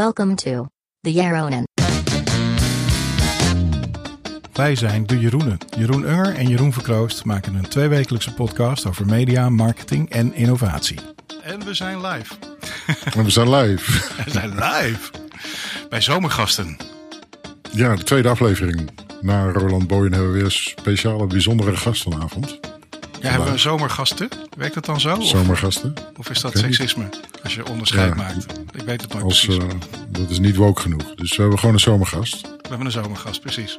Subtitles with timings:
[0.00, 0.66] Welcome to
[1.00, 1.62] the Yaronen.
[4.52, 5.58] Wij zijn de Jeroenen.
[5.76, 10.98] Jeroen Unger en Jeroen Verkroost maken een tweewekelijkse podcast over media, marketing en innovatie.
[11.42, 12.34] En we zijn live.
[13.14, 14.14] En we zijn live.
[14.24, 15.10] We zijn live.
[15.88, 16.76] Bij Zomergasten.
[17.72, 18.90] Ja, de tweede aflevering.
[19.20, 22.69] Na Roland Boyen hebben we weer een speciale, bijzondere gastenavond.
[23.20, 24.28] Ja, hebben we zomergasten?
[24.56, 25.20] Werkt dat dan zo?
[25.20, 25.94] Zomergasten.
[26.16, 26.62] of is dat niet.
[26.64, 27.08] seksisme?
[27.42, 28.14] Als je onderscheid Ja.
[28.14, 28.46] maakt.
[28.72, 29.62] Ik weet het nooit Als, precies.
[29.64, 29.68] eh,
[30.08, 31.14] dat is niet woke genoeg.
[31.14, 32.40] Dus we hebben gewoon een zomergast.
[32.42, 33.76] We hebben een zomergast, precies.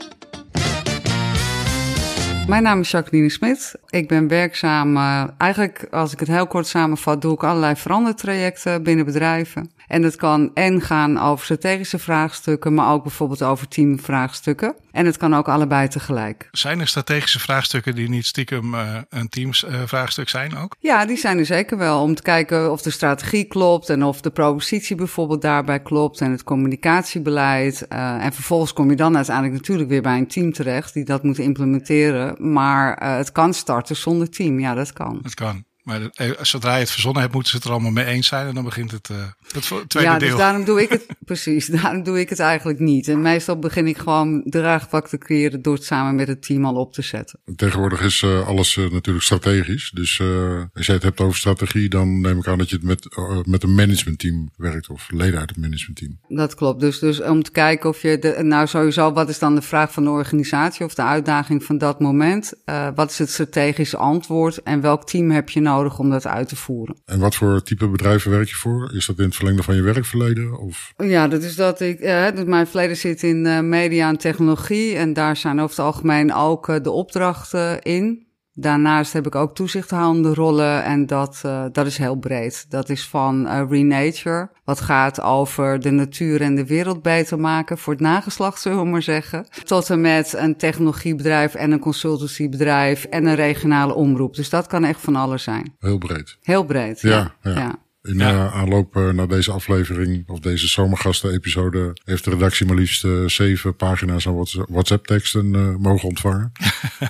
[2.48, 3.76] Mijn naam is Jacqueline Smit.
[3.90, 8.84] Ik ben werkzaam, eh, eigenlijk als ik het heel kort samenvat, doe ik allerlei verandertrajecten
[8.84, 9.72] binnen bedrijven.
[9.92, 14.76] En het kan en gaan over strategische vraagstukken, maar ook bijvoorbeeld over teamvraagstukken.
[14.92, 16.48] En het kan ook allebei tegelijk.
[16.52, 20.76] Zijn er strategische vraagstukken die niet stiekem eh, een teamsvraagstuk zijn ook?
[20.80, 22.02] Ja, die zijn er zeker wel.
[22.02, 26.32] Om te kijken of de strategie klopt en of de propositie bijvoorbeeld daarbij klopt en
[26.32, 27.88] het communicatiebeleid.
[27.88, 31.24] Eh, en vervolgens kom je dan uiteindelijk natuurlijk weer bij een team terecht die dat
[31.24, 32.52] moet implementeren.
[32.54, 34.60] Maar eh, het kan starten zonder team.
[34.60, 35.20] Ja, dat kan.
[35.22, 35.64] Dat kan.
[35.84, 36.00] Maar
[36.42, 38.48] zodra je het verzonnen hebt, moeten ze het er allemaal mee eens zijn.
[38.48, 39.10] En dan begint het,
[39.54, 40.30] het tweede ja, deel.
[40.30, 41.66] dus daarom doe ik het precies.
[41.66, 43.08] Daarom doe ik het eigenlijk niet.
[43.08, 46.76] En meestal begin ik gewoon draagvlak te creëren door het samen met het team al
[46.76, 47.40] op te zetten.
[47.56, 49.92] Tegenwoordig is eh, alles eh, natuurlijk strategisch.
[49.94, 52.86] Dus eh, als jij het hebt over strategie, dan neem ik aan dat je het
[52.86, 54.90] met, met een managementteam werkt.
[54.90, 56.20] Of leden uit het managementteam.
[56.28, 56.80] Dat klopt.
[56.80, 59.92] Dus, dus om te kijken of je, de, nou sowieso, wat is dan de vraag
[59.94, 62.54] van de organisatie of de uitdaging van dat moment?
[62.66, 66.48] Eh, wat is het strategische antwoord en welk team heb je nodig om dat uit
[66.48, 66.96] te voeren?
[67.06, 68.92] En wat voor type bedrijven werk je voor?
[68.94, 70.60] Is dat in het verlengde van je werkverleden?
[70.60, 72.00] Of Ja, dat is dat ik.
[72.00, 74.96] eh, mijn verleden zit in eh, media en technologie.
[74.96, 78.30] En daar zijn over het algemeen ook eh, de opdrachten in.
[78.54, 80.84] Daarnaast heb ik ook toezichthoudende rollen.
[80.84, 82.66] En dat, dat is heel breed.
[82.70, 84.50] Dat is van Renature.
[84.64, 87.78] Wat gaat over de natuur en de wereld beter maken.
[87.78, 89.46] Voor het nageslacht, zullen we maar zeggen.
[89.64, 93.04] Tot en met een technologiebedrijf en een consultancybedrijf.
[93.04, 94.36] En een regionale omroep.
[94.36, 95.76] Dus dat kan echt van alles zijn.
[95.80, 96.38] heel breed?
[96.42, 97.02] Heel breed.
[97.02, 97.52] Ja, ja.
[97.52, 97.76] ja.
[98.04, 98.30] In Ja.
[98.30, 103.76] eh, aanloop naar deze aflevering, of deze zomergasten-episode, heeft de redactie maar liefst eh, zeven
[103.76, 106.52] pagina's aan Whats- WhatsApp-teksten eh, mogen ontvangen.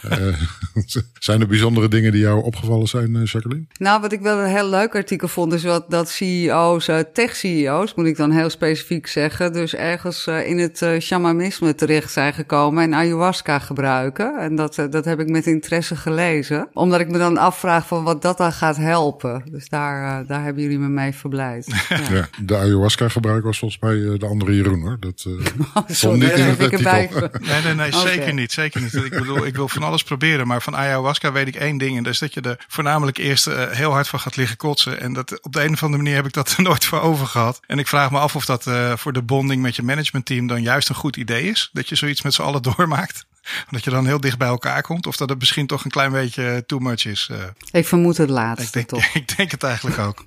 [0.02, 0.28] Eh,
[1.20, 3.66] zijn er bijzondere dingen die jou opgevallen zijn, Jacqueline?
[3.80, 8.06] Nou, wat ik wel een heel leuk artikel vond, is wat dat CEO's, tech-CEO's, moet
[8.06, 13.60] ik dan heel specifiek zeggen, dus ergens in het shamanisme terecht zijn gekomen en ayahuasca
[13.60, 14.40] gebruiken.
[14.40, 18.22] En dat, dat heb ik met interesse gelezen, omdat ik me dan afvraag van wat
[18.22, 19.44] dat dan gaat helpen.
[19.52, 21.66] Dus daar, daar hebben jullie me mee verblijd.
[21.90, 22.00] Ja.
[22.12, 24.98] Ja, de ayahuasca-gebruik was volgens mij eh, de andere Jeroen, hoor.
[25.00, 25.34] Dat eh,
[25.74, 27.10] Oh, sorry, niet in het erbij.
[27.40, 28.52] Nee, nee, nee, zeker niet.
[28.52, 28.94] Zeker niet.
[28.94, 30.48] Ik bedoel, ik wil van alles proberen.
[30.48, 31.98] Maar van ayahuasca weet ik één ding.
[31.98, 35.00] En dat is dat je er voornamelijk eerst eh, heel hard van gaat liggen kotsen.
[35.00, 37.28] En dat, op de een of andere manier heb ik dat er nooit voor over
[37.28, 37.60] gehad.
[37.68, 40.62] En ik vraag me af of dat eh, voor de bonding met je managementteam dan
[40.62, 41.70] juist een goed idee is.
[41.74, 43.26] Dat je zoiets met z'n allen doormaakt.
[43.70, 45.08] Dat je dan heel dicht bij elkaar komt.
[45.08, 47.28] Of dat het misschien toch een klein beetje too much is.
[47.32, 47.38] eh.
[47.72, 49.14] Ik vermoed het laatste, ik, denk, toch?
[49.14, 50.26] ik denk het eigenlijk ook.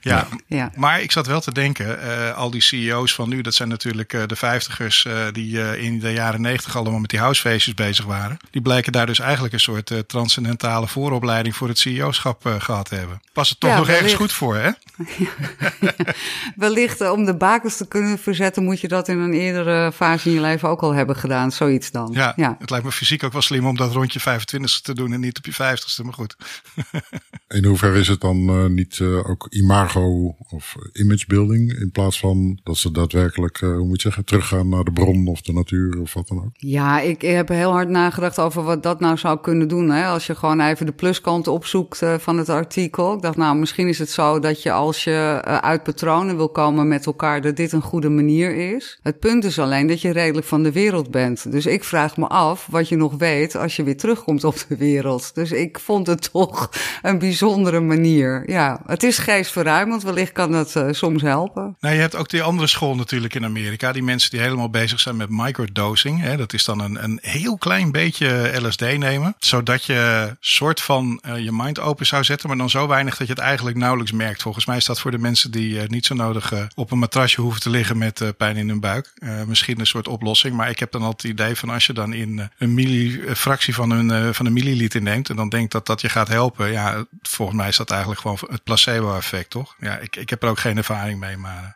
[0.00, 0.70] Ja, Ja.
[0.76, 4.12] maar ik zat wel te denken, eh, al die CEO's van nu, dat zijn natuurlijk
[4.12, 8.04] eh, de vijftigers eh, die eh, in de jaren negentig allemaal met die housefeestjes bezig
[8.04, 8.36] waren.
[8.50, 12.88] Die blijken daar dus eigenlijk een soort eh, transcendentale vooropleiding voor het CEO-schap eh, gehad
[12.88, 13.20] te hebben.
[13.32, 14.70] Pas het toch Ja, nog ergens goed voor, hè?
[16.56, 20.34] Wellicht om de bakens te kunnen verzetten, moet je dat in een eerdere fase in
[20.34, 21.52] je leven ook al hebben gedaan.
[21.52, 22.10] Zoiets dan.
[22.12, 22.56] Ja, ja.
[22.58, 25.20] het lijkt me fysiek ook wel slim om dat rond je 25ste te doen en
[25.20, 26.36] niet op je 50ste, maar goed.
[27.54, 32.18] In hoeverre is het dan eh, niet eh, ook imago of image building in plaats
[32.18, 35.52] van dat ze daadwerkelijk, eh, hoe moet je zeggen, teruggaan naar de bron of de
[35.52, 36.50] natuur of wat dan ook?
[36.52, 39.90] Ja, ik heb heel hard nagedacht over wat dat nou zou kunnen doen.
[39.90, 40.06] Hè?
[40.06, 43.14] Als je gewoon even de pluskant opzoekt van het artikel.
[43.14, 46.88] Ik dacht, nou, misschien is het zo dat je als je uit patronen wil komen
[46.88, 48.98] met elkaar, dat dit een goede manier is.
[49.02, 51.52] Het punt is alleen dat je redelijk van de wereld bent.
[51.52, 54.76] Dus ik vraag me af wat je nog weet als je weer terugkomt op de
[54.76, 55.34] wereld.
[55.34, 56.70] Dus ik vond het toch
[57.02, 58.42] een bijzondere manier.
[58.46, 60.02] Ja, het is geestverruimend.
[60.02, 61.76] Wellicht kan dat eh, soms helpen.
[61.80, 63.92] Nou, je hebt ook die andere school natuurlijk in Amerika.
[63.92, 66.20] Die mensen die helemaal bezig zijn met microdosing.
[66.20, 69.34] Hè, dat is dan een, een heel klein beetje LSD nemen.
[69.38, 72.48] Zodat je soort van eh, je mind open zou zetten.
[72.48, 74.42] Maar dan zo weinig dat je het eigenlijk nauwelijks merkt.
[74.42, 76.98] Volgens mij is dat voor de mensen die eh, niet zo nodig eh, op een
[76.98, 79.12] matrasje hoeven te liggen met eh, pijn in hun buik.
[79.14, 80.56] Eh, misschien een soort oplossing.
[80.56, 83.20] Maar ik heb dan altijd het idee van als je dan in eh, een milli,
[83.20, 85.30] eh, fractie van een, eh, van een milliliter neemt.
[85.30, 86.72] En dan denkt dat dat je gaat helpen.
[86.72, 87.04] Ja,
[87.34, 89.74] volgens mij is dat eigenlijk gewoon het placebo-effect, toch?
[89.78, 91.74] Ja, ik, ik heb er ook geen ervaring mee, maar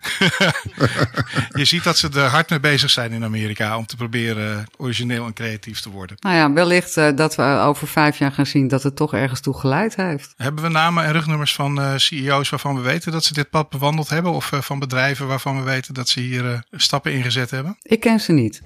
[1.61, 5.27] je ziet dat ze er hard mee bezig zijn in Amerika om te proberen origineel
[5.27, 6.17] en creatief te worden.
[6.21, 9.41] Nou ja, wellicht uh, dat we over vijf jaar gaan zien dat het toch ergens
[9.41, 10.35] toe geleid heeft.
[10.37, 13.69] Hebben we namen en rugnummers van uh, CEO's waarvan we weten dat ze dit pad
[13.69, 14.33] bewandeld hebben?
[14.33, 17.77] Of uh, van bedrijven waarvan we weten dat ze hier stappen ingezet hebben?
[17.83, 18.63] Ik ken ze niet.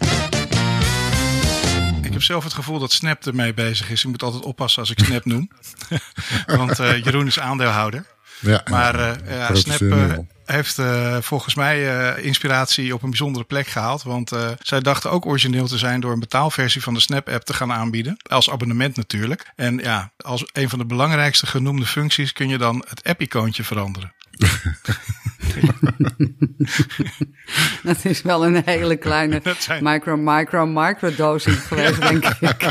[2.22, 4.04] Ik heb zelf het gevoel dat Snap ermee bezig is.
[4.04, 5.50] Ik moet altijd oppassen als ik Snap noem.
[6.46, 8.06] Want uh, Jeroen is aandeelhouder.
[8.40, 10.12] Ja, maar uh, ja, Snap uh,
[10.44, 14.02] heeft uh, volgens mij inspiratie op een bijzondere plek gehaald.
[14.02, 17.72] Want zij dachten ook origineel te zijn door een betaalversie van de Snap-app te gaan
[17.72, 18.16] aanbieden.
[18.28, 19.52] Als abonnement natuurlijk.
[19.56, 24.12] En ja, als een van de belangrijkste genoemde functies kun je dan het app-icoontje veranderen.
[27.82, 29.84] dat is wel een hele kleine zijn...
[29.84, 32.60] micro, micro, micro dosing geweest, denk ik.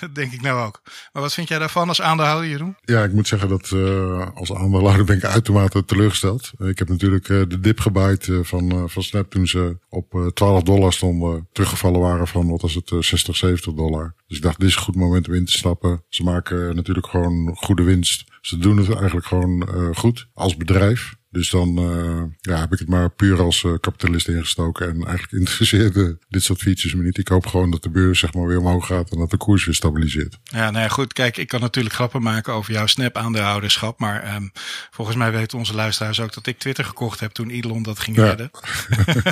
[0.00, 0.80] dat denk ik nou ook.
[1.12, 2.76] Maar wat vind jij daarvan als aandeelhouder, Jeroen?
[2.84, 6.50] Ja, ik moet zeggen dat uh, als aandeelhouder ben ik uitermate teleurgesteld.
[6.58, 10.62] Ik heb natuurlijk uh, de dip gebaaid uh, van, van Snap toen ze op 12
[10.62, 11.48] dollar stonden.
[11.52, 14.14] Teruggevallen waren van, wat was het, 60, 70 dollar.
[14.26, 16.02] Dus ik dacht, dit is een goed moment om in te stappen.
[16.08, 18.24] Ze maken natuurlijk gewoon goede winst.
[18.42, 21.14] Ze doen het eigenlijk gewoon goed als bedrijf.
[21.32, 24.88] Dus dan uh, ja, heb ik het maar puur als uh, kapitalist ingestoken.
[24.88, 27.18] En eigenlijk interesseerde dit soort features me niet.
[27.18, 29.64] Ik hoop gewoon dat de beurs zeg maar weer omhoog gaat en dat de koers
[29.64, 30.38] weer stabiliseert.
[30.42, 31.12] Ja, nou ja, goed.
[31.12, 33.98] Kijk, ik kan natuurlijk grappen maken over jouw Snap-aandeelhouderschap.
[33.98, 34.52] Maar um,
[34.90, 38.16] volgens mij weten onze luisteraars ook dat ik Twitter gekocht heb toen Elon dat ging
[38.16, 38.24] ja.
[38.24, 38.50] redden.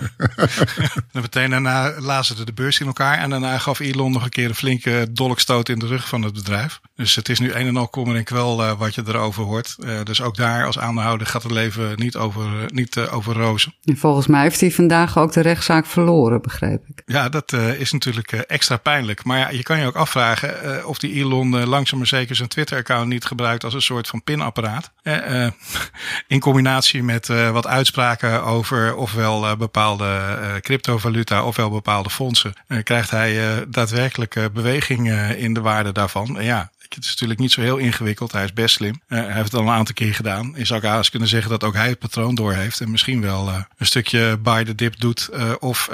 [1.12, 3.18] dan meteen daarna lazen de beurs in elkaar.
[3.18, 6.34] En daarna gaf Elon nog een keer een flinke dolkstoot in de rug van het
[6.34, 6.80] bedrijf.
[6.94, 9.76] Dus het is nu een en al kommer en kwel uh, wat je erover hoort.
[10.04, 13.74] dus ook daar als aandeelhouder gaat het leven niet, over, niet uh, over rozen.
[13.84, 17.02] En volgens mij heeft hij vandaag ook de rechtszaak verloren, begreep ik.
[17.06, 19.24] Ja, dat uh, is natuurlijk extra pijnlijk.
[19.24, 23.08] Maar ja, je kan je ook afvragen of die Elon langzaam maar zeker zijn Twitter-account
[23.08, 24.90] niet gebruikt als een soort van pinapparaat.
[26.26, 32.52] in combinatie met wat uitspraken over ofwel bepaalde cryptovaluta ofwel bepaalde fondsen,
[32.82, 36.36] krijgt hij daadwerkelijk beweging in de waarde daarvan.
[36.40, 38.32] Ja, het is natuurlijk niet zo heel ingewikkeld.
[38.32, 39.00] Hij is best slim.
[39.08, 40.52] Uh, hij heeft het al een aantal keer gedaan.
[40.56, 42.80] Je zou haast kunnen zeggen dat ook hij het patroon doorheeft.
[42.80, 45.28] En misschien wel uh, een stukje buy the dip doet.
[45.32, 45.90] Uh, of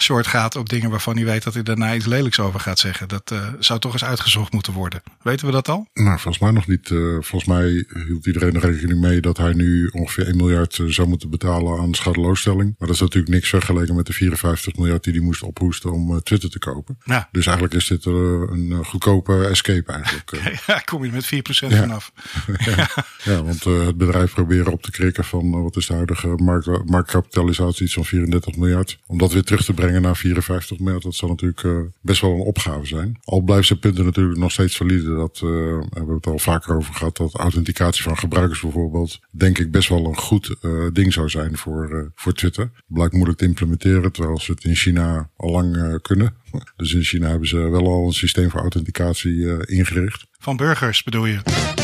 [0.00, 3.08] short gaat op dingen waarvan hij weet dat hij daarna iets lelijks over gaat zeggen.
[3.08, 5.02] Dat zou toch eens uitgezocht moeten worden.
[5.22, 5.88] Weten we dat al?
[5.94, 6.88] Nou, volgens mij nog niet.
[7.20, 11.30] volgens mij hield iedereen er rekening mee dat hij nu ongeveer 1 miljard zou moeten
[11.30, 12.74] betalen aan schadeloosstelling.
[12.78, 16.22] Maar dat is natuurlijk niks vergeleken met de 54 miljard die hij moest ophoesten om
[16.22, 16.98] Twitter te kopen.
[17.04, 17.28] Ja.
[17.32, 20.29] Dus eigenlijk is dit een goedkope escape eigenlijk.
[20.66, 21.28] Ja, kom je met 4%
[21.68, 21.68] ja.
[21.68, 22.12] vanaf.
[22.76, 22.88] ja,
[23.24, 26.28] ja, want uh, het bedrijf proberen op te krikken van uh, wat is de huidige
[26.28, 28.98] markt, marktkapitalisatie, iets van 34 miljard.
[29.06, 32.32] Om dat weer terug te brengen naar 54 miljard, dat zal natuurlijk uh, best wel
[32.32, 33.18] een opgave zijn.
[33.24, 35.14] Al blijven zijn punten natuurlijk nog steeds valide.
[35.14, 39.70] Dat we hebben het al vaker over gehad, dat authenticatie van gebruikers bijvoorbeeld, denk ik
[39.70, 40.56] best wel een goed
[40.92, 42.70] ding zou zijn voor, voor Twitter.
[42.86, 46.34] Blijkt moeilijk te implementeren, terwijl ze het in China al lang kunnen.
[46.76, 50.26] Dus in China hebben ze wel al een systeem voor authenticatie ingericht.
[50.38, 51.79] Van burgers bedoel je?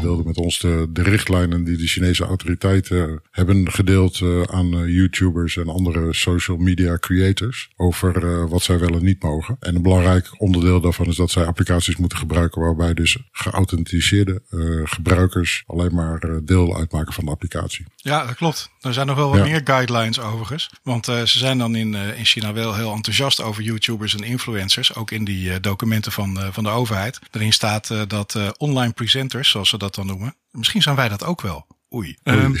[0.00, 4.94] Deelde met ons de, de, richtlijnen die de Chinese autoriteiten hebben gedeeld uh, aan uh,
[4.94, 9.56] YouTubers en andere social media creators over uh, wat zij wel en niet mogen.
[9.60, 14.42] En een belangrijk onderdeel daarvan is dat zij applicaties moeten gebruiken waarbij dus geauthenticeerde
[14.84, 17.86] gebruikers alleen maar deel uitmaken van de applicatie.
[17.96, 18.70] Ja, dat klopt.
[18.80, 19.44] Er zijn nog wel wat ja.
[19.44, 20.70] meer guidelines overigens.
[20.82, 24.94] Want ze zijn dan in, in China wel heel enthousiast over YouTubers en influencers.
[24.94, 27.18] Ook in die documenten van, van de overheid.
[27.30, 30.34] Daarin staat dat online presenters, zoals ze dat dan noemen.
[30.50, 31.66] Misschien zijn wij dat ook wel.
[31.94, 32.16] Oei.
[32.24, 32.54] Um,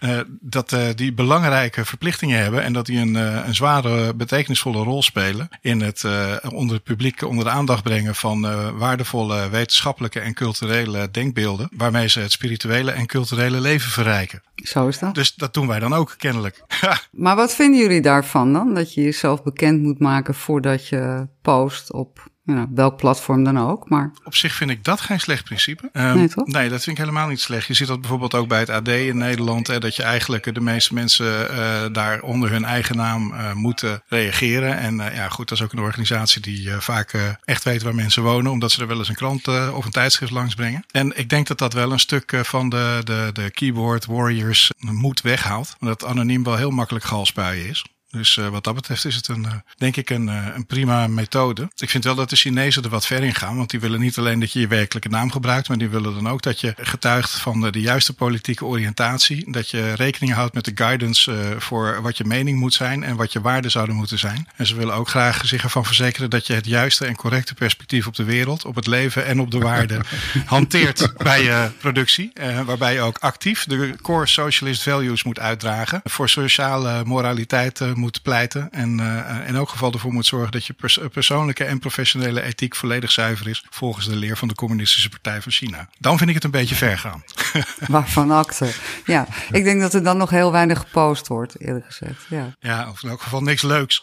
[0.00, 0.20] uh,
[0.56, 5.02] dat uh, die belangrijke verplichtingen hebben en dat die een, uh, een zware, betekenisvolle rol
[5.02, 6.04] spelen in het
[6.48, 8.40] onder het publiek onder de aandacht brengen van
[8.78, 14.42] waardevolle wetenschappelijke en culturele denkbeelden, waarmee ze het spirituele en culturele leven verrijken.
[14.54, 15.14] Zo is dat.
[15.14, 16.62] Dus dat doen wij dan ook, kennelijk.
[17.10, 18.74] maar wat vinden jullie daarvan dan?
[18.74, 23.88] Dat je jezelf bekend moet maken voordat je post op ja, welk platform dan ook.
[23.88, 24.10] Maar...
[24.24, 25.88] Op zich vind ik dat geen slecht principe.
[25.92, 26.46] Um, nee, toch?
[26.46, 27.66] nee, dat vind ik helemaal niet slecht.
[27.66, 29.66] Je ziet dat bijvoorbeeld ook bij het AD in Nederland.
[29.66, 34.02] Hè, dat je eigenlijk de meeste mensen uh, daar onder hun eigen naam uh, moeten
[34.08, 34.78] reageren.
[34.78, 38.22] En uh, ja, goed, dat is ook een organisatie die vaak echt weet waar mensen
[38.22, 38.52] wonen.
[38.52, 40.84] Omdat ze er wel eens een krant of een tijdschrift langs brengen.
[40.90, 45.20] En ik denk dat dat wel een stuk van de, de, de keyboard warriors moed
[45.20, 45.76] weghaalt.
[45.80, 47.84] Omdat anoniem wel heel makkelijk galspuien is.
[48.16, 49.46] Dus wat dat betreft is het een,
[49.76, 51.70] denk ik een, een prima methode.
[51.76, 53.56] Ik vind wel dat de Chinezen er wat ver in gaan.
[53.56, 55.68] Want die willen niet alleen dat je je werkelijke naam gebruikt.
[55.68, 59.52] Maar die willen dan ook dat je getuigt van de, de juiste politieke oriëntatie.
[59.52, 63.04] Dat je rekening houdt met de guidance voor wat je mening moet zijn.
[63.04, 64.48] En wat je waarden zouden moeten zijn.
[64.56, 68.06] En ze willen ook graag zich ervan verzekeren dat je het juiste en correcte perspectief
[68.06, 70.00] op de wereld, op het leven en op de waarde
[70.44, 72.32] hanteert bij je productie.
[72.64, 76.00] Waarbij je ook actief de core socialist values moet uitdragen.
[76.04, 78.68] Voor sociale moraliteit uh, moet pleiten.
[78.72, 82.74] En uh, in elk geval ervoor moet zorgen dat je pers persoonlijke en professionele ethiek
[82.74, 83.64] volledig zuiver is.
[83.70, 85.88] Volgens de leer van de Communistische Partij van China.
[85.98, 87.24] Dan vind ik het een beetje ver gaan.
[87.96, 88.70] Waarvan acte.
[89.04, 92.26] Ja, ik denk dat er dan nog heel weinig gepost wordt, eerlijk gezegd.
[92.28, 94.02] Ja, ja of in elk geval niks leuks.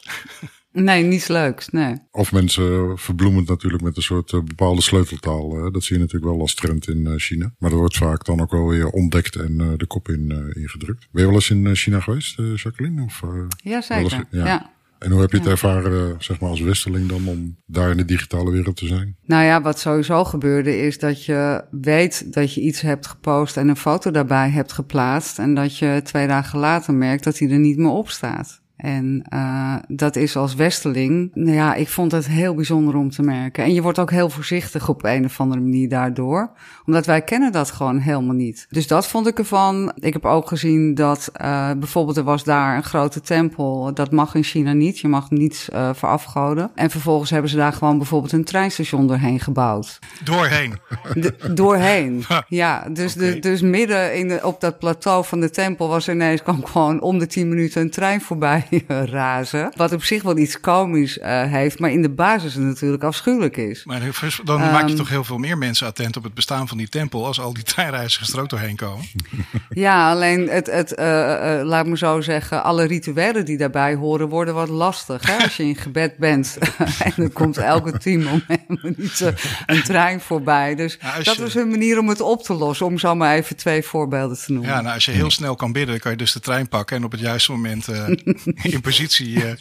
[0.73, 1.95] Nee, niets leuks, nee.
[2.11, 5.71] Of mensen verbloemen natuurlijk met een soort uh, bepaalde sleuteltaal.
[5.71, 7.53] Dat zie je natuurlijk wel als trend in uh, China.
[7.57, 11.07] Maar dat wordt vaak dan ook wel weer ontdekt en uh, de kop in ingedrukt.
[11.11, 13.03] Ben je wel eens in China geweest, Jacqueline?
[13.03, 13.21] Of,
[13.55, 14.13] ja, zeker.
[14.13, 14.45] Eens, ja.
[14.45, 14.71] ja.
[15.03, 18.05] En hoe heb je het ervaren, zeg maar, als westerling dan om daar in de
[18.05, 19.15] digitale wereld te zijn?
[19.25, 23.67] Nou ja, wat sowieso gebeurde is dat je weet dat je iets hebt gepost en
[23.67, 25.39] een foto daarbij hebt geplaatst.
[25.39, 28.61] En dat je twee dagen later merkt dat hij er niet meer op staat.
[28.83, 33.21] En uh, dat is als westeling, nou ja, ik vond het heel bijzonder om te
[33.21, 33.63] merken.
[33.63, 36.51] En je wordt ook heel voorzichtig op een of andere manier daardoor.
[36.85, 38.65] Omdat wij kennen dat gewoon helemaal niet.
[38.69, 39.91] Dus dat vond ik ervan.
[39.99, 43.93] Ik heb ook gezien dat uh, bijvoorbeeld er was daar een grote tempel.
[43.93, 44.99] Dat mag in China niet.
[44.99, 46.71] Je mag niets uh, verafgoden.
[46.75, 49.99] En vervolgens hebben ze daar gewoon bijvoorbeeld een treinstation doorheen gebouwd.
[50.23, 50.73] Doorheen?
[51.53, 52.87] doorheen, ja.
[52.89, 53.33] Dus, okay.
[53.33, 57.01] de, dus midden in de, op dat plateau van de tempel was ineens kwam gewoon
[57.01, 58.67] om de tien minuten een trein voorbij
[59.19, 59.71] razen.
[59.75, 63.85] Wat op zich wel iets komisch uh, heeft, maar in de basis natuurlijk afschuwelijk is.
[63.85, 64.01] Maar
[64.43, 66.89] dan um, maak je toch heel veel meer mensen attent op het bestaan van die
[66.89, 69.05] tempel als al die treinreizigers er ook doorheen komen.
[69.69, 74.29] Ja, alleen het, het uh, uh, laat me zo zeggen, alle rituelen die daarbij horen
[74.29, 75.27] worden wat lastig.
[75.27, 75.43] Hè?
[75.43, 76.57] Als je in gebed bent
[76.99, 80.75] en dan komt elke tien minuten een trein voorbij.
[80.75, 81.41] Dus nou, dat je...
[81.41, 84.51] was hun manier om het op te lossen, om zo maar even twee voorbeelden te
[84.51, 84.71] noemen.
[84.71, 87.03] Ja, nou, als je heel snel kan bidden, kan je dus de trein pakken en
[87.03, 87.87] op het juiste moment
[88.61, 89.51] in positie uh,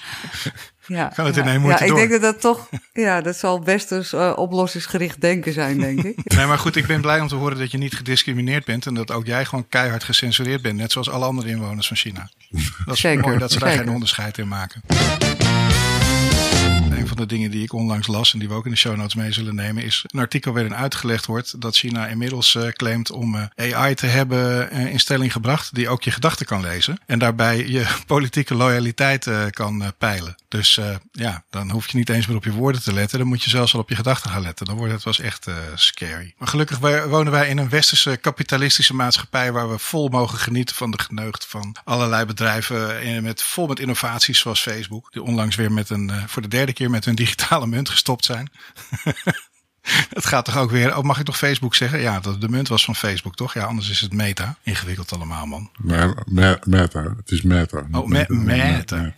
[0.86, 3.64] ja, kan het ja, in één Ja, ik denk dat dat toch, ja, dat zal
[3.64, 6.16] westers uh, oplossingsgericht denken zijn, denk ik.
[6.36, 8.94] nee, maar goed, ik ben blij om te horen dat je niet gediscrimineerd bent en
[8.94, 12.30] dat ook jij gewoon keihard gecensureerd bent, net zoals alle andere inwoners van China.
[12.84, 13.24] Dat is Zeker.
[13.24, 13.84] mooi dat ze daar Zeker.
[13.84, 14.82] geen onderscheid in maken
[17.02, 18.96] een van de dingen die ik onlangs las en die we ook in de show
[18.96, 23.10] notes mee zullen nemen, is een artikel waarin uitgelegd wordt dat China inmiddels uh, claimt
[23.10, 26.98] om uh, AI te hebben uh, in stelling gebracht die ook je gedachten kan lezen
[27.06, 30.34] en daarbij je politieke loyaliteit kan peilen.
[30.48, 30.80] Dus
[31.12, 33.50] ja, dan hoef je niet eens meer op je woorden te letten, dan moet je
[33.50, 34.66] zelfs al op je gedachten gaan letten.
[34.66, 36.34] Dan wordt het was echt scary.
[36.38, 36.78] Maar gelukkig
[37.08, 41.46] wonen wij in een westerse kapitalistische maatschappij waar we vol mogen genieten van de geneugd
[41.46, 46.42] van allerlei bedrijven met, vol met innovaties zoals Facebook, die onlangs weer met een, voor
[46.42, 48.50] de derde keer met hun digitale munt gestopt zijn.
[50.14, 50.96] Het gaat toch ook weer.
[50.96, 52.00] Oh, mag ik toch Facebook zeggen?
[52.00, 53.54] Ja, de munt was van Facebook, toch?
[53.54, 54.56] Ja, anders is het Meta.
[54.62, 55.70] Ingewikkeld allemaal, man.
[56.64, 57.14] meta.
[57.16, 57.86] Het is Meta.
[57.90, 58.96] Oh, me Meta.
[58.96, 59.12] Ja,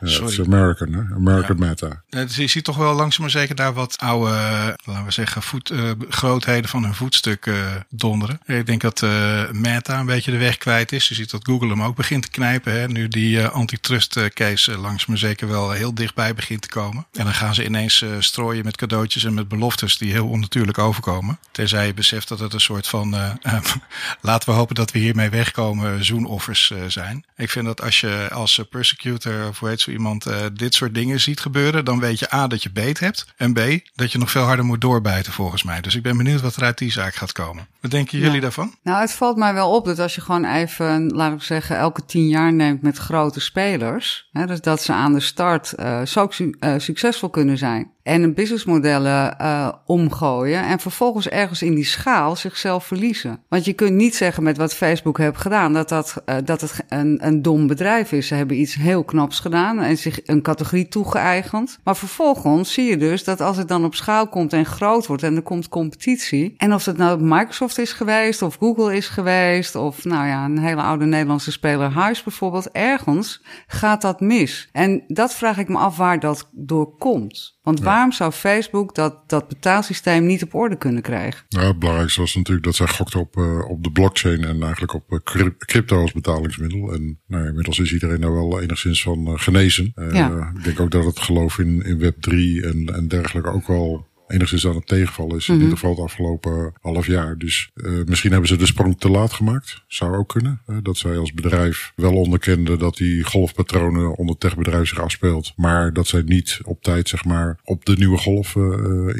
[0.00, 1.14] het is American, hè?
[1.14, 1.66] American ja.
[1.66, 2.02] Meta.
[2.08, 5.70] Dus je ziet toch wel langzaam maar zeker daar wat oude, laten we zeggen, voet,
[5.70, 7.54] uh, grootheden van hun voetstuk uh,
[7.90, 8.40] donderen.
[8.46, 11.08] Ik denk dat uh, Meta een beetje de weg kwijt is.
[11.08, 12.72] Je ziet dat Google hem ook begint te knijpen.
[12.72, 12.88] Hè?
[12.88, 17.06] Nu die antitrust case langzaam maar zeker wel heel dichtbij begint te komen.
[17.12, 21.38] En dan gaan ze ineens strooien met cadeautjes en met beloftes die heel onnatuurlijk overkomen.
[21.50, 23.60] Tenzij je beseft dat het een soort van, uh, uh,
[24.20, 27.24] laten we hopen dat we hiermee wegkomen, zoenoffers uh, zijn.
[27.36, 31.20] Ik vind dat als je als persecutor of hoe heet zo iemand dit soort dingen
[31.20, 33.58] ziet gebeuren, dan weet je A dat je beet hebt en B
[33.94, 35.80] dat je nog veel harder moet doorbijten volgens mij.
[35.80, 37.66] Dus ik ben benieuwd wat er uit die zaak gaat komen.
[37.80, 38.40] Wat denken jullie ja.
[38.40, 38.74] daarvan?
[38.82, 42.04] Nou, het valt mij wel op dat als je gewoon even, laten we zeggen, elke
[42.04, 45.74] tien jaar neemt met grote spelers, hè, dus dat ze aan de start
[46.04, 52.36] zo su succesvol kunnen zijn en businessmodellen uh, omgooien en vervolgens ergens in die schaal
[52.36, 53.42] zichzelf verliezen.
[53.48, 56.84] Want je kunt niet zeggen met wat Facebook heeft gedaan dat, dat, uh, dat het
[56.88, 58.26] een, een dom bedrijf is.
[58.26, 61.78] Ze hebben iets heel knaps gedaan en zich een categorie toegeëigend.
[61.84, 65.22] Maar vervolgens zie je dus dat als het dan op schaal komt en groot wordt
[65.22, 66.54] en er komt competitie.
[66.56, 70.58] En of het nou Microsoft is geweest of Google is geweest of nou ja, een
[70.58, 72.70] hele oude Nederlandse speler Huis bijvoorbeeld.
[72.70, 74.68] Ergens gaat dat mis.
[74.72, 77.58] En dat vraag ik me af waar dat door komt.
[77.62, 77.84] Want ja.
[77.84, 81.44] waarom zou Facebook dat, dat betaalsysteem niet op orde kunnen krijgen?
[81.48, 84.94] Nou, het belangrijkste was natuurlijk dat zij gokte op, uh, op de blockchain en eigenlijk
[84.94, 86.92] op uh, crypto als betalingsmiddel.
[86.92, 89.92] En nou, inmiddels is iedereen daar wel enigszins van uh, genezen.
[90.12, 90.52] Ja.
[90.56, 94.66] Ik denk ook dat het geloof in, in Web3 en, en dergelijke ook wel enigszins
[94.66, 95.48] aan het tegenvallen is.
[95.48, 95.62] In Mhm.
[95.62, 97.38] ieder geval het afgelopen half jaar.
[97.38, 99.82] Dus eh, misschien hebben ze de sprong te laat gemaakt.
[99.88, 100.60] Zou ook kunnen.
[100.66, 105.52] hè, dat zij als bedrijf wel onderkenden dat die golfpatronen onder het techbedrijf zich afspeelt.
[105.56, 108.62] Maar dat zij niet op tijd zeg maar op de nieuwe golf eh,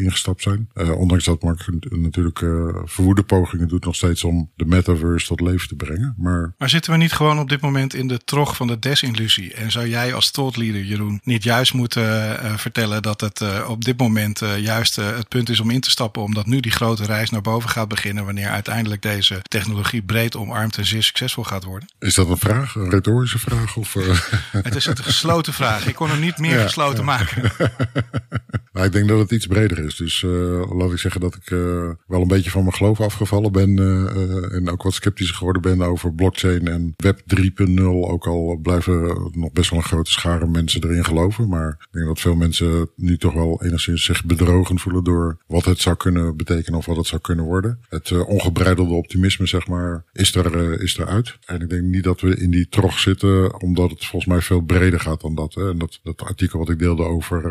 [0.02, 0.68] ingestapt zijn.
[0.74, 5.40] Eh, ondanks dat Mark natuurlijk eh, verwoede pogingen doet nog steeds om de metaverse tot
[5.40, 6.14] leven te brengen.
[6.18, 9.54] Maar Maar zitten we niet gewoon op dit moment in de trog van de desillusie?
[9.54, 13.66] En zou jij als thought leader, Jeroen, niet juist moeten eh, vertellen dat het eh,
[13.68, 16.72] op dit moment eh, juist het punt is om in te stappen, omdat nu die
[16.72, 21.44] grote reis naar boven gaat beginnen, wanneer uiteindelijk deze technologie breed omarmd en zeer succesvol
[21.44, 21.88] gaat worden?
[21.98, 22.74] is dat een vraag?
[22.74, 23.76] Een retorische vraag?
[23.76, 24.18] Of, eh,
[24.52, 25.86] Het is een gesloten vraag.
[25.86, 27.52] Ik kon hem niet meer Ja, gesloten maken.
[28.72, 29.96] Nou, ik denk dat het iets breder is.
[29.96, 33.52] Dus eh, laat ik zeggen dat ik eh, wel een beetje van mijn geloof afgevallen
[33.52, 33.78] ben.
[33.78, 37.82] eh, en ook wat sceptischer geworden ben over blockchain en web 3.0.
[37.84, 41.48] Ook al blijven nog best wel een grote schare mensen erin geloven.
[41.48, 45.64] Maar ik denk dat veel mensen nu toch wel enigszins zich bedrogen voelen door wat
[45.64, 47.78] het zou kunnen betekenen of wat het zou kunnen worden.
[47.88, 51.38] Het ongebreidelde optimisme, zeg maar, is er, is eruit.
[51.44, 54.60] En ik denk niet dat we in die trog zitten, omdat het volgens mij veel
[54.60, 55.54] breder gaat dan dat.
[55.54, 55.70] Hè.
[55.70, 57.42] En dat, dat artikel wat ik deelde over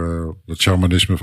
[0.46, 0.62] het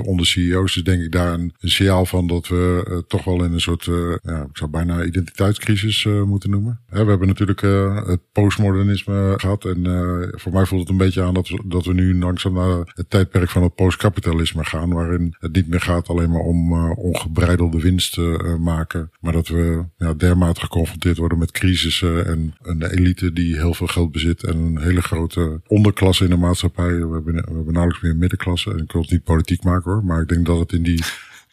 [0.03, 3.53] onder CEO's is denk ik daar een, signaal van dat we eh, toch wel in
[3.53, 6.79] een soort, eh, ja, ik zou bijna identiteitscrisis eh, moeten noemen.
[6.87, 7.61] Hè, we hebben natuurlijk
[8.07, 9.83] het postmodernisme gehad en
[10.31, 13.09] voor mij voelt het een beetje aan dat we, dat we nu langzaam naar het
[13.09, 18.17] tijdperk van het postkapitalisme gaan, waarin het niet meer gaat alleen maar om ongebreidelde winst
[18.59, 23.73] maken, maar dat we ja, dermate geconfronteerd worden met crisissen en een elite die heel
[23.73, 26.93] veel geld bezit en een hele grote onderklasse in de maatschappij.
[26.93, 30.03] We hebben, we hebben nauwelijks meer middenklasse en ik wil het niet politiek maken hoor,
[30.03, 31.03] maar ik denk dat het in die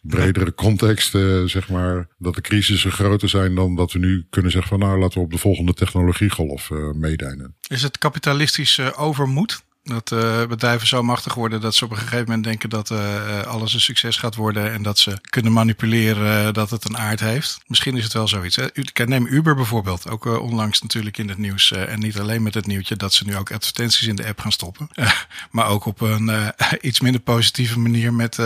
[0.01, 4.51] bredere context, eh, zeg maar, dat de crisissen groter zijn dan dat we nu kunnen
[4.51, 7.55] zeggen van nou laten we op de volgende technologiegolf eh meedijnen.
[7.67, 9.63] Is het kapitalistisch overmoed?
[9.87, 13.41] Dat eh, bedrijven zo machtig worden dat ze op een gegeven moment denken dat eh,
[13.41, 17.19] alles een succes gaat worden en dat ze kunnen manipuleren eh, dat het een aard
[17.19, 17.57] heeft.
[17.67, 18.55] Misschien is het wel zoiets.
[18.55, 18.65] Hè?
[19.05, 21.71] Neem Uber bijvoorbeeld, ook eh, onlangs natuurlijk in het nieuws.
[21.71, 24.39] eh, en niet alleen met het nieuwtje dat ze nu ook advertenties in de app
[24.39, 24.87] gaan stoppen.
[24.93, 25.11] Eh,
[25.51, 26.47] maar ook op een eh,
[26.81, 28.45] iets minder positieve manier met eh,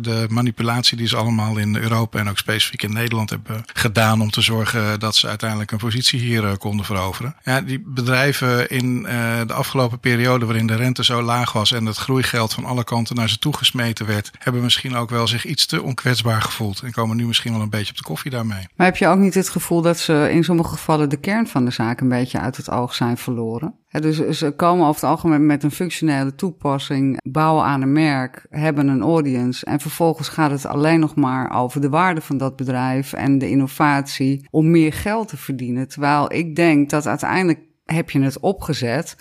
[0.00, 4.30] de manipulatie die ze allemaal in Europa en ook specifiek in Nederland hebben gedaan om
[4.30, 7.36] te zorgen dat ze uiteindelijk een positie hier eh, konden veroveren.
[7.44, 11.86] Ja, die bedrijven in eh, de afgelopen periode waarin de rente zo laag was en
[11.86, 15.46] het groeigeld van alle kanten naar ze toe gesmeten werd, hebben misschien ook wel zich
[15.46, 18.68] iets te onkwetsbaar gevoeld en komen nu misschien wel een beetje op de koffie daarmee.
[18.76, 21.64] Maar heb je ook niet het gevoel dat ze in sommige gevallen de kern van
[21.64, 23.74] de zaak een beetje uit het oog zijn verloren?
[23.90, 28.88] Dus ze komen over het algemeen met een functionele toepassing, bouwen aan een merk, hebben
[28.88, 33.12] een audience en vervolgens gaat het alleen nog maar over de waarde van dat bedrijf
[33.12, 35.88] en de innovatie om meer geld te verdienen.
[35.88, 39.16] Terwijl ik denk dat uiteindelijk heb je het opgezet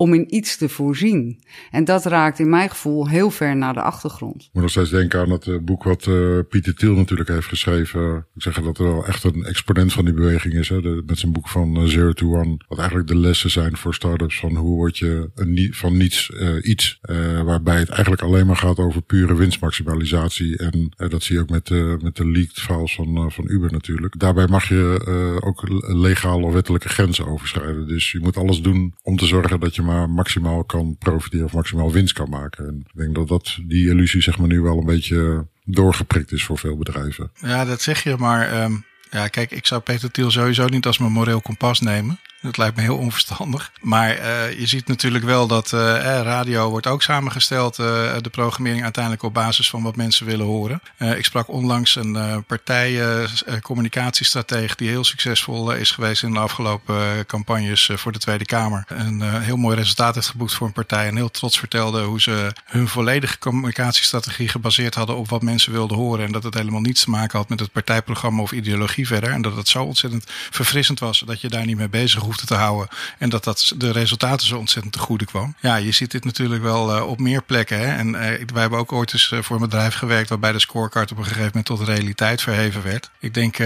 [0.00, 1.42] om in iets te voorzien.
[1.70, 4.42] En dat raakt in mijn gevoel heel ver naar de achtergrond.
[4.42, 7.46] Ik moet nog steeds denken aan het eh, boek wat eh, Pieter Thiel natuurlijk heeft
[7.46, 8.16] geschreven.
[8.34, 10.68] Ik zeg dat er wel echt een exponent van die beweging is.
[10.68, 10.80] Hè?
[11.06, 12.56] Met zijn boek van eh, Zero to One.
[12.68, 16.30] Wat eigenlijk de lessen zijn voor startups van hoe word je een, van niets
[16.62, 17.00] iets.
[17.44, 20.56] waarbij het eigenlijk alleen maar gaat over pure winstmaximalisatie.
[20.56, 21.70] En dat zie je ook met,
[22.02, 24.18] met de leaked files van, van Uber natuurlijk.
[24.18, 27.88] Daarbij mag je ook legale of wettelijke grenzen overschrijden.
[27.88, 31.52] Dus je moet alles doen om te zorgen dat je maar maximaal kan profiteren of
[31.52, 32.66] maximaal winst kan maken.
[32.66, 36.44] En ik denk dat, dat die illusie zeg maar nu wel een beetje doorgeprikt is
[36.44, 37.30] voor veel bedrijven.
[37.34, 38.72] Ja, dat zeg je, maar ehm,
[39.10, 42.18] ja, kijk, ik zou Peter Thiel sowieso niet als mijn moreel kompas nemen.
[42.42, 43.70] Dat lijkt me heel onverstandig.
[43.80, 45.80] Maar eh, je ziet natuurlijk wel dat eh,
[46.22, 47.84] radio wordt ook samengesteld, eh,
[48.20, 50.82] de programmering uiteindelijk op basis van wat mensen willen horen.
[50.98, 56.22] Ik sprak onlangs een eh partij, eh, s- eh, communicatiestratege die heel succesvol is geweest
[56.22, 58.84] in de afgelopen campagnes voor de Tweede Kamer.
[58.88, 62.52] Een heel mooi resultaat heeft geboekt voor een partij en heel trots vertelde hoe ze
[62.64, 66.26] hun volledige communicatiestrategie gebaseerd hadden op wat mensen wilden horen.
[66.26, 69.30] En dat het helemaal niets te maken had met het partijprogramma of ideologie verder.
[69.30, 72.88] En dat het zo ontzettend verfrissend was dat je daar niet mee bezig te houden.
[73.18, 75.54] En dat, dat de resultaten zo ontzettend te goede kwam.
[75.60, 77.78] Ja, je ziet dit natuurlijk wel uh, op meer plekken.
[77.78, 77.96] Hè?
[77.96, 78.20] En uh,
[78.52, 81.24] wij hebben ook ooit eens uh, voor een bedrijf gewerkt waarbij de scorecard op een
[81.24, 83.10] gegeven moment tot realiteit verheven werd.
[83.18, 83.56] Ik denk,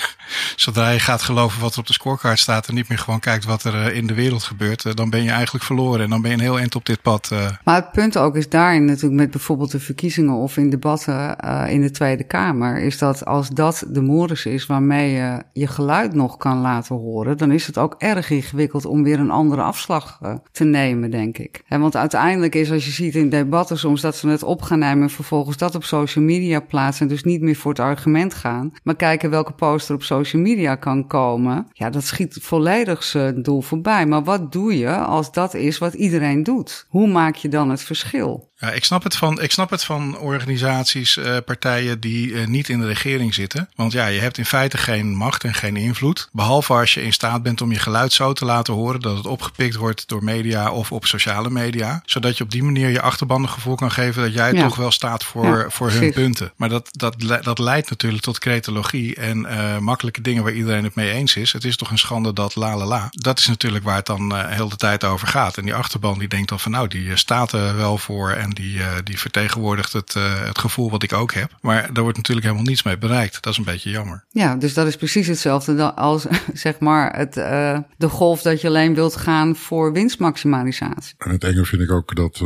[0.56, 3.44] zodra je gaat geloven wat er op de scorecard staat en niet meer gewoon kijkt
[3.44, 6.00] wat er in de wereld gebeurt, dan ben je eigenlijk verloren.
[6.00, 7.30] En dan ben je een heel eind op dit pad.
[7.64, 11.36] Maar het punt ook is daarin natuurlijk met bijvoorbeeld de verkiezingen of in debatten
[11.68, 16.14] in de Tweede Kamer, is dat als dat de modus is waarmee je je geluid
[16.14, 20.18] nog kan laten horen, dan is het ook erg ingewikkeld om weer een andere afslag
[20.22, 21.62] uh, te nemen, denk ik.
[21.68, 25.02] Want uiteindelijk is, als je ziet in debatten soms, dat ze het op gaan nemen
[25.02, 28.72] en vervolgens dat op social media plaatsen en dus niet meer voor het argument gaan,
[28.82, 31.66] maar kijken welke poster op social media kan komen.
[31.72, 34.06] Ja, dat schiet volledig zijn doel voorbij.
[34.06, 36.86] Maar wat doe je als dat is wat iedereen doet?
[36.88, 38.50] Hoe maak je dan het verschil?
[38.62, 42.68] Ja, ik snap het van, ik snap het van organisaties, uh, partijen die uh, niet
[42.68, 43.68] in de regering zitten.
[43.76, 46.28] Want ja, je hebt in feite geen macht en geen invloed.
[46.32, 49.26] Behalve als je in staat bent om je geluid zo te laten horen dat het
[49.26, 52.02] opgepikt wordt door media of op sociale media.
[52.04, 54.62] Zodat je op die manier je achterban gevoel kan geven dat jij ja.
[54.62, 56.52] toch wel staat voor, ja, voor hun punten.
[56.56, 60.94] Maar dat, dat, dat leidt natuurlijk tot cretologie en uh, makkelijke dingen waar iedereen het
[60.94, 61.52] mee eens is.
[61.52, 63.08] Het is toch een schande dat la la la.
[63.10, 65.56] Dat is natuurlijk waar het dan heel de tijd over gaat.
[65.56, 68.78] En die achterban die denkt dan van nou, die staat er wel voor en die,
[68.78, 71.56] uh, die vertegenwoordigt het, uh, het gevoel wat ik ook heb.
[71.60, 73.42] Maar daar wordt natuurlijk helemaal niets mee bereikt.
[73.42, 74.24] Dat is een beetje jammer.
[74.30, 78.68] Ja, dus dat is precies hetzelfde als zeg maar het, uh, de golf dat je
[78.68, 81.14] alleen wilt gaan voor winstmaximalisatie.
[81.18, 82.42] En het enge vind ik ook dat,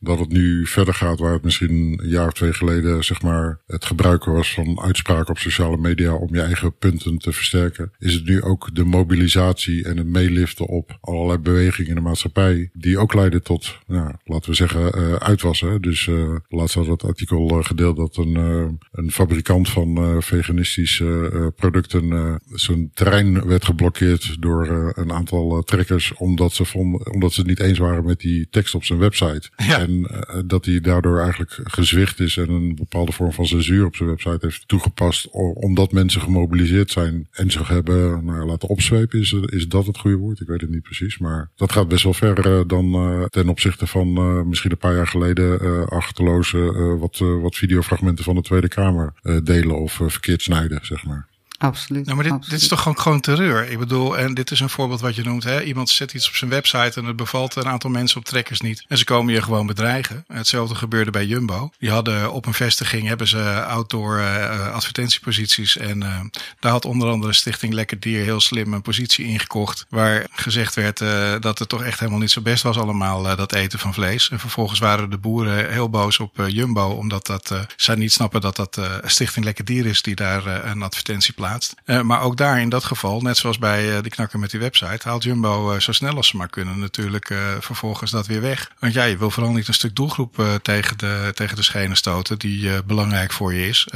[0.00, 3.60] dat het nu verder gaat waar het misschien een jaar of twee geleden zeg maar
[3.66, 7.92] het gebruiken was van uitspraken op sociale media om je eigen punten te versterken.
[7.98, 12.70] Is het nu ook de mobilisatie en het meeliften op allerlei bewegingen in de maatschappij
[12.72, 15.60] die ook leiden tot, nou, laten we zeggen, uit was.
[15.60, 15.80] Hè?
[15.80, 21.52] Dus uh, laatst had het artikel uh, gedeeld dat een, uh, een fabrikant van veganistische
[21.56, 27.48] producten zijn terrein werd geblokkeerd door een aantal trekkers omdat ze, vonden, omdat ze het
[27.48, 29.50] niet eens waren met die tekst op zijn website.
[29.64, 29.78] Ja.
[29.78, 34.08] En dat hij daardoor eigenlijk gezwicht is en een bepaalde vorm van censuur op zijn
[34.08, 39.20] website heeft toegepast omdat mensen gemobiliseerd zijn en zich hebben nou, laten opzwepen.
[39.20, 40.40] Is, is dat het goede woord?
[40.40, 41.18] Ik weet het niet precies.
[41.18, 45.33] Maar dat gaat best wel ver dan ten opzichte van misschien een paar jaar geleden
[45.42, 50.78] uh, achterloos uh, wat, uh, wat videofragmenten van de Tweede Kamer delen of verkeerd snijden,
[50.82, 51.28] zeg maar.
[51.64, 52.04] Absoluut.
[52.04, 52.52] Nou, maar dit, absoluut.
[52.52, 53.70] dit is toch gewoon, gewoon terreur.
[53.70, 55.44] Ik bedoel, en dit is een voorbeeld wat je noemt.
[55.44, 55.62] Hè?
[55.62, 58.84] Iemand zet iets op zijn website en het bevalt een aantal mensen op trekkers niet.
[58.88, 60.24] En ze komen je gewoon bedreigen.
[60.26, 61.70] Hetzelfde gebeurde bij Jumbo.
[61.78, 65.76] Die hadden op een vestiging hebben ze outdoor uh, advertentieposities.
[65.76, 66.20] En uh,
[66.60, 69.86] daar had onder andere Stichting Lekker Dier heel slim een positie ingekocht.
[69.88, 73.52] Waar gezegd werd uh, dat het toch echt helemaal niet zo best was allemaal dat
[73.52, 74.30] eten van vlees.
[74.30, 76.88] En vervolgens waren de boeren heel boos op Jumbo.
[76.88, 81.34] Omdat dat, zij niet snappen dat dat Stichting Lekker Dier is die daar een advertentie
[81.34, 81.53] plaatst.
[81.86, 84.60] Uh, maar ook daar in dat geval, net zoals bij uh, die knakker met die
[84.60, 88.70] website, haalt Jumbo uh, zo snel als ze maar kunnen natuurlijk vervolgens dat weer weg.
[88.78, 92.38] Want ja, je wil vooral niet een stuk doelgroep tegen, de, tegen de schenen stoten
[92.38, 93.88] die belangrijk voor je is.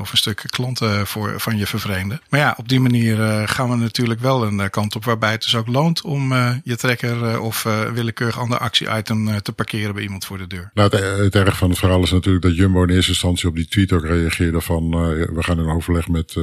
[0.00, 2.20] of een stuk klanten voor, van je vervreemden.
[2.28, 5.56] Maar ja, op die manier gaan we natuurlijk wel een kant op waarbij het dus
[5.56, 6.32] ook loont om
[6.64, 10.70] je trekker of willekeurig ander actie-item te parkeren bij iemand voor de deur.
[10.74, 13.54] Nou, het, het erg van het verhaal is natuurlijk dat Jumbo in eerste instantie op
[13.56, 14.90] die tweet ook reageerde van
[15.34, 16.34] we gaan in overleg met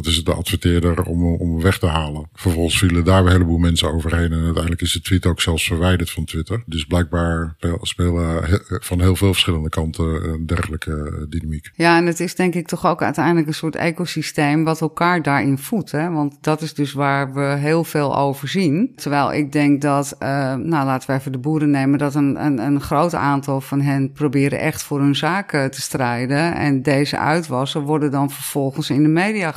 [0.00, 2.28] wat is het, de adverteerder om, om weg te halen.
[2.34, 4.32] Vervolgens vielen daar weer een heleboel mensen overheen.
[4.32, 6.62] En uiteindelijk is de tweet ook zelfs verwijderd van Twitter.
[6.66, 11.70] Dus blijkbaar spelen van heel veel verschillende kanten een dergelijke dynamiek.
[11.74, 15.58] Ja, en het is denk ik toch ook uiteindelijk een soort ecosysteem wat elkaar daarin
[15.58, 15.90] voedt.
[15.90, 18.92] Want dat is dus waar we heel veel over zien.
[18.96, 22.58] Terwijl ik denk dat, uh, nou laten we even de boeren nemen, dat een, een,
[22.58, 26.54] een groot aantal van hen proberen echt voor hun zaken te strijden.
[26.54, 29.52] En deze uitwassen worden dan vervolgens in de media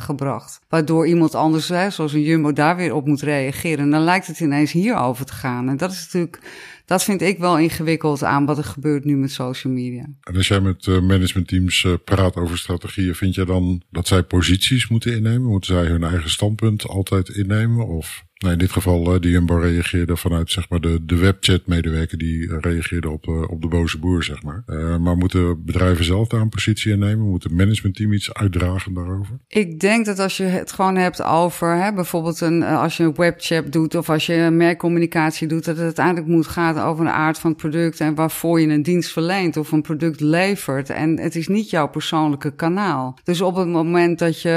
[0.68, 3.84] Waardoor iemand anders, zoals een Jumbo, daar weer op moet reageren.
[3.84, 5.68] En dan lijkt het ineens hierover te gaan.
[5.68, 6.38] En dat is natuurlijk,
[6.86, 10.06] dat vind ik wel ingewikkeld aan wat er gebeurt nu met social media.
[10.20, 14.22] En als jij met uh, managementteams uh, praat over strategieën, vind je dan dat zij
[14.22, 15.50] posities moeten innemen?
[15.50, 17.86] Moeten zij hun eigen standpunt altijd innemen?
[17.86, 22.58] Of in dit geval, uh, de Jumbo reageerde vanuit zeg maar, de, de webchat-medewerker die
[22.58, 24.24] reageerde op, uh, op de boze boer.
[24.24, 24.64] Zeg maar.
[25.00, 27.28] Maar moeten bedrijven zelf daar een positie in nemen?
[27.28, 29.38] Moet het managementteam iets uitdragen daarover?
[29.48, 33.14] Ik denk dat als je het gewoon hebt over hè, bijvoorbeeld een, als je een
[33.14, 37.38] webchat doet of als je merkcommunicatie doet, dat het uiteindelijk moet gaan over de aard
[37.38, 40.90] van het product en waarvoor je een dienst verleent of een product levert.
[40.90, 43.18] En het is niet jouw persoonlijke kanaal.
[43.24, 44.48] Dus op het moment dat je,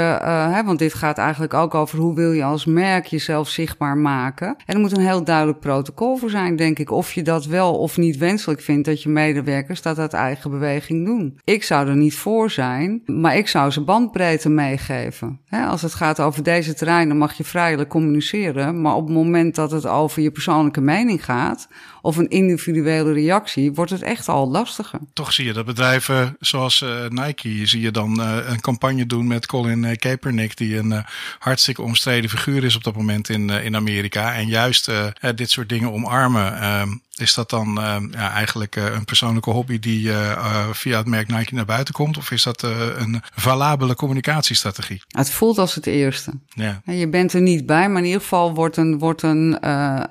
[0.52, 4.56] hè, want dit gaat eigenlijk ook over hoe wil je als merk jezelf zichtbaar maken.
[4.66, 6.90] En er moet een heel duidelijk protocol voor zijn, denk ik.
[6.90, 11.06] Of je dat wel of niet wenselijk vindt dat je medewerkers dat uit eigen beweging
[11.06, 11.40] doen.
[11.44, 15.40] Ik zou er niet voor zijn, maar ik zou ze bandbreedte meegeven.
[15.50, 18.80] als het gaat over deze terreinen mag je vrijelijk communiceren.
[18.80, 21.68] Maar op het moment dat het over je persoonlijke mening gaat
[22.08, 24.98] of een individuele reactie, wordt het echt al lastiger.
[25.12, 29.26] Toch zie je dat bedrijven zoals uh, Nike, zie je dan uh, een campagne doen
[29.26, 31.04] met Colin uh, Kaepernick, die een
[31.38, 34.34] hartstikke omstreden figuur is op dat moment in, in Amerika.
[34.34, 34.90] En juist
[35.34, 36.60] dit soort dingen omarmen.
[36.60, 41.06] Ehm, is dat dan uh, ja, eigenlijk uh, een persoonlijke hobby die uh, via het
[41.06, 42.16] merk Nike naar buiten komt?
[42.16, 45.02] Of is dat een valabele communicatiestrategie?
[45.08, 46.32] Het voelt als het eerste.
[46.48, 46.80] Ja.
[46.84, 49.58] Je bent er niet bij, maar in ieder geval wordt een, wordt een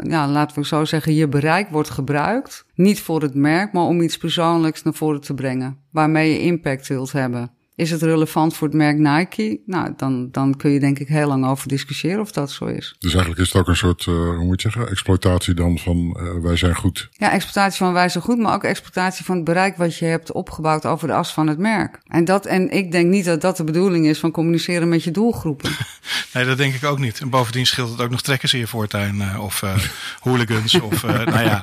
[0.04, 2.66] ja, laten we zo zeggen, je bereik gebruikt.
[2.76, 5.78] Niet voor het merk, maar om iets persoonlijks naar voren te brengen.
[5.92, 7.52] Waarmee je impact wilt hebben.
[7.78, 9.60] Is het relevant voor het merk Nike?
[9.66, 12.96] Nou, dan, dan kun je denk ik heel lang over discussiëren of dat zo is.
[13.00, 16.18] Dus eigenlijk is het ook een soort, uh, hoe moet je zeggen, exploitatie dan van
[16.20, 17.10] uh, wij zijn goed.
[17.12, 20.32] Ja, exploitatie van wij zijn goed, maar ook exploitatie van het bereik wat je hebt
[20.32, 22.00] opgebouwd over de as van het merk.
[22.08, 25.12] En, dat, en ik denk niet dat dat de bedoeling is van communiceren met je
[25.12, 25.72] doelgroepen.
[26.34, 27.20] nee, dat denk ik ook niet.
[27.20, 29.64] En bovendien scheelt het ook nog trekkers in je voortuin uh, of
[30.28, 31.62] hooligans of nou ja.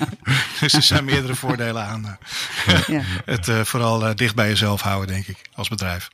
[0.60, 2.18] dus er zijn meerdere voordelen aan.
[2.86, 3.02] ja.
[3.24, 6.10] Het vooral dicht bij jezelf houden, denk ik als bedrijf.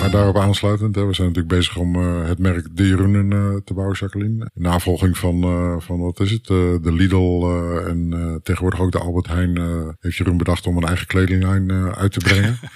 [0.00, 3.74] Maar daarop aansluitend, we zijn natuurlijk bezig om uh, het merk De Jeroenen uh, te
[3.74, 4.50] bouwen, Jacqueline.
[4.54, 7.46] In navolging van, uh, van wat is het, de Lidl
[7.86, 9.58] en tegenwoordig ook de Albert Heijn
[10.00, 12.58] heeft Jeroen bedacht om een eigen kledinglijn uit te brengen.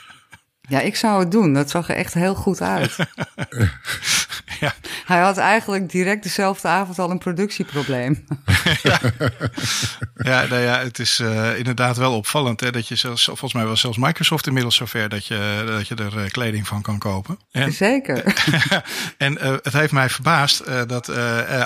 [0.68, 1.52] Ja, ik zou het doen.
[1.52, 2.96] Dat zag er echt heel goed uit.
[4.60, 4.74] ja.
[5.04, 8.24] Hij had eigenlijk direct dezelfde avond al een productieprobleem.
[8.82, 9.00] ja.
[10.16, 12.60] ja, nou ja, het is uh, inderdaad wel opvallend.
[12.60, 15.94] Hè, dat je zelfs, volgens mij was zelfs Microsoft inmiddels zover dat je, dat je
[15.94, 17.38] er uh, kleding van kan kopen.
[17.50, 18.34] En, Zeker.
[19.18, 21.16] en uh, het heeft mij verbaasd dat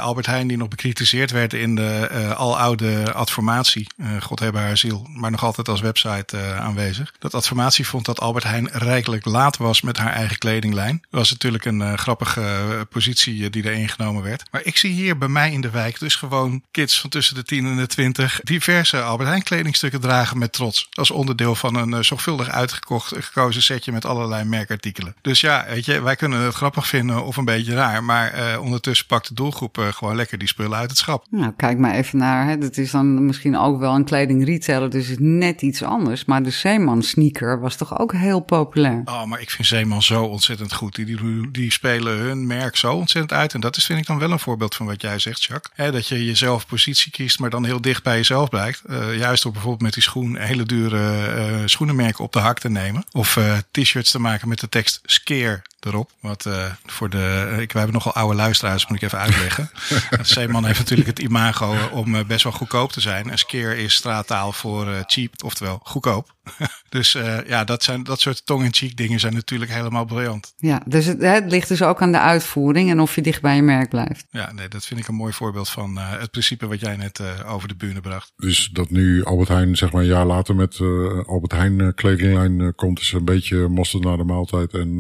[0.01, 3.87] Albert Heijn, die nog bekritiseerd werd in de aloude adformatie,
[4.21, 7.13] God hebben haar ziel, maar nog altijd als website aanwezig.
[7.19, 10.99] Dat adformatie vond dat Albert Heijn rijkelijk laat was met haar eigen kledinglijn.
[11.01, 14.43] Dat was natuurlijk een grappige positie die er ingenomen werd.
[14.51, 17.43] Maar ik zie hier bij mij in de wijk dus gewoon kids van tussen de
[17.43, 20.89] 10 en de 20 diverse Albert Heijn kledingstukken dragen met trots.
[20.93, 25.15] Als onderdeel van een uh, zorgvuldig uitgekocht gekozen setje met allerlei merkartikelen.
[25.21, 28.05] Dus ja, weet je, wij kunnen het grappig vinden of een beetje raar.
[28.05, 31.27] Maar uh, ondertussen pakt de doelgroep gewoon lekker die spullen uit het schap.
[31.31, 32.47] Nou, kijk maar even naar.
[32.47, 32.59] Hè.
[32.59, 36.25] Dat is dan misschien ook wel een kledingretailer, dus het net iets anders.
[36.25, 39.03] Maar de Zeeman sneaker was toch ook heel populair.
[39.05, 40.95] Oh, maar ik vind Zeeman zo ontzettend goed.
[40.95, 43.55] Die, die, die spelen hun merk zo ontzettend uit.
[43.55, 45.93] En dat is vind ik dan wel een voorbeeld van wat jij zegt, Jacques.
[45.93, 48.83] Dat je jezelf positie kiest, maar dan heel dicht bij jezelf blijkt.
[48.91, 52.71] Uh, juist door bijvoorbeeld met die schoen hele dure uh, schoenenmerken op de hak te
[52.71, 53.05] nemen.
[53.13, 56.11] Of uh, t-shirts te maken met de tekst scare erop.
[56.21, 57.49] Wat uh, voor de.
[57.51, 59.71] Ik, wij hebben nogal oude luisteraars, moet ik even uitleggen.
[60.23, 63.31] Zeeman heeft natuurlijk het imago om uh, best wel goedkoop te zijn.
[63.31, 66.35] En scare is straattaal voor uh, cheap, oftewel goedkoop.
[66.89, 67.13] dus
[67.47, 70.55] ja, dat, zijn, dat soort tong-in-cheek dingen zijn natuurlijk helemaal briljant.
[70.57, 73.57] Ja, dus het, het, ligt dus ook aan de uitvoering en of je dicht bij
[73.57, 74.27] je merk blijft.
[74.31, 77.69] Ja, nee, dat vind ik een mooi voorbeeld van het principe wat jij net over
[77.69, 78.33] de bühne bracht.
[78.37, 80.81] Dus dat nu Albert Heijn, zeg maar een jaar later met
[81.27, 84.99] Albert Heijn kledinglijn komt, is een beetje mosterd naar de maaltijd en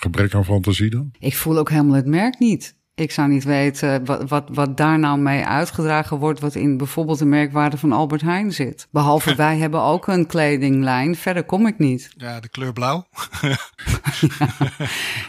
[0.00, 1.10] gebrek aan fantasie dan?
[1.18, 2.76] Ik voel ook helemaal het merk niet.
[2.98, 7.18] Ik zou niet weten wat, wat, wat daar nou mee uitgedragen wordt, wat in bijvoorbeeld
[7.18, 8.86] de merkwaarde van Albert Heijn zit.
[8.90, 12.10] Behalve wij hebben ook een kledinglijn, verder kom ik niet.
[12.16, 13.06] Ja, de kleur blauw.
[13.40, 13.56] ja.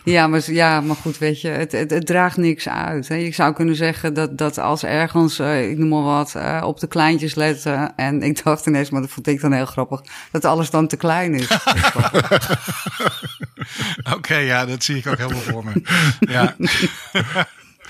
[0.13, 3.07] ja, maar, ja, maar goed, weet je, het, het, het draagt niks uit.
[3.07, 3.15] Hè.
[3.15, 6.79] Je zou kunnen zeggen dat, dat als ergens, uh, ik noem maar wat, uh, op
[6.79, 7.95] de kleintjes letten.
[7.95, 10.01] En ik dacht ineens, maar dat vond ik dan heel grappig,
[10.31, 11.47] dat alles dan te klein is.
[13.99, 15.81] Oké, okay, ja, dat zie ik ook helemaal voor me.
[16.19, 16.55] Ja.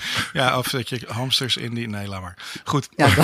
[0.32, 1.88] Ja, of dat je hamsters in die...
[1.88, 2.60] Nee, laat maar.
[2.64, 2.88] Goed.
[2.96, 3.08] Ja,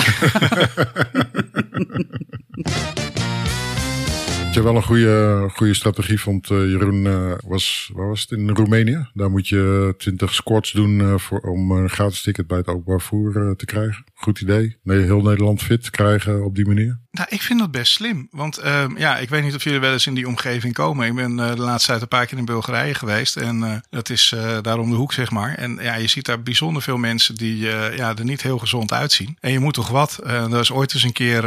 [4.57, 8.49] je wel een goede, goede strategie vond, uh, Jeroen, uh, was, waar was het, in
[8.49, 9.07] Roemenië?
[9.13, 13.01] Daar moet je 20 squats doen uh, voor, om een gratis ticket bij het openbaar
[13.01, 14.03] voer te krijgen.
[14.19, 14.77] Goed idee.
[14.83, 16.99] Nee, heel Nederland fit krijgen op die manier.
[17.17, 18.27] Nou, ik vind dat best slim.
[18.31, 21.07] Want uh, ja, ik weet niet of jullie wel eens in die omgeving komen.
[21.07, 23.35] Ik ben uh, de laatste tijd een paar keer in Bulgarije geweest.
[23.35, 25.53] En uh, dat is daar om de hoek, zeg maar.
[25.53, 27.57] En ja, je ziet daar bijzonder veel mensen die
[27.95, 29.37] ja, er niet heel gezond uitzien.
[29.39, 30.19] En je moet toch wat.
[30.23, 31.43] er is ooit eens een keer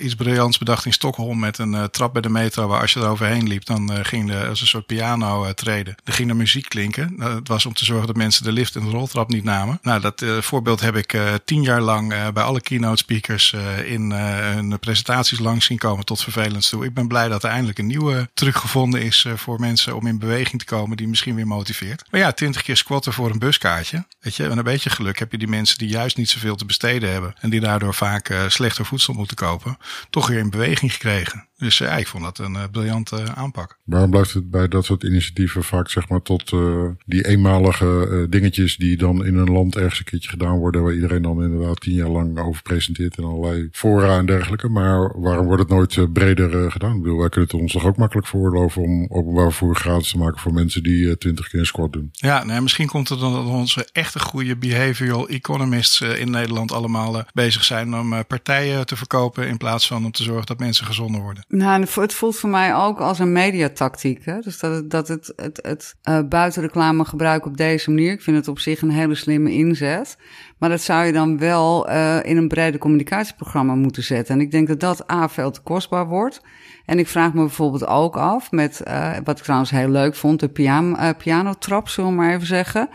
[0.00, 2.66] iets briljants bedacht in Stockholm met een trap bij de metro.
[2.66, 5.94] Waar als je er overheen liep, dan ging er als een soort piano treden.
[6.04, 7.14] Er ging er muziek klinken.
[7.18, 9.78] het was om te zorgen dat mensen de lift en de roltrap niet namen.
[9.82, 13.52] Nou, dat voorbeeld heb ik tien jaar lang bij alle keynote speakers
[13.84, 16.84] in hun presentaties langs zien komen tot vervelend toe.
[16.84, 20.06] Ik ben blij dat er eindelijk een nieuwe truc gevonden is eh, voor mensen om
[20.06, 22.04] in beweging te komen die misschien weer motiveert.
[22.10, 24.06] Maar ja, twintig keer squatten voor een buskaartje.
[24.20, 26.64] Weet je, met een beetje geluk heb je die mensen die juist niet zoveel te
[26.64, 29.78] besteden hebben en die daardoor vaak slechter voedsel moeten kopen,
[30.10, 31.48] toch weer in beweging gekregen.
[31.62, 33.78] Dus ja, ik vond dat een uh, briljante aanpak.
[33.84, 38.30] Waarom blijft het bij dat soort initiatieven vaak zeg maar tot uh, die eenmalige uh,
[38.30, 41.80] dingetjes die dan in een land ergens een keertje gedaan worden, waar iedereen dan inderdaad
[41.80, 44.68] tien jaar lang over presenteert en allerlei fora en dergelijke.
[44.68, 46.96] Maar waarom wordt het nooit breder gedaan?
[46.96, 50.18] Ik bedoel, wij kunnen het ons toch ook makkelijk voorloven om openbaar vervoer gratis te
[50.18, 52.08] maken voor mensen die twintig keer een squat doen.
[52.12, 57.24] Ja, nou, misschien komt het dan dat onze echte goede behavioral economists in Nederland allemaal
[57.32, 61.20] bezig zijn om partijen te verkopen in plaats van om te zorgen dat mensen gezonder
[61.20, 61.44] worden.
[61.54, 64.24] Nou, het voelt voor mij ook als een mediatactiek.
[64.24, 64.40] Hè?
[64.40, 68.12] Dus dat het, dat het, het, het uh, buitenreclame gebruik op deze manier.
[68.12, 70.16] Ik vind het op zich een hele slimme inzet.
[70.58, 74.34] Maar dat zou je dan wel uh, in een brede communicatieprogramma moeten zetten.
[74.34, 76.40] En ik denk dat dat A veel te kostbaar wordt.
[76.86, 80.40] En ik vraag me bijvoorbeeld ook af met, uh, wat ik trouwens heel leuk vond,
[80.40, 82.88] de piano, uh, pianotrap, zullen we maar even zeggen.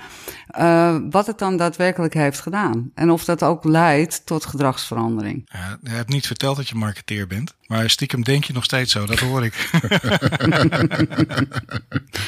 [0.59, 2.91] Uh, wat het dan daadwerkelijk heeft gedaan.
[2.95, 5.49] En of dat ook leidt tot gedragsverandering.
[5.51, 7.55] Ja, je hebt niet verteld dat je marketeer bent.
[7.67, 9.69] Maar stiekem denk je nog steeds zo, dat hoor ik.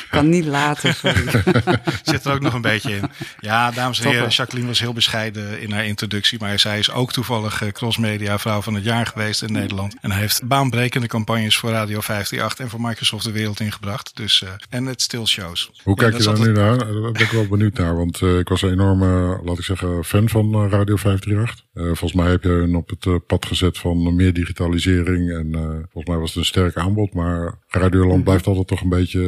[0.10, 1.43] kan niet laten, sorry.
[2.03, 3.10] Zit er ook nog een beetje in.
[3.39, 6.39] Ja, dames en heren, Jacqueline was heel bescheiden in haar introductie.
[6.39, 9.95] Maar zij is ook toevallig eh, crossmedia vrouw van het jaar geweest in Nederland.
[10.01, 14.12] En heeft baanbrekende campagnes voor Radio 538 en voor Microsoft de wereld ingebracht.
[14.15, 15.71] Dus, uh, en het still shows.
[15.84, 16.77] Hoe kijk je daar nu naar?
[16.77, 17.95] Daar ben ik wel benieuwd naar.
[17.95, 21.65] Want uh, ik was een enorme, laat ik zeggen, fan van Radio 538.
[21.74, 25.52] volgens mij heb je hun op het pad gezet van meer digitalisering en
[25.91, 27.13] volgens mij was het een sterk aanbod.
[27.13, 28.24] Maar Radioland mhm.
[28.24, 29.22] blijft altijd toch een beetje.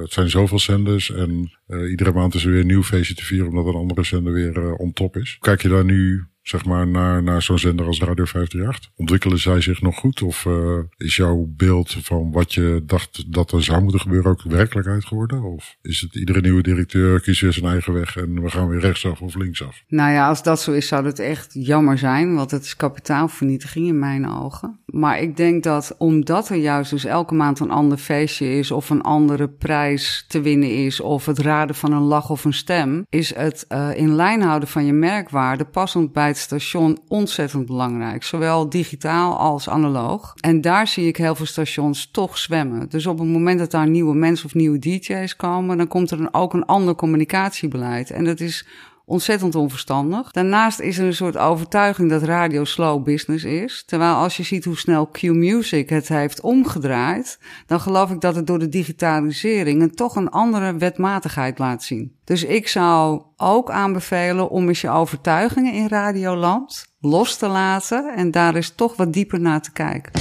[0.00, 1.10] Het zijn zoveel zenders.
[1.12, 1.52] En
[1.88, 3.48] iedere maand is er weer een nieuw feestje te vieren.
[3.48, 5.36] Omdat een andere zender weer on top is.
[5.40, 8.90] Kijk je daar nu zeg maar, naar, naar zo'n zender als Radio 538?
[8.96, 10.22] Ontwikkelen zij zich nog goed?
[10.22, 14.42] Of uh, is jouw beeld van wat je dacht dat er zou moeten gebeuren ook
[14.42, 15.42] werkelijkheid geworden?
[15.42, 18.80] Of is het iedere nieuwe directeur kiest weer zijn eigen weg en we gaan weer
[18.80, 19.82] rechtsaf of linksaf?
[19.88, 23.86] Nou ja, als dat zo is, zou het echt jammer zijn, want het is kapitaalvernietiging
[23.86, 24.78] in mijn ogen.
[24.86, 28.90] Maar ik denk dat omdat er juist dus elke maand een ander feestje is of
[28.90, 33.06] een andere prijs te winnen is of het raden van een lach of een stem,
[33.08, 38.22] is het uh, in lijn houden van je merkwaarde passend bij het station ontzettend belangrijk.
[38.22, 40.34] Zowel digitaal als analoog.
[40.40, 42.88] En daar zie ik heel veel stations toch zwemmen.
[42.88, 46.16] Dus op het moment dat daar nieuwe mensen of nieuwe DJ's komen, dan komt er
[46.16, 48.10] dan ook een ander communicatiebeleid.
[48.10, 48.66] En dat is
[49.08, 50.30] ontzettend onverstandig.
[50.30, 53.82] Daarnaast is er een soort overtuiging dat radio slow business is.
[53.86, 58.46] Terwijl als je ziet hoe snel Q-Music het heeft omgedraaid, dan geloof ik dat het
[58.46, 62.12] door de digitalisering een toch een andere wetmatigheid laat zien.
[62.24, 68.30] Dus ik zou ook aanbevelen om eens je overtuigingen in Radioland los te laten en
[68.30, 70.12] daar eens toch wat dieper naar te kijken.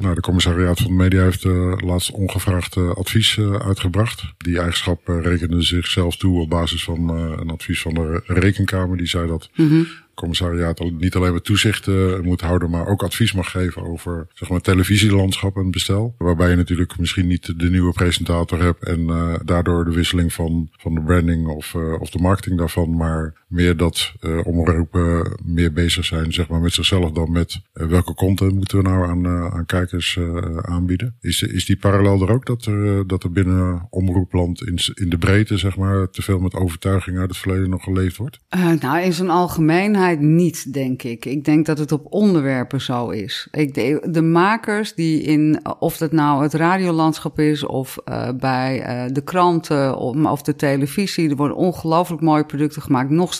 [0.00, 4.24] Nou, de commissariaat van de media heeft uh, laatst ongevraagd uh, advies uh, uitgebracht.
[4.36, 8.96] Die eigenschap rekende zichzelf toe op basis van een advies van de rekenkamer.
[8.96, 9.86] Die zei dat mm -hmm
[10.20, 14.48] commissariaat niet alleen maar toezicht uh, moet houden, maar ook advies mag geven over zeg
[14.48, 16.14] maar, televisielandschap en bestel.
[16.18, 20.68] Waarbij je natuurlijk misschien niet de nieuwe presentator hebt en uh, daardoor de wisseling van,
[20.76, 24.12] van de branding of, uh, of de marketing daarvan, maar meer dat
[24.44, 29.08] omroepen meer bezig zijn zeg maar, met zichzelf dan met welke content moeten we nou
[29.08, 30.18] aan, aan kijkers
[30.60, 31.16] aanbieden.
[31.20, 35.18] Is, is die parallel er ook dat er, dat er binnen omroepland in, in de
[35.18, 38.38] breedte zeg maar, te veel met overtuiging uit het verleden nog geleefd wordt?
[38.80, 41.24] nou, in zijn algemeenheid niet, denk ik.
[41.24, 43.48] Ik denk dat het op onderwerpen zo is.
[43.50, 47.98] Ik, de, de makers die in, of dat nou het radiolandschap is of
[48.36, 53.34] bij de kranten of, of, de televisie, er worden ongelooflijk mooie producten gemaakt, nog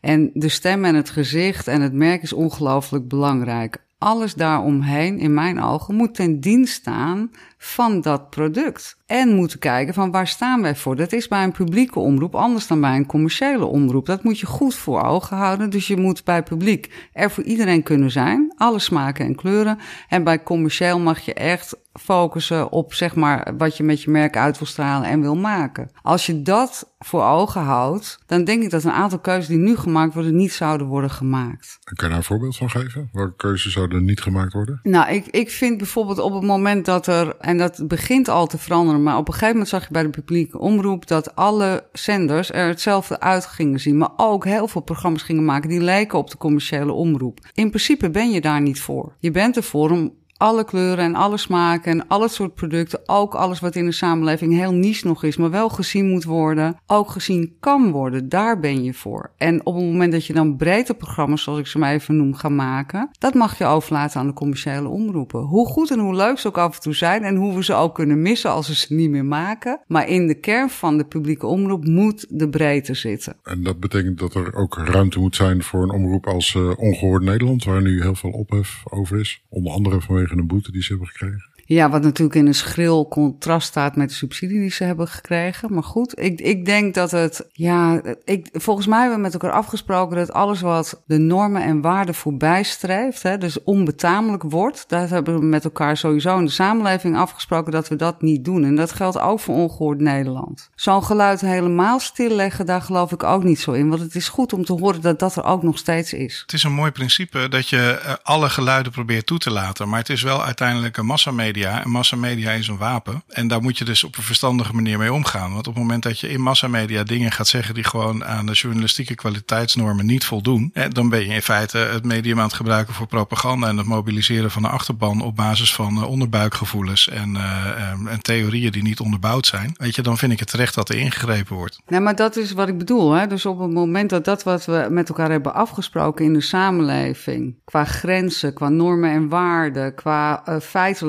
[0.00, 3.82] En de stem en het gezicht en het merk is ongelooflijk belangrijk.
[3.98, 7.30] Alles daaromheen, in mijn ogen, moet ten dienst staan
[7.64, 8.96] van dat product.
[9.06, 10.96] En moeten kijken van waar staan wij voor.
[10.96, 14.06] Dat is bij een publieke omroep anders dan bij een commerciële omroep.
[14.06, 15.70] Dat moet je goed voor ogen houden.
[15.70, 18.54] Dus je moet bij publiek er voor iedereen kunnen zijn.
[18.56, 19.78] Alle smaken en kleuren.
[20.08, 24.36] En bij commercieel mag je echt focussen op zeg maar wat je met je merk
[24.36, 25.90] uit wil stralen en wil maken.
[26.02, 29.76] Als je dat voor ogen houdt, dan denk ik dat een aantal keuzes die nu
[29.76, 31.78] gemaakt worden niet zouden worden gemaakt.
[31.84, 33.08] kan je daar een voorbeeld van geven?
[33.12, 34.80] Welke keuzes zouden niet gemaakt worden?
[34.82, 38.58] Nou, ik, ik vind bijvoorbeeld op het moment dat er, en dat begint al te
[38.58, 42.52] veranderen, maar op een gegeven moment zag je bij de publieke omroep dat alle zenders
[42.52, 46.30] er hetzelfde uit gingen zien, maar ook heel veel programma's gingen maken die lijken op
[46.30, 47.38] de commerciële omroep.
[47.54, 49.12] In principe ben je daar niet voor.
[49.18, 53.34] Je bent ervoor om alle kleuren en alle smaken en al het soort producten, ook
[53.34, 57.10] alles wat in de samenleving heel niche nog is, maar wel gezien moet worden, ook
[57.10, 58.28] gezien kan worden.
[58.28, 59.30] Daar ben je voor.
[59.36, 62.34] En op het moment dat je dan brede programma's, zoals ik ze maar even noem,
[62.34, 65.40] gaat maken, dat mag je overlaten aan de commerciële omroepen.
[65.40, 67.74] Hoe goed en hoe leuk ze ook af en toe zijn en hoe we ze
[67.74, 69.80] ook kunnen missen als we ze niet meer maken.
[69.86, 73.36] Maar in de kern van de publieke omroep moet de breedte zitten.
[73.42, 77.22] En dat betekent dat er ook ruimte moet zijn voor een omroep als uh, Ongehoord
[77.22, 79.42] Nederland, waar nu heel veel ophef over is.
[79.48, 81.53] Onder andere vanwege een boete die ze hebben gekregen.
[81.66, 85.74] Ja, wat natuurlijk in een schril contrast staat met de subsidie die ze hebben gekregen.
[85.74, 89.50] Maar goed, ik, ik denk dat het, ja, ik, volgens mij hebben we met elkaar
[89.50, 95.08] afgesproken dat alles wat de normen en waarden voorbij streeft, hè, dus onbetamelijk wordt, daar
[95.08, 98.64] hebben we met elkaar sowieso in de samenleving afgesproken dat we dat niet doen.
[98.64, 100.70] En dat geldt ook voor ongehoord Nederland.
[100.74, 103.88] Zo'n geluid helemaal stilleggen, daar geloof ik ook niet zo in.
[103.88, 106.40] Want het is goed om te horen dat dat er ook nog steeds is.
[106.40, 109.88] Het is een mooi principe dat je alle geluiden probeert toe te laten.
[109.88, 111.84] Maar het is wel uiteindelijk een massamedia massamedia.
[111.84, 113.22] En massamedia is een wapen.
[113.28, 115.52] En daar moet je dus op een verstandige manier mee omgaan.
[115.52, 118.52] Want op het moment dat je in massamedia dingen gaat zeggen die gewoon aan de
[118.52, 123.06] journalistieke kwaliteitsnormen niet voldoen, dan ben je in feite het medium aan het gebruiken voor
[123.06, 128.22] propaganda en het mobiliseren van een achterban op basis van eh, onderbuikgevoelens en, uh, en
[128.22, 129.74] theorieën die niet onderbouwd zijn.
[129.76, 131.80] Weet je, dan vind ik het terecht dat er ingegrepen wordt.
[131.86, 133.12] Nee, maar dat is wat ik bedoel.
[133.12, 133.26] Hè?
[133.26, 137.56] Dus op het moment dat dat wat we met elkaar hebben afgesproken in de samenleving,
[137.64, 141.04] qua grenzen, qua normen en waarden, qua uh, feitelijkheid,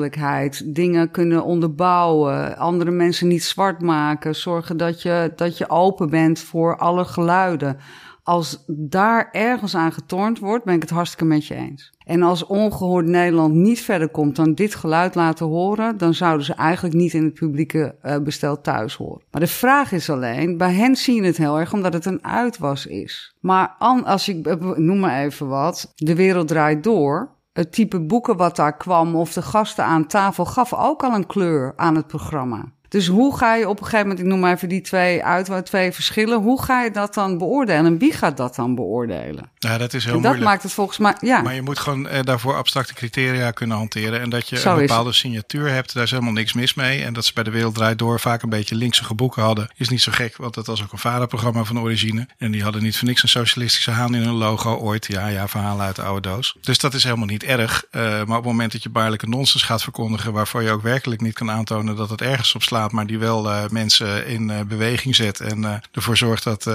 [0.64, 6.38] dingen kunnen onderbouwen, andere mensen niet zwart maken, zorgen dat je, dat je open bent
[6.38, 7.76] voor alle geluiden.
[8.22, 11.92] Als daar ergens aan getornd wordt, ben ik het hartstikke met je eens.
[12.04, 16.54] En als ongehoord Nederland niet verder komt dan dit geluid laten horen, dan zouden ze
[16.54, 19.22] eigenlijk niet in het publieke uh, bestel thuis horen.
[19.30, 22.86] Maar de vraag is alleen, bij hen zien het heel erg omdat het een uitwas
[22.86, 23.34] is.
[23.40, 23.74] Maar
[24.04, 27.34] als ik noem maar even wat, de wereld draait door.
[27.56, 31.26] Het type boeken wat daar kwam of de gasten aan tafel gaf ook al een
[31.26, 32.64] kleur aan het programma.
[32.96, 35.66] Dus hoe ga je op een gegeven moment, ik noem maar even die twee uit,
[35.66, 39.50] twee verschillen, hoe ga je dat dan beoordelen en wie gaat dat dan beoordelen?
[39.58, 40.50] Ja, dat is heel en dat moeilijk.
[40.50, 41.42] maakt het volgens mij, ja.
[41.42, 45.12] Maar je moet gewoon eh, daarvoor abstracte criteria kunnen hanteren en dat je een bepaalde
[45.12, 47.04] signatuur hebt, daar is helemaal niks mis mee.
[47.04, 49.88] En dat ze bij de Wereld Draait Door vaak een beetje linkse boeken hadden, is
[49.88, 52.28] niet zo gek, want dat was ook een vaderprogramma van origine.
[52.38, 55.06] En die hadden niet voor niks een socialistische haan in hun logo ooit.
[55.06, 56.56] Ja, ja, verhalen uit de oude doos.
[56.60, 57.84] Dus dat is helemaal niet erg.
[57.90, 61.20] Uh, maar op het moment dat je baarlijke nonsens gaat verkondigen, waarvoor je ook werkelijk
[61.20, 64.60] niet kan aantonen dat het ergens op slaat, maar die wel uh, mensen in uh,
[64.60, 66.70] beweging zet en uh, ervoor zorgt dat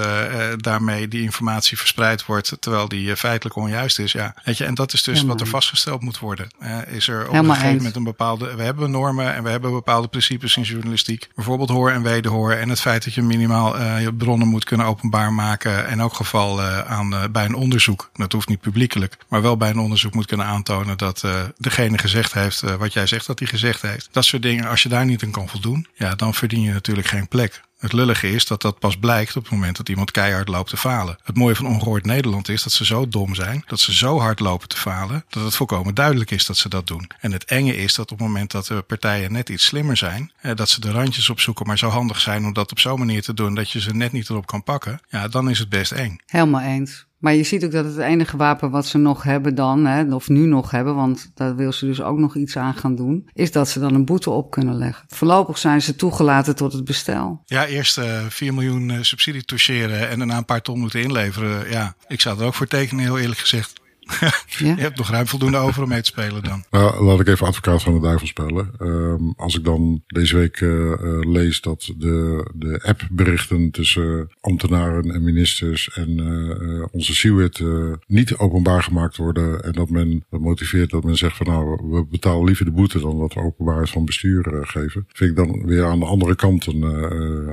[0.56, 4.12] daarmee die informatie verspreid wordt, terwijl die feitelijk onjuist is.
[4.12, 6.48] Ja, weet je, en dat is dus Helemaal wat er vastgesteld moet worden.
[6.86, 10.08] is er op een gegeven moment een bepaalde, we hebben normen en we hebben bepaalde
[10.08, 14.48] principes in journalistiek, bijvoorbeeld hoor en wederhoor en het feit dat je minimaal je bronnen
[14.48, 18.10] moet kunnen openbaar maken in elk geval aan bij een onderzoek.
[18.12, 21.24] Dat hoeft niet publiekelijk, maar wel bij een onderzoek moet kunnen aantonen dat
[21.56, 24.08] degene gezegd heeft wat jij zegt dat hij gezegd heeft.
[24.12, 27.06] Dat soort dingen, als je daar niet aan kan voldoen, ja, dan verdien je natuurlijk
[27.06, 27.62] geen plek.
[27.78, 30.76] Het lullige is dat dat pas blijkt op het moment dat iemand keihard loopt te
[30.76, 31.18] falen.
[31.22, 34.40] Het mooie van ongehoord Nederland is dat ze zo dom zijn, dat ze zo hard
[34.40, 37.10] lopen te falen, dat het volkomen duidelijk is dat ze dat doen.
[37.20, 40.32] En het enge is dat op het moment dat de partijen net iets slimmer zijn,
[40.54, 43.34] dat ze de randjes opzoeken, maar zo handig zijn om dat op zo'n manier te
[43.34, 46.18] doen dat je ze net niet erop kan pakken, ja, dan is het best eng.
[46.26, 47.06] Helemaal eens.
[47.22, 50.28] Maar je ziet ook dat het enige wapen wat ze nog hebben dan, hè, of
[50.28, 53.52] nu nog hebben, want daar wil ze dus ook nog iets aan gaan doen, is
[53.52, 55.04] dat ze dan een boete op kunnen leggen.
[55.08, 57.42] Voorlopig zijn ze toegelaten tot het bestel.
[57.44, 61.70] Ja, eerst uh, 4 miljoen uh, subsidie toucheren en daarna een paar ton moeten inleveren.
[61.70, 63.81] Ja, ik zou er ook voor tekenen, heel eerlijk gezegd.
[64.58, 64.74] Ja?
[64.74, 66.64] Je hebt nog ruim voldoende over om mee te spelen dan.
[66.70, 68.70] Nou, laat ik even advocaat van de duivel spelen.
[68.80, 75.10] Um, als ik dan deze week uh, uh, lees dat de, de appberichten tussen ambtenaren
[75.14, 77.62] en ministers en uh, onze CIWIT
[78.06, 79.62] niet openbaar gemaakt worden.
[79.64, 83.00] En dat men dat motiveert dat men zegt van nou, we betalen liever de boete
[83.00, 85.06] dan dat we openbaarheid van bestuur geven.
[85.12, 86.82] Vind ik dan weer aan de andere kant een,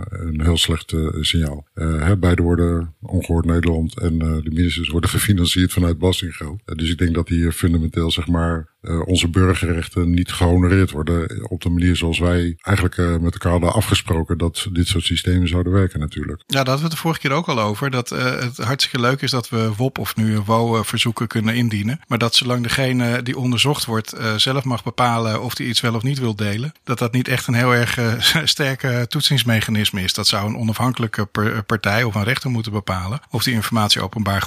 [0.10, 1.68] een heel slecht signaal.
[1.74, 5.98] Hè, beide worden ongehoord Nederland en de ministers worden gefinancierd vanuit
[6.40, 6.78] belastinggeld.
[6.80, 11.62] Dus ik denk dat hier fundamenteel zeg maar uh, onze burgerrechten niet gehonoreerd worden op
[11.62, 15.74] de manier zoals wij eigenlijk uh, met elkaar hadden afgesproken dat dit soort systemen zouden
[15.74, 16.44] werken natuurlijk.
[16.48, 17.92] Ja, daar hadden we het de vorige keer ook al over.
[17.92, 22.00] Dat uh, het hartstikke leuk is dat we WOP of nu WO verzoeken kunnen indienen.
[22.08, 26.04] Maar dat zolang degene die onderzocht wordt zelf mag bepalen of hij iets wel of
[26.04, 26.72] niet wil delen.
[26.84, 28.00] Dat dat niet echt een heel erg
[28.44, 30.14] sterke toetsingsmechanisme is.
[30.14, 31.26] Dat zou een onafhankelijke
[31.66, 34.42] partij of een rechter moeten bepalen of die informatie openbaar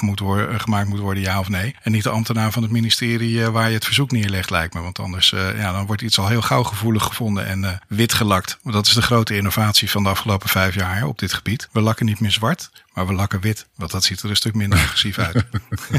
[0.57, 1.76] gemaakt moet worden, ja of nee.
[1.83, 4.81] En niet de ambtenaar van het ministerie waar je het verzoek niet neerlegt, lijkt me.
[4.81, 8.14] Want anders uh, ja, dan wordt iets al heel gauw gevoelig gevonden en uh, wit
[8.14, 8.59] gelakt.
[8.62, 11.68] Dat is de grote innovatie van de afgelopen vijf jaar op dit gebied.
[11.73, 13.66] We lakken niet meer zwart, maar we lakken wit.
[13.76, 15.45] Want dat ziet er een stuk minder agressief uit.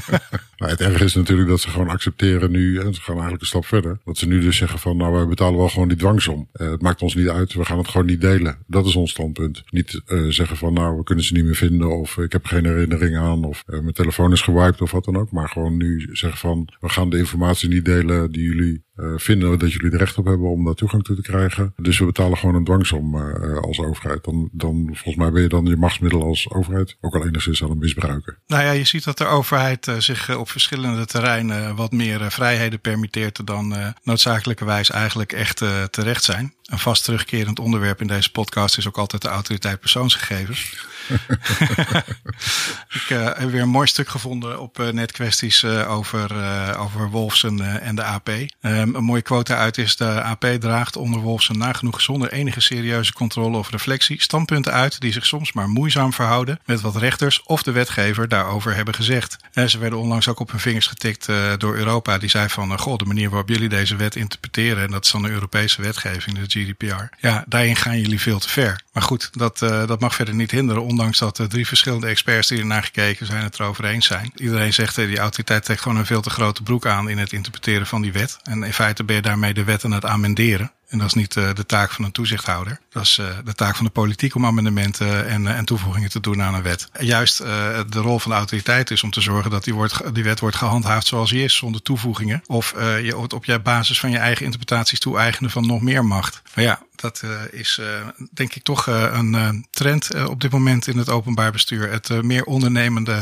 [0.57, 3.47] maar het erg is natuurlijk dat ze gewoon accepteren nu, en ze gaan eigenlijk een
[3.47, 3.99] stap verder.
[4.05, 6.49] Dat ze nu dus zeggen van, nou wij betalen wel gewoon die dwangsom.
[6.53, 8.57] Uh, het maakt ons niet uit, we gaan het gewoon niet delen.
[8.67, 9.63] Dat is ons standpunt.
[9.69, 12.65] Niet uh, zeggen van, nou we kunnen ze niet meer vinden of ik heb geen
[12.65, 15.31] herinnering aan of mijn telefoon is gewiped of wat dan ook.
[15.31, 19.59] Maar gewoon nu zeggen van, we gaan de informatie niet delen die jullie uh, vinden
[19.59, 21.73] dat jullie er recht op hebben om daar toegang toe te krijgen.
[21.75, 24.23] Dus we betalen gewoon een dwangsom uh, als overheid.
[24.23, 27.69] Dan, dan volgens mij ben je dan je machtsmiddel als overheid ook al enigszins aan
[27.69, 28.37] het misbruiken.
[28.47, 32.79] Nou ja, je ziet dat de overheid uh, zich op verschillende terreinen wat meer vrijheden
[32.79, 35.57] permitteert dan noodzakelijkerwijs eigenlijk echt
[35.89, 36.53] terecht zijn.
[36.63, 40.87] Een vast terugkerend onderwerp in deze podcast is ook altijd de autoriteit persoonsgegevens.
[42.99, 46.31] ik uh, heb weer een mooi stuk gevonden op uh, netkwesties uh, over,
[46.77, 48.29] over Wolfsen en de AP.
[48.61, 53.57] een mooie quote uit is: de AP draagt onder Wolfsen nagenoeg zonder enige serieuze controle
[53.57, 57.71] of reflectie standpunten uit die zich soms maar moeizaam verhouden met wat rechters of de
[57.71, 59.37] wetgever daarover hebben gezegd.
[59.53, 61.25] En ze werden onlangs ook op hun vingers getikt
[61.57, 62.17] door Europa.
[62.17, 65.21] Die zei van, goh, de manier waarop jullie deze wet interpreteren, en dat is dan
[65.21, 67.15] de Europese wetgeving, de GDPR.
[67.27, 68.81] Ja, daarin gaan jullie veel te ver.
[68.93, 72.83] Maar goed, dat, dat mag verder niet hinderen, ondanks dat drie verschillende experts die ernaar
[72.83, 74.31] gekeken zijn het erover eens zijn.
[74.35, 77.87] Iedereen zegt, die autoriteit trekt gewoon een veel te grote broek aan in het interpreteren
[77.87, 78.37] van die wet.
[78.43, 80.71] En in feite ben je daarmee de wet aan het amenderen.
[80.87, 82.79] En dat is niet uh, de taak van een toezichthouder.
[82.89, 86.41] Dat is uh, de taak van de politiek om amendementen en, en toevoegingen te doen
[86.41, 86.89] aan een wet.
[86.99, 90.39] Juist de rol van de autoriteit is om te zorgen dat die, wordt, die wet
[90.39, 92.41] wordt gehandhaafd zoals die is, zonder toevoegingen.
[92.45, 96.41] Of je op basis van je eigen interpretaties toe-eigenen van nog meer macht.
[96.55, 100.87] Maar ja, dat uh, is uh, denk ik toch uh, een trend op dit moment
[100.87, 101.91] in het openbaar bestuur.
[101.91, 103.21] Het meer ondernemende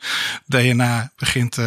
[0.46, 1.58] DNA begint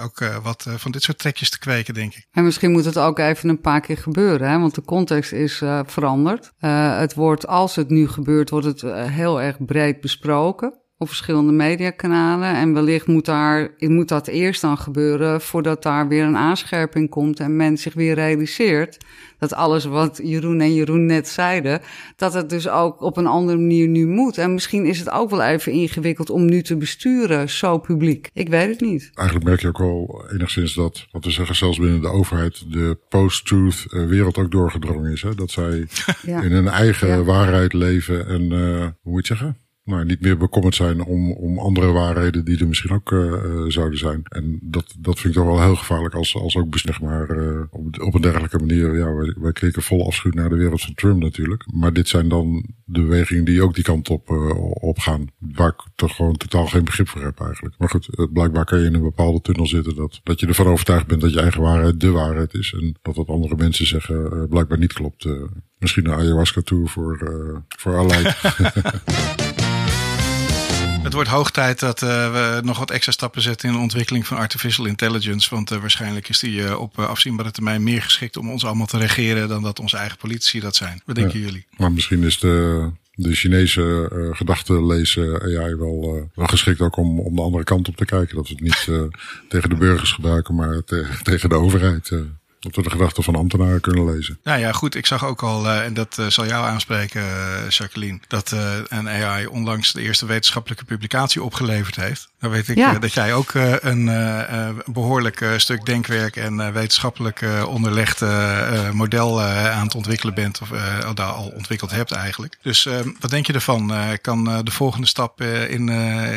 [0.00, 2.26] ook wat van dit soort trekjes te kweken, denk ik.
[2.32, 4.58] En misschien moet het ook even een paar keer gebeuren, hè?
[4.58, 6.52] want de context is veranderd.
[6.98, 12.54] het wordt, als het nu gebeurt, wordt het heel erg breed besproken op verschillende mediakanalen.
[12.54, 17.40] En wellicht moet, daar, moet dat eerst dan gebeuren voordat daar weer een aanscherping komt
[17.40, 18.98] en men zich weer realiseert
[19.38, 21.80] dat alles wat Jeroen en Jeroen net zeiden,
[22.16, 24.38] dat het dus ook op een andere manier nu moet.
[24.38, 28.30] En misschien is het ook wel even ingewikkeld om nu te besturen, zo publiek.
[28.32, 29.10] Ik weet het niet.
[29.14, 32.98] Eigenlijk merk je ook wel enigszins dat, wat we zeggen, zelfs binnen de overheid, de
[33.08, 35.22] post-truth eh, wereld ook doorgedrongen is.
[35.22, 35.34] Hè?
[35.34, 35.86] Dat zij
[36.22, 36.42] ja.
[36.42, 39.63] in hun eigen waarheid leven en, uh, hoe moet je zeggen?
[39.84, 43.98] Nou, niet meer bekommerd zijn om, om andere waarheden die er misschien ook uh, zouden
[43.98, 44.20] zijn.
[44.24, 47.60] En dat, dat vind ik toch wel heel gevaarlijk als, als ook zeg maar, uh,
[47.70, 48.96] op, op een dergelijke manier.
[48.96, 51.64] Ja, wij, wij keken vol afschuw naar de wereld van Trump natuurlijk.
[51.72, 54.30] Maar dit zijn dan de bewegingen die ook die kant op,
[54.80, 55.26] op gaan.
[55.38, 57.74] Waar ik toch gewoon totaal geen begrip voor heb eigenlijk.
[57.78, 61.06] Maar goed, blijkbaar kan je in een bepaalde tunnel zitten dat, dat je ervan overtuigd
[61.06, 62.72] bent dat je eigen waarheid de waarheid is.
[62.72, 65.28] En dat wat andere mensen zeggen blijkbaar niet klopt.
[65.78, 67.18] misschien een ayahuasca tour voor,
[67.78, 68.34] voor allerlei.
[71.04, 74.26] Het wordt hoog tijd dat uh, we nog wat extra stappen zetten in de ontwikkeling
[74.26, 75.50] van artificial intelligence.
[75.50, 78.98] Want uh, waarschijnlijk is die uh, op afzienbare termijn meer geschikt om ons allemaal te
[78.98, 81.02] regeren dan dat onze eigen politici dat zijn.
[81.04, 81.44] Wat denken ja.
[81.44, 81.66] jullie?
[81.76, 86.96] Maar misschien is de, de Chinese uh, gedachten lezen AI wel, uh, wel geschikt ook
[86.96, 88.36] om, om de andere kant op te kijken.
[88.36, 89.02] Dat we het niet uh,
[89.48, 92.12] tegen de burgers gebruiken, maar te, tegen de overheid.
[92.64, 94.38] Dat we de gedachten van ambtenaren kunnen lezen.
[94.42, 94.94] Nou ja, goed.
[94.94, 98.50] Ik zag ook al, uh, en dat uh, zal jou aanspreken, uh, Jacqueline, dat
[98.88, 102.28] een AI onlangs de eerste wetenschappelijke publicatie opgeleverd heeft.
[102.40, 102.98] Dan weet ik ja.
[102.98, 104.10] dat jij ook een
[104.86, 108.20] behoorlijk stuk denkwerk en wetenschappelijk onderlegd
[108.92, 110.68] model aan het ontwikkelen bent, of
[111.14, 112.58] daar al ontwikkeld hebt eigenlijk.
[112.62, 112.88] Dus
[113.20, 113.92] wat denk je ervan?
[114.20, 115.88] kan de volgende stap in,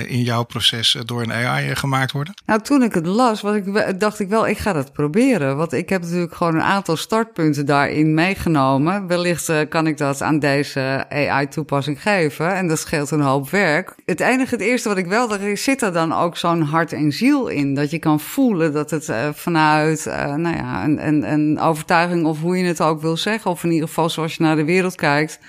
[0.07, 2.33] in jouw proces door een AI gemaakt worden?
[2.45, 5.57] Nou, toen ik het las, was ik, dacht ik wel, ik ga dat proberen.
[5.57, 9.07] Want ik heb het natuurlijk gewoon een aantal startpunten daarin meegenomen.
[9.07, 12.55] Wellicht uh, kan ik dat aan deze AI-toepassing geven.
[12.55, 13.95] En dat scheelt een hoop werk.
[14.05, 17.11] Het enige, het eerste wat ik wel dacht, zit er dan ook zo'n hart en
[17.11, 17.73] ziel in?
[17.73, 22.25] Dat je kan voelen dat het uh, vanuit uh, nou ja, een, een, een overtuiging
[22.25, 24.65] of hoe je het ook wil zeggen, of in ieder geval zoals je naar de
[24.65, 25.39] wereld kijkt,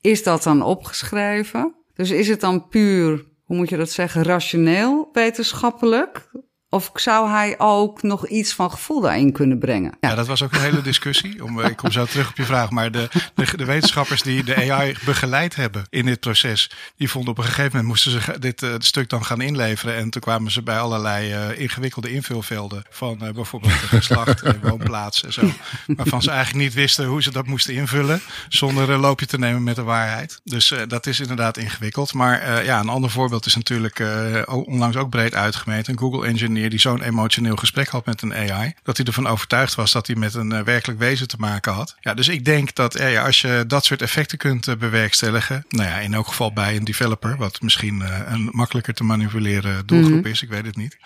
[0.00, 1.74] is dat dan opgeschreven?
[1.94, 6.30] Dus is het dan puur, hoe moet je dat zeggen, rationeel wetenschappelijk?
[6.68, 9.96] Of zou hij ook nog iets van gevoel daarin kunnen brengen?
[10.00, 11.44] Ja, dat was ook een hele discussie.
[11.44, 12.70] Om, ik kom zo terug op je vraag.
[12.70, 17.30] Maar de, de, de, wetenschappers die de AI begeleid hebben in dit proces, die vonden
[17.30, 19.96] op een gegeven moment moesten ze dit uh, stuk dan gaan inleveren.
[19.96, 25.32] En toen kwamen ze bij allerlei uh, ingewikkelde invulvelden van uh, bijvoorbeeld geslacht, woonplaats en
[25.32, 25.50] zo.
[25.86, 29.62] Waarvan ze eigenlijk niet wisten hoe ze dat moesten invullen zonder een loopje te nemen
[29.62, 30.40] met de waarheid.
[30.44, 32.12] Dus dat is inderdaad ingewikkeld.
[32.12, 34.04] Maar ja, een ander voorbeeld is natuurlijk
[34.46, 35.98] onlangs ook breed uitgemeten.
[35.98, 36.26] Google
[36.56, 40.16] Die zo'n emotioneel gesprek had met een AI, dat hij ervan overtuigd was dat hij
[40.16, 41.96] met een uh, werkelijk wezen te maken had.
[42.00, 45.88] Ja, dus ik denk dat ja, als je dat soort effecten kunt uh, bewerkstelligen, nou
[45.88, 50.22] ja, in elk geval bij een developer, wat misschien een makkelijker te manipuleren doelgroep mm
[50.22, 50.30] -hmm.
[50.30, 50.98] is, ik weet het niet.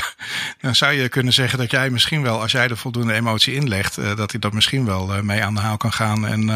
[0.60, 3.94] dan zou je kunnen zeggen dat jij misschien wel, als jij er voldoende emotie inlegt,
[4.16, 6.46] dat hij dat misschien wel mee aan de haal kan gaan en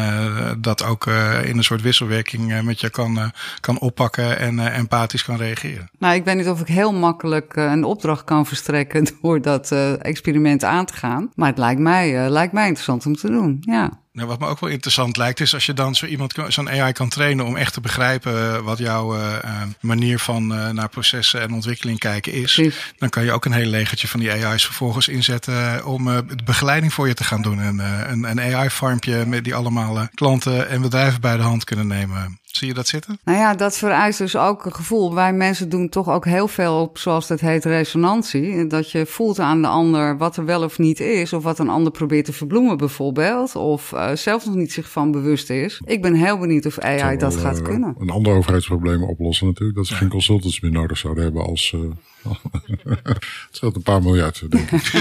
[0.61, 1.07] dat ook
[1.43, 5.89] in een soort wisselwerking met je kan, kan oppakken en empathisch kan reageren.
[5.99, 9.71] Nou, ik weet niet of ik heel makkelijk een opdracht kan kan verstrekken door dat
[9.71, 11.31] uh, experiment aan te gaan.
[11.35, 14.01] Maar het lijkt mij, uh, lijkt mij interessant om te doen, ja.
[14.13, 16.91] Nou, wat me ook wel interessant lijkt, is als je dan zo iemand, zo'n AI
[16.91, 19.37] kan trainen om echt te begrijpen wat jouw uh,
[19.79, 22.53] manier van uh, naar processen en ontwikkeling kijken is.
[22.53, 22.93] Precies.
[22.97, 26.43] Dan kan je ook een heel legertje van die AI's vervolgens inzetten om uh, de
[26.43, 27.61] begeleiding voor je te gaan doen.
[27.61, 27.79] En,
[28.11, 32.39] een, een AI-farmpje met die allemaal klanten en bedrijven bij de hand kunnen nemen.
[32.55, 33.19] Zie je dat zitten?
[33.23, 35.13] Nou ja, dat vereist dus ook een gevoel.
[35.13, 38.67] Wij mensen doen toch ook heel veel op, zoals dat heet, resonantie.
[38.67, 41.33] Dat je voelt aan de ander wat er wel of niet is.
[41.33, 43.55] Of wat een ander probeert te verbloemen bijvoorbeeld.
[43.55, 45.81] Of uh, zelf nog niet zich van bewust is.
[45.85, 47.95] Ik ben heel benieuwd of AI dat gaat uh, kunnen.
[47.99, 49.77] Een ander overheidsprobleem oplossen natuurlijk.
[49.77, 51.75] Dat ze geen consultants meer nodig zouden hebben als...
[51.75, 51.81] Uh,
[53.03, 54.91] het scheelt een paar miljard, denk ik.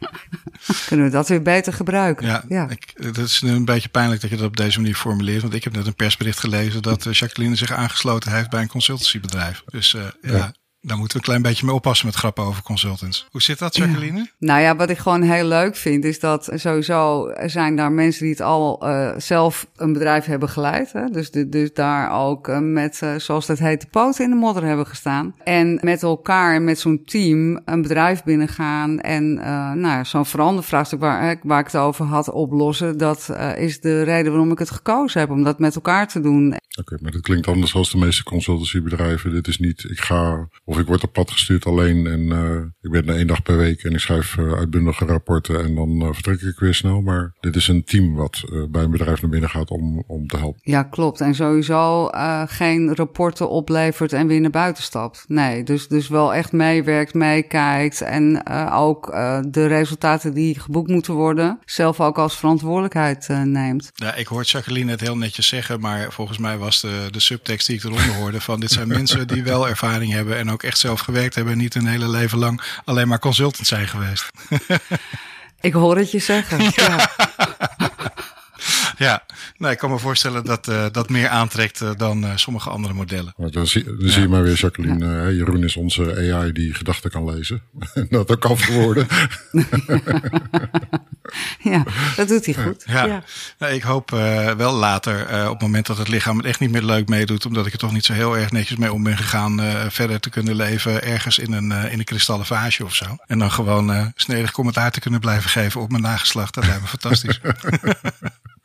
[0.86, 2.26] Kunnen we dat weer beter gebruiken?
[2.26, 2.68] Ja, ja.
[2.68, 5.42] Ik, het is een beetje pijnlijk dat je dat op deze manier formuleert.
[5.42, 9.62] Want ik heb net een persbericht gelezen dat Jacqueline zich aangesloten heeft bij een consultancybedrijf.
[9.66, 10.36] Dus uh, ja.
[10.36, 10.54] ja.
[10.82, 13.26] Daar moeten we een klein beetje mee oppassen met grappen over consultants.
[13.30, 14.18] Hoe zit dat, Jacqueline?
[14.18, 14.26] Ja.
[14.50, 18.30] Nou ja, wat ik gewoon heel leuk vind, is dat sowieso zijn daar mensen die
[18.30, 20.92] het al uh, zelf een bedrijf hebben geleid.
[20.92, 21.06] Hè?
[21.06, 24.36] Dus, de, dus daar ook uh, met, uh, zoals dat heet, de poten in de
[24.36, 25.34] modder hebben gestaan.
[25.44, 29.34] En met elkaar en met zo'n team een bedrijf binnengaan en
[29.80, 32.98] nou, zo'n verandervraagstuk waar, waar ik het over had oplossen.
[32.98, 36.54] Dat is de reden waarom ik het gekozen heb, om dat met elkaar te doen.
[36.78, 39.30] Oké, okay, maar dat klinkt anders als de meeste consultancybedrijven.
[39.32, 42.90] Dit is niet, ik ga of ik word op pad gestuurd alleen en uh, ik
[42.90, 46.08] ben er één dag per week en ik schrijf uh, uitbundige rapporten en dan uh,
[46.12, 47.00] vertrek ik weer snel.
[47.00, 50.36] Maar dit is een team wat bij een bedrijf naar binnen gaat om, om te
[50.36, 50.60] helpen.
[50.62, 51.20] Ja, klopt.
[51.20, 52.10] En sowieso
[52.46, 55.24] geen rapporten oplevert en weer naar buiten stapt.
[55.28, 59.06] Nee, dus, dus wel echt meewerkt, meekijkt en ook
[59.50, 63.90] de resultaten die geboekt moeten worden, zelf ook als verantwoordelijkheid neemt.
[63.94, 67.66] Ja, ik hoor Jacqueline het heel netjes zeggen, maar volgens mij was de, de subtekst
[67.66, 70.78] die ik eronder hoorde van dit zijn mensen die wel ervaring hebben en ook echt
[70.78, 74.30] zelf gewerkt hebben en niet een hele leven lang alleen maar consultant zijn geweest.
[75.60, 76.58] Ik hoor het je zeggen.
[76.74, 77.10] Ja.
[77.78, 77.90] ja.
[79.04, 79.22] Ja.
[79.56, 82.94] Nou, ik kan me voorstellen dat uh, dat meer aantrekt uh, dan uh, sommige andere
[82.94, 83.34] modellen.
[83.36, 84.10] Maar dan zie, dan ja.
[84.10, 85.06] zie je maar weer, Jacqueline.
[85.06, 85.30] Ja.
[85.30, 87.62] Jeroen is onze AI die gedachten kan lezen.
[88.10, 89.06] dat ook kan verwoorden.
[91.72, 91.84] ja,
[92.16, 92.82] dat doet hij goed.
[92.86, 93.04] Ja.
[93.04, 93.22] ja.
[93.58, 94.10] Nou, ik hoop
[94.56, 97.66] wel later, op het moment dat het lichaam het echt niet meer leuk meedoet, omdat
[97.66, 100.56] ik er toch niet zo heel erg netjes mee om ben gegaan, verder te kunnen
[100.56, 103.16] leven ergens in een, in een kristallen vaasje of zo.
[103.26, 106.54] En dan gewoon snedig commentaar te kunnen blijven geven op mijn nageslacht.
[106.54, 107.40] Dat lijkt me fantastisch.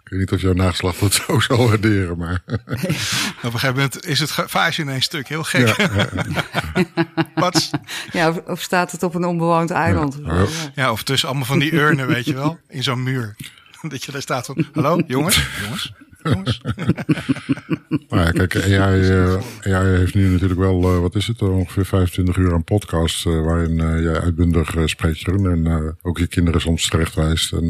[0.06, 2.42] Ik weet niet of jouw nageslacht dat zo zal waarderen, maar...
[2.48, 2.64] Op
[3.44, 5.78] een gegeven moment is het vaasje in een stuk heel gek.
[5.78, 6.10] Ja,
[7.36, 7.70] Wat?
[8.12, 10.20] Ja, of, of, staat het op een onbewoond eiland?
[10.24, 13.36] Ja, of, ja, of tussen allemaal van die urnen, weet je wel, in zo'n muur.
[13.82, 15.94] Dat je daar staat van, hallo jongens, jongens,
[16.30, 16.62] jongens.
[18.10, 19.12] nou ja, kijk, AI,
[19.62, 23.76] AI heeft nu natuurlijk wel, uh, wat is het, ongeveer 25 uur aan podcast, waarin
[24.02, 27.66] jij uitbundig spreekt, Jeroen, en ook je kinderen soms terechtwijst en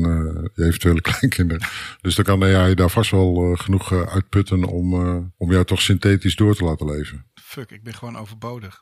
[0.53, 1.67] je eventuele kleinkinderen.
[2.01, 4.93] Dus dan kan AI daar vast wel genoeg uitputten om,
[5.37, 7.25] om jou toch synthetisch door te laten leven.
[7.33, 8.81] Fuck, ik ben gewoon overbodig.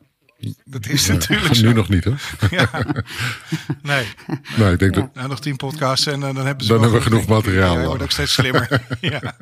[0.65, 1.71] Dat is ja, natuurlijk Nu zo.
[1.71, 2.11] nog niet, hè?
[2.57, 2.69] Ja.
[3.81, 4.05] Nee.
[4.57, 5.01] nee ik denk ja.
[5.01, 5.13] dat...
[5.13, 7.79] Nou, nog tien podcasts en uh, dan hebben ze Dan hebben we genoeg materiaal.
[7.79, 8.81] Ja, wordt ook steeds slimmer.
[9.01, 9.35] ja.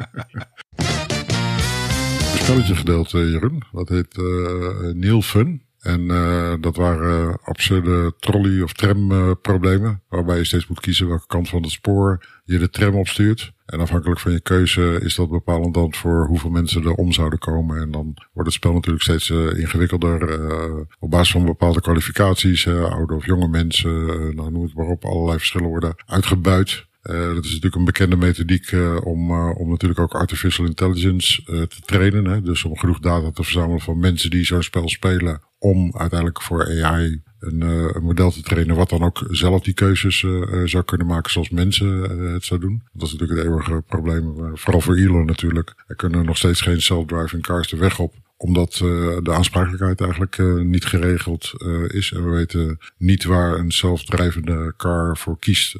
[2.36, 3.64] Spelletje gedeeld, Jeroen.
[3.72, 5.62] Dat heet uh, Neil Fun.
[5.82, 10.02] En uh, dat waren absurde trolley- of tramproblemen.
[10.10, 13.52] waarbij je steeds moet kiezen welke kant van het spoor je de tram opstuurt.
[13.66, 17.40] En afhankelijk van je keuze is dat bepalend dan voor hoeveel mensen er om zouden
[17.40, 17.82] komen.
[17.82, 20.40] En dan wordt het spel natuurlijk steeds uh, ingewikkelder.
[20.40, 24.06] Uh, op basis van bepaalde kwalificaties, oude of jonge mensen,
[24.36, 25.06] nou, noem het maar op.
[25.06, 26.90] Allerlei verschillen worden uitgebuit.
[27.04, 31.44] Uh, dat is natuurlijk een bekende methodiek uh, om, uh, om natuurlijk ook artificial intelligence
[31.44, 32.26] te trainen.
[32.26, 32.42] Hè?
[32.42, 35.42] Dus om genoeg data te verzamelen van mensen die zo'n spel spelen.
[35.60, 40.26] Om uiteindelijk voor AI een, een, model te trainen wat dan ook zelf die keuzes
[40.66, 41.88] zou kunnen maken zoals mensen
[42.34, 42.82] het zou doen.
[42.94, 45.74] Dat is natuurlijk het eeuwige probleem, vooral voor Elon natuurlijk.
[45.88, 48.14] Er kunnen nog steeds geen self-driving cars de weg op
[48.44, 52.12] omdat uh, de aansprakelijkheid eigenlijk uh, niet geregeld uh, is.
[52.12, 55.76] En we weten niet waar een zelfdrijvende car voor kiest.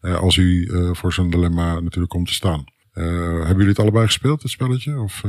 [0.00, 2.64] als u voor zo'n dilemma natuurlijk komt te staan.
[2.92, 5.00] hebben jullie het allebei gespeeld, het spelletje?
[5.00, 5.22] Of,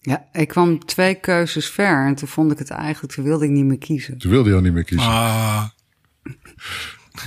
[0.00, 3.50] Ja, ik kwam twee keuzes ver en toen vond ik het eigenlijk, toen wilde ik
[3.50, 4.18] niet meer kiezen.
[4.18, 5.08] Toen wilde je al niet meer kiezen.
[5.08, 5.64] Ah.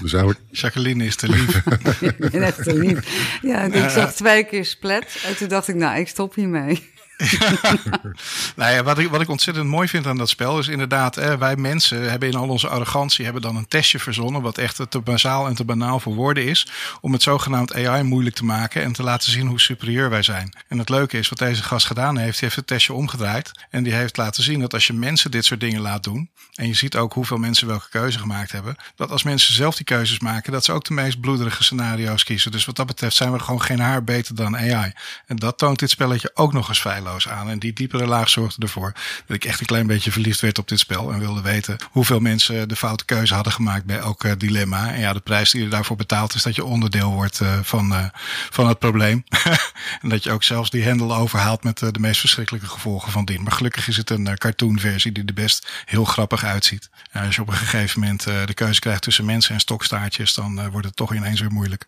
[0.01, 0.39] Dus eigenlijk...
[0.59, 1.55] Jacqueline is te lief.
[2.01, 3.39] ik ben echt te lief.
[3.41, 6.91] Ja, ik zag twee keer splet en toen dacht ik, nou, ik stop hiermee.
[8.55, 11.55] nou ja, wat, ik, wat ik ontzettend mooi vind aan dat spel is inderdaad, wij
[11.55, 15.47] mensen hebben in al onze arrogantie hebben dan een testje verzonnen, wat echt te bazaal
[15.47, 16.67] en te banaal voor woorden is,
[17.01, 20.57] om het zogenaamd AI moeilijk te maken en te laten zien hoe superieur wij zijn.
[20.67, 23.83] En het leuke is, wat deze gast gedaan heeft, hij heeft het testje omgedraaid en
[23.83, 26.73] die heeft laten zien dat als je mensen dit soort dingen laat doen, en je
[26.73, 30.51] ziet ook hoeveel mensen welke keuze gemaakt hebben, dat als mensen zelf die keuzes maken,
[30.51, 32.51] dat ze ook de meest bloederige scenario's kiezen.
[32.51, 34.91] Dus wat dat betreft zijn we gewoon geen haar beter dan AI.
[35.25, 37.02] En dat toont dit spelletje ook nog eens veilig.
[37.27, 37.49] Aan.
[37.49, 38.93] En die diepere laag zorgde ervoor
[39.25, 41.11] dat ik echt een klein beetje verliefd werd op dit spel.
[41.11, 44.93] En wilde weten hoeveel mensen de foute keuze hadden gemaakt bij elk dilemma.
[44.93, 48.11] En ja, de prijs die je daarvoor betaalt is dat je onderdeel wordt van,
[48.49, 49.23] van het probleem.
[50.01, 53.43] en dat je ook zelfs die hendel overhaalt met de meest verschrikkelijke gevolgen van dien.
[53.43, 56.89] Maar gelukkig is het een cartoon versie die er best heel grappig uitziet.
[57.13, 60.87] als je op een gegeven moment de keuze krijgt tussen mensen en stokstaartjes, dan wordt
[60.87, 61.87] het toch ineens weer moeilijk.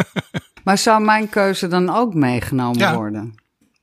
[0.64, 3.34] maar zou mijn keuze dan ook meegenomen worden?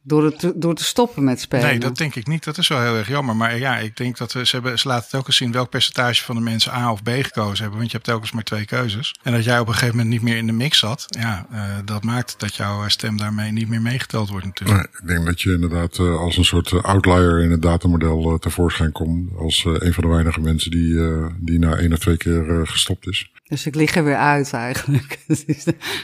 [0.07, 1.65] Door, het, door te stoppen met spelen?
[1.65, 2.43] Nee, dat denk ik niet.
[2.43, 3.35] Dat is wel heel erg jammer.
[3.35, 6.41] Maar ja, ik denk dat ze, hebben, ze laten telkens zien welk percentage van de
[6.41, 7.77] mensen A of B gekozen hebben.
[7.77, 9.15] Want je hebt telkens maar twee keuzes.
[9.23, 11.05] En dat jij op een gegeven moment niet meer in de mix zat.
[11.07, 14.77] Ja, uh, dat maakt dat jouw stem daarmee niet meer meegeteld wordt natuurlijk.
[14.77, 18.37] Nee, ik denk dat je inderdaad uh, als een soort outlier in het datamodel uh,
[18.39, 19.31] tevoorschijn komt.
[19.37, 20.99] Als een van de weinige mensen die,
[21.37, 23.29] die na één of twee keer gestopt is.
[23.47, 25.19] Dus ik lig er weer uit eigenlijk.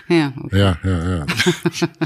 [0.08, 1.26] ja, ja, ja, ja.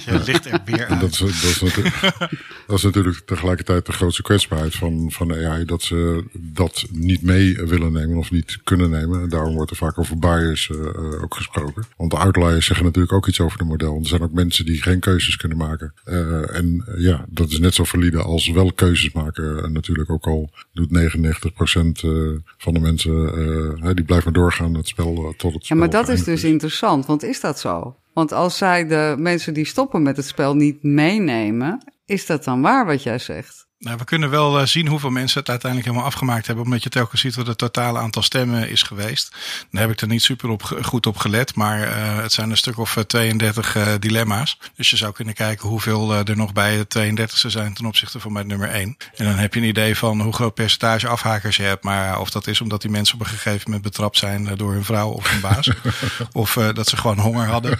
[0.06, 1.00] Je ligt er weer uit.
[1.00, 1.87] Dat is, dat, is natuurlijk,
[2.68, 5.66] dat is natuurlijk tegelijkertijd de grootste kwetsbaarheid van, van AI.
[5.66, 9.22] Dat ze dat niet mee willen nemen of niet kunnen nemen.
[9.22, 11.86] En daarom wordt er vaak over bias uh, ook gesproken.
[11.98, 13.92] Want de outliers zeggen natuurlijk ook iets over het model.
[13.92, 15.94] Want er zijn ook mensen die geen keuzes kunnen maken.
[16.06, 19.64] Uh, en ja, dat is net zo valide als wel keuzes maken.
[19.64, 25.34] En natuurlijk ook al doet 99% van de mensen, die blijft maar doorgaan het spel
[25.38, 27.96] tot het Ja, maar dat is dus interessant, want is dat zo?
[28.18, 32.61] Want als zij de mensen die stoppen met het spel niet meenemen, is dat dan
[32.61, 33.66] waar wat jij zegt?
[33.80, 36.66] Nou, we kunnen wel uh, zien hoeveel mensen het uiteindelijk helemaal afgemaakt hebben.
[36.66, 39.36] Omdat je telkens ziet wat het totale aantal stemmen is geweest.
[39.72, 41.56] Dan heb ik er niet super op, goed op gelet.
[41.56, 44.60] Maar uh, het zijn een stuk of 32 uh, eh, dilemma's.
[44.76, 48.32] Dus je zou kunnen kijken hoeveel er nog bij het 32e zijn ten opzichte van
[48.32, 48.98] mijn nummer 1.
[49.16, 51.84] En dan heb je een idee van hoe groot percentage afhakers je hebt.
[51.84, 54.86] Maar of dat is omdat die mensen op een gegeven moment betrapt zijn door hun
[54.86, 55.72] vrouw of hun baas.
[56.32, 57.80] of dat ze gewoon honger hadden.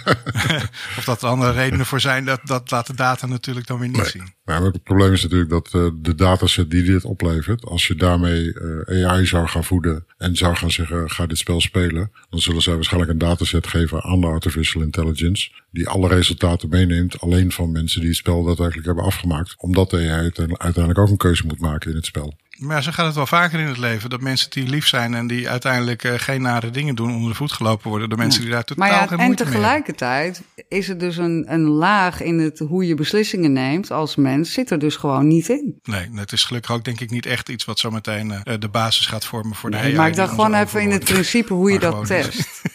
[0.98, 2.24] of dat er andere redenen voor zijn.
[2.24, 4.10] Dat, dat laat de data natuurlijk dan weer niet nee.
[4.10, 4.34] zien.
[4.44, 8.54] Maar het probleem is natuurlijk dat de dataset die dit oplevert, als je daarmee
[8.88, 12.62] uh, AI zou gaan voeden en zou gaan zeggen, ga dit spel spelen, dan zullen
[12.62, 17.72] zij waarschijnlijk een dataset geven aan de artificial intelligence, die alle resultaten meeneemt, alleen van
[17.72, 21.60] mensen die het spel daadwerkelijk hebben afgemaakt, omdat de AI uiteindelijk ook een keuze moet
[21.60, 22.34] maken in het spel.
[22.58, 24.10] Maar zo gaat het wel vaker in het leven.
[24.10, 27.36] Dat mensen die lief zijn en die uiteindelijk uh, geen nare dingen doen onder de
[27.36, 28.08] voet gelopen worden.
[28.08, 31.64] door mensen die daar totaal maar ja, geen En tegelijkertijd is er dus een, een
[31.64, 34.52] laag in het hoe je beslissingen neemt als mens.
[34.52, 35.78] Zit er dus gewoon niet in.
[35.82, 39.06] Nee, het is gelukkig ook denk ik niet echt iets wat zometeen uh, de basis
[39.06, 39.96] gaat vormen voor nee, de AI.
[39.96, 42.48] Maar ik dacht gewoon even in het principe hoe je dat test.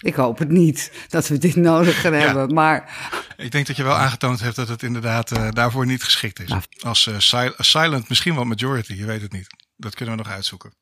[0.00, 2.18] Ik hoop het niet dat we dit nodig gaan ja.
[2.18, 2.96] hebben, maar...
[3.36, 6.48] Ik denk dat je wel aangetoond hebt dat het inderdaad uh, daarvoor niet geschikt is.
[6.48, 6.62] Ja.
[6.80, 9.46] Als uh, sil silent misschien wel majority, je weet het niet.
[9.76, 10.72] Dat kunnen we nog uitzoeken.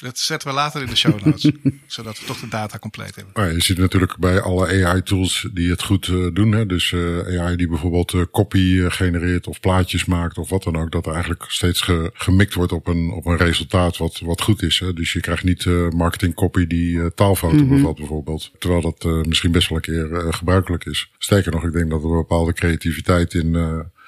[0.00, 1.50] Dat zetten we later in de show notes,
[1.86, 3.32] zodat we toch de data compleet hebben.
[3.34, 6.52] Maar je ziet natuurlijk bij alle AI-tools die het goed uh, doen.
[6.52, 6.66] Hè?
[6.66, 10.92] Dus uh, AI die bijvoorbeeld uh, copy genereert of plaatjes maakt of wat dan ook.
[10.92, 14.62] Dat er eigenlijk steeds ge gemikt wordt op een, op een resultaat wat, wat goed
[14.62, 14.78] is.
[14.78, 14.92] Hè?
[14.92, 17.76] Dus je krijgt niet marketing copy die taalfouten mm -hmm.
[17.80, 18.50] bevat bijvoorbeeld.
[18.58, 21.10] Terwijl dat misschien best wel een keer gebruikelijk is.
[21.18, 23.56] Sterker nog, ik denk dat er een bepaalde creativiteit in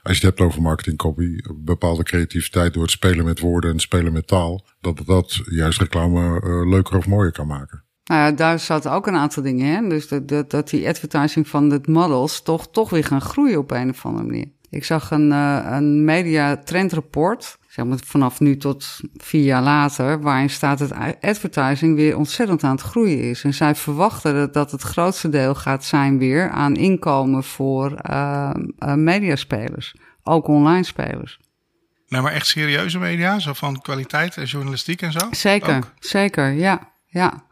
[0.03, 3.81] als je het hebt over marketing copy, bepaalde creativiteit door het spelen met woorden en
[3.81, 7.85] spelen met taal, dat dat juist reclame uh, leuker of mooier kan maken.
[8.05, 9.89] Nou ja, daar zaten ook een aantal dingen in.
[9.89, 13.71] Dus dat, dat, dat die advertising van de models toch, toch weer gaan groeien op
[13.71, 14.47] een of andere manier.
[14.71, 20.21] Ik zag een, uh, een media trendrapport, zeg maar vanaf nu tot vier jaar later,
[20.21, 23.45] waarin staat dat advertising weer ontzettend aan het groeien is.
[23.45, 28.51] En zij verwachten dat, dat het grootste deel gaat zijn weer aan inkomen voor uh,
[28.79, 31.39] uh, mediaspelers, ook online spelers.
[32.09, 35.29] Nou, maar echt serieuze media, zo van kwaliteit en journalistiek en zo?
[35.31, 35.93] Zeker, ook?
[35.99, 37.45] zeker, ja, ja.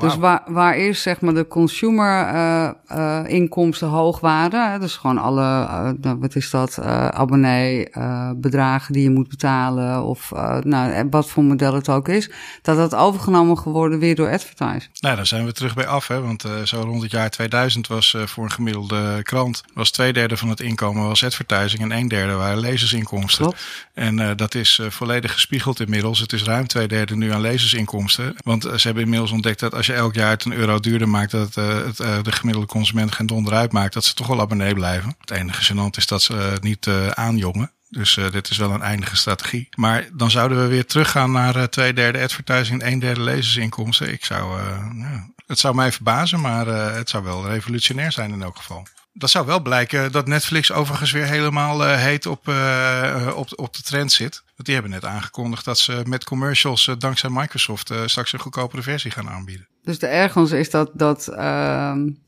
[0.00, 4.96] Dus waar, waar eerst zeg maar de consumer uh, uh, inkomsten hoog waren, hè, dus
[4.96, 5.68] gewoon alle,
[6.04, 6.78] uh, wat is dat,
[7.10, 7.88] abonnee
[8.36, 12.30] bedragen die je moet betalen of nou, wat voor model het ook is,
[12.62, 14.88] dat dat overgenomen geworden weer door advertising.
[15.00, 18.16] Nou, daar zijn we terug bij af, hè, want zo rond het jaar 2000 was
[18.24, 22.32] voor een gemiddelde krant, was twee derde van het inkomen was advertising en een derde
[22.32, 23.44] waren lezersinkomsten.
[23.44, 23.88] Klopt.
[23.94, 26.20] En dat is volledig gespiegeld inmiddels.
[26.20, 29.86] Het is ruim twee derde nu aan lezersinkomsten, want ze hebben inmiddels ontdekt dat als
[29.86, 33.12] je elk jaar het een euro duurder maakt, dat uh, het, uh, de gemiddelde consument
[33.12, 35.16] geen donder uitmaakt, dat ze toch wel abonnee blijven.
[35.20, 37.72] Het enige gênant is dat ze uh, niet aanjongen.
[37.88, 39.68] Dus dit is wel een eindige strategie.
[39.76, 44.12] Maar dan zouden we weer teruggaan naar twee derde advertising en een derde lezersinkomsten.
[44.12, 44.60] Ik zou,
[44.96, 48.86] ja, het zou mij verbazen, maar het zou wel revolutionair zijn in elk geval.
[49.12, 53.74] Dat zou wel blijken dat Netflix overigens weer helemaal uh, heet op, uh, op, op
[53.74, 54.42] de trend zit.
[54.60, 58.82] Want die hebben net aangekondigd dat ze met commercials uh, dankzij Microsoft straks een goedkopere
[58.82, 59.68] versie gaan aanbieden.
[59.82, 61.28] Dus de ergens is dat, dat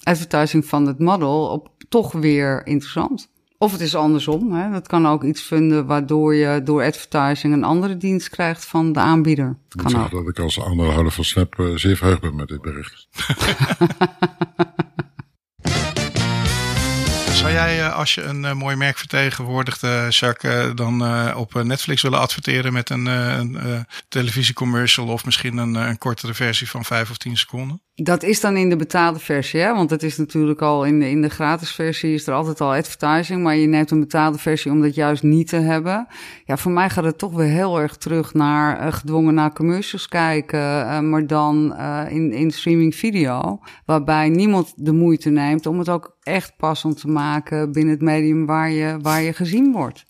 [0.03, 3.31] advertising van het model op toch weer interessant.
[3.63, 4.53] Of het is andersom.
[4.53, 4.71] Hè?
[4.71, 9.01] Dat kan ook iets vinden waardoor je door advertising een andere dienst krijgt van de
[9.01, 9.47] aanbieder.
[9.47, 10.25] Ik moet Kan zeggen ook.
[10.25, 13.09] dat ik als aandeelhouder van Snap eh, zeer verheugd ben met dit bericht.
[17.43, 22.03] Zou jij, eh, als je een eh, mooi merk vertegenwoordigt, eh, Jacques, dan op Netflix
[22.03, 27.17] willen adverteren met een, een televisiecommercial of misschien een, een kortere versie van vijf of
[27.17, 27.81] tien seconden?
[27.95, 29.75] Dat is dan in de betaalde versie, hè?
[29.75, 32.75] want het is natuurlijk al in de, in de gratis versie is er altijd al
[32.75, 36.07] advertising, maar je neemt een betaalde versie om dat juist niet te hebben.
[36.45, 41.09] Ja, voor mij gaat het toch weer heel erg terug naar gedwongen naar commercials kijken,
[41.11, 41.77] maar dan
[42.09, 47.09] in, in streaming video, waarbij niemand de moeite neemt om het ook echt passend te
[47.09, 50.05] maken binnen het medium waar je, waar je gezien wordt.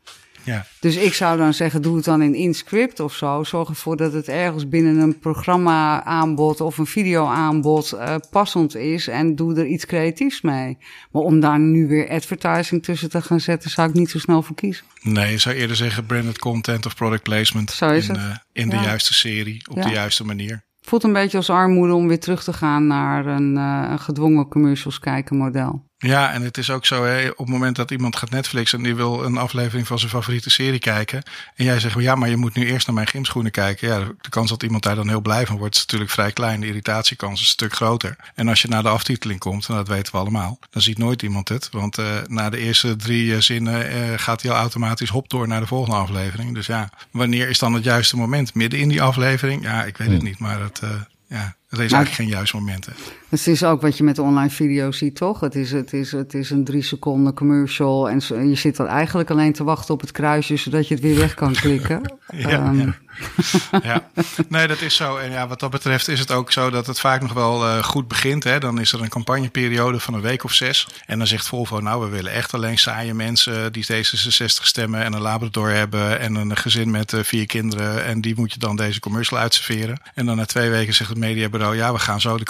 [0.45, 3.43] Ja, Dus ik zou dan zeggen, doe het dan in InScript of zo.
[3.45, 8.75] Zorg ervoor dat het ergens binnen een programma aanbod of een video aanbod eh, passend
[8.77, 9.09] is.
[9.09, 10.79] En doe er iets creatiefs mee.
[11.13, 14.43] Maar om daar nu weer advertising tussen te gaan zetten, zou ik niet zo snel
[14.43, 14.85] voor kiezen.
[15.03, 18.23] nee, je zou eerder zeggen branded content of product placement Zo is in, het.
[18.25, 18.83] eh, in de Ja.
[18.83, 19.83] juiste serie, op Ja.
[19.83, 20.65] de juiste manier.
[20.81, 24.49] Voelt een beetje als armoede om weer terug te gaan naar een, eh, een gedwongen
[24.49, 25.85] commercials kijken model.
[26.03, 28.83] Ja, en het is ook zo, hè, op het moment dat iemand gaat Netflix en
[28.83, 31.23] die wil een aflevering van zijn favoriete serie kijken.
[31.57, 33.89] En jij zegt, ja, maar je moet nu eerst naar mijn gymschoenen kijken.
[33.89, 36.61] Ja, de kans dat iemand daar dan heel blij van wordt, is natuurlijk vrij klein.
[36.61, 38.17] De irritatiekans is een stuk groter.
[38.35, 41.23] En als je naar de aftiteling komt, en dat weten we allemaal, dan ziet nooit
[41.23, 41.69] iemand het.
[41.71, 45.49] Want eh, na de eerste drie eh, zinnen eh, gaat hij al automatisch hop door
[45.49, 46.55] naar de volgende aflevering.
[46.55, 48.55] Dus ja, wanneer is dan het juiste moment?
[48.55, 49.63] Midden in die aflevering?
[49.63, 50.81] Ja, ik weet het niet, maar het,
[51.29, 52.87] ja, het is eigenlijk geen juist moment.
[52.87, 52.93] Hè.
[53.33, 55.41] Het is ook wat je met online video's ziet, toch?
[55.41, 58.09] Het is, het is, het is een drie seconden commercial.
[58.09, 61.16] En je zit dan eigenlijk alleen te wachten op het kruisje, zodat je het weer
[61.16, 62.01] weg kan klikken.
[62.37, 62.95] Ja, Ehm, ja.
[63.83, 64.09] ja,
[64.49, 65.16] nee, dat is zo.
[65.16, 67.83] En ja, wat dat betreft is het ook zo dat het vaak nog wel eh,
[67.83, 68.45] goed begint.
[68.45, 68.61] Hè.
[68.61, 70.89] Dan is er een campagneperiode van een week of zes.
[71.07, 75.12] En dan zegt Volvo, nou, we willen echt alleen saaie mensen die D66 stemmen en
[75.12, 78.05] een Labrador hebben en een gezin met eh, vier kinderen.
[78.05, 80.01] En die moet je dan deze commercial uitserveren.
[80.14, 82.45] En dan na twee weken zegt het mediabureau, ja, we gaan zo de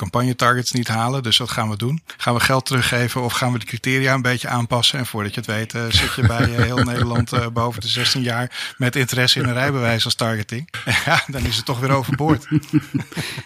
[0.72, 1.22] niet halen.
[1.22, 2.02] Dus wat gaan we doen?
[2.16, 4.98] Gaan we geld teruggeven of gaan we de criteria een beetje aanpassen?
[4.98, 7.88] En voordat je het weet, eh, zit je bij eh, heel Nederland eh, boven de
[7.88, 10.68] 16 jaar met interesse in een rijbewijs als targeting.
[11.04, 12.46] Ja, dan is het toch weer overboord.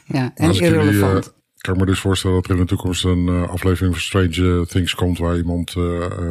[0.04, 1.26] ja, en ik irrelevant.
[1.26, 4.02] eh, kan ik me dus voorstellen dat er in de toekomst een eh, aflevering van
[4.02, 5.74] Strange Things komt waar iemand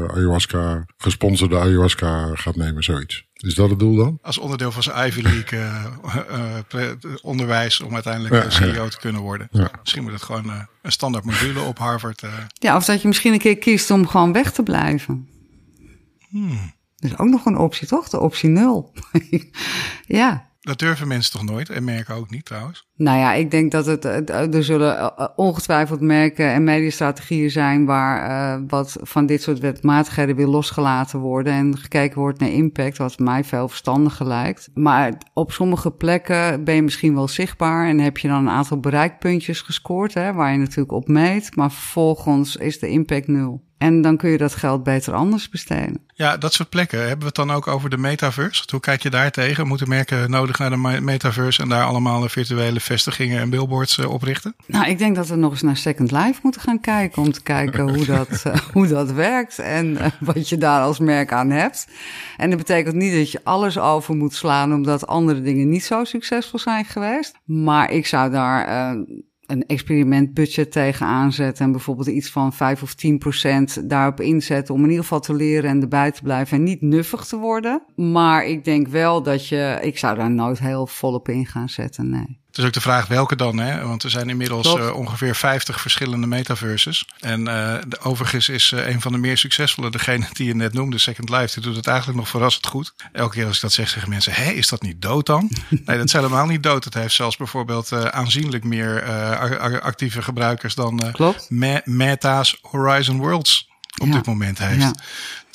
[0.07, 3.24] ayahuasca, gesponsorde ayahuasca gaat nemen, zoiets.
[3.35, 4.19] Is dat het doel dan?
[4.21, 5.85] Als onderdeel van zijn Ivy League eh,
[6.29, 9.47] eh, pre- onderwijs om uiteindelijk Ja, eh, CEO te kunnen worden.
[9.51, 9.71] Ja.
[9.81, 12.21] Misschien moet het gewoon eh, een standaard module op Harvard.
[12.23, 12.33] eh.
[12.53, 15.27] Ja, of dat je misschien een keer kiest om gewoon weg te blijven.
[16.95, 18.09] Dat is ook nog een optie, toch?
[18.09, 18.93] De optie nul.
[20.05, 20.49] ja.
[20.65, 22.87] Dat durven mensen toch nooit en merken ook niet trouwens.
[22.95, 27.49] Nou ja, ik denk dat het, het- er zullen eh, eh, ongetwijfeld merken en mediastrategieën
[27.51, 32.49] zijn waar eh, wat van dit soort wetmatigheden weer losgelaten worden en gekeken wordt naar
[32.49, 34.69] impact, wat mij veel verstandiger lijkt.
[34.73, 38.79] Maar op sommige plekken ben je misschien wel zichtbaar en heb je dan een aantal
[38.79, 43.63] bereikpuntjes gescoord, hè, waar je natuurlijk op meet, maar vervolgens is de impact nul.
[43.85, 45.99] En dan kun je dat geld beter anders besteden.
[46.13, 46.99] Ja, dat soort plekken.
[46.99, 48.63] Hebben we het dan ook over de metaverse?
[48.71, 49.67] Hoe kijk je daar tegen?
[49.67, 54.11] Moeten merken nodig naar de me- metaverse en daar allemaal virtuele vestigingen en billboards eh,
[54.11, 54.55] oprichten?
[54.65, 57.21] Nou, ik denk dat we nog eens naar Second Life moeten gaan kijken.
[57.21, 60.99] Om te kijken hoe dat, eh, hoe dat werkt en eh, wat je daar als
[60.99, 61.87] merk aan hebt.
[62.37, 66.03] En dat betekent niet dat je alles over moet slaan omdat andere dingen niet zo
[66.03, 67.35] succesvol zijn geweest.
[67.45, 68.95] Maar ik zou daar
[69.47, 71.65] een experimentbudget tegen aanzetten.
[71.65, 74.73] En bijvoorbeeld iets van 5 of 10 procent daarop inzetten.
[74.73, 76.57] Om in ieder geval te leren en erbij te blijven.
[76.57, 77.81] En niet nuffig te worden.
[77.95, 79.79] Maar ik denk wel dat je.
[79.81, 82.09] Ik zou daar nooit heel volop in gaan zetten.
[82.09, 82.43] Nee.
[82.55, 83.87] Het is ook de vraag welke dan, hè?
[83.87, 87.05] Want er zijn inmiddels eh, ongeveer 50 verschillende metaverses.
[87.19, 90.73] En eh, de, overigens is eh, een van de meer succesvolle, degene die je net
[90.73, 92.93] noemde, Second Life, die doet het eigenlijk nog verrassend goed.
[93.11, 95.51] Elke keer als ik dat zeg, zeggen mensen: hé, is dat niet dood dan?
[95.69, 96.83] nee, dat is helemaal niet dood.
[96.83, 101.13] Het heeft zelfs bijvoorbeeld eh, aanzienlijk meer eh, actieve gebruikers dan
[101.59, 104.13] eh, Meta's Horizon Worlds op Ja.
[104.13, 104.81] dit moment heeft.
[104.81, 104.95] Ja.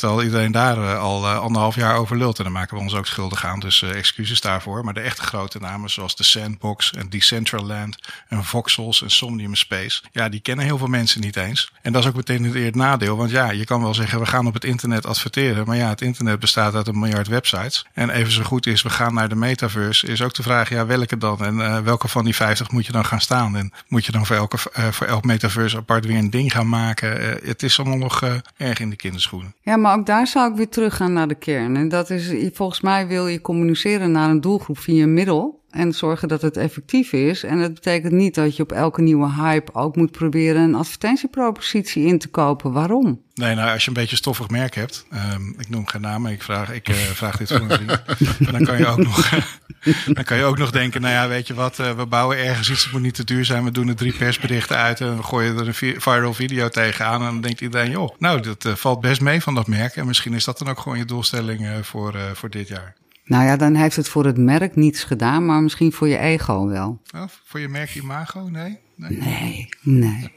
[0.00, 2.38] Terwijl iedereen daar eh, al eh, anderhalf jaar over lult.
[2.38, 3.60] En dan maken we ons ook schuldig aan.
[3.60, 4.84] Dus eh, excuses daarvoor.
[4.84, 7.98] Maar de echte grote namen zoals The Sandbox en Decentraland
[8.28, 10.02] en Voxels en Somnium Space.
[10.12, 11.72] Ja, die kennen heel veel mensen niet eens.
[11.82, 13.16] En dat is ook meteen het het nadeel.
[13.16, 15.66] Want ja, je kan wel zeggen we gaan op het internet adverteren.
[15.66, 17.86] Maar ja, het internet bestaat uit een miljard websites.
[17.92, 20.06] En even zo goed is we gaan naar de metaverse.
[20.06, 21.44] Is ook de vraag, ja, welke dan?
[21.44, 23.56] En welke van die 50 moet je dan gaan staan?
[23.56, 24.58] En moet je dan voor, elke,
[24.90, 27.38] voor elk metaverse apart weer een ding gaan maken?
[27.44, 28.22] Het is allemaal nog
[28.56, 29.54] erg in de kinderschoenen.
[29.62, 31.76] Ja, maar ook daar zou ik weer teruggaan naar de kern.
[31.76, 35.59] En dat is, volgens mij wil je communiceren naar een doelgroep via een middel.
[35.70, 37.44] En zorgen dat het effectief is.
[37.44, 42.06] En dat betekent niet dat je op elke nieuwe hype ook moet proberen een advertentiepropositie
[42.06, 42.72] in te kopen.
[42.72, 43.20] Waarom?
[43.34, 46.42] Nee, nou, als je een beetje stoffig merk hebt, ehm, ik noem geen namen, ik
[46.42, 48.02] vraag, ik, uh, vraag dit voor een vriend.
[48.52, 49.30] dan kan je ook nog,
[50.16, 52.70] dan kan je ook nog denken, nou ja, weet je wat, uh, we bouwen ergens
[52.70, 55.22] iets, het moet niet te duur zijn, we doen er drie persberichten uit en we
[55.22, 59.00] gooien er een viral video tegenaan en dan denkt iedereen, joh, nou, dat uh, valt
[59.00, 62.14] best mee van dat merk en misschien is dat dan ook gewoon je doelstelling voor,
[62.34, 62.94] voor dit jaar.
[63.30, 66.66] Nou ja, dan heeft het voor het merk niets gedaan, maar misschien voor je ego
[66.66, 67.02] wel.
[67.14, 68.48] Oh, voor je merk imago?
[68.48, 68.78] Nee?
[68.96, 69.68] Nee, nee.
[69.82, 70.32] nee.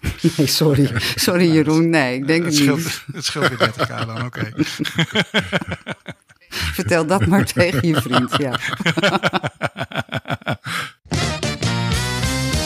[0.36, 0.90] Nee, sorry.
[1.14, 3.04] Sorry Jeroen, nee, ik denk het, het scheelt, niet.
[3.12, 4.24] Het scheelt weer 30 k dan, oké.
[4.24, 4.52] Okay.
[6.78, 8.58] Vertel dat maar tegen je vriend, ja.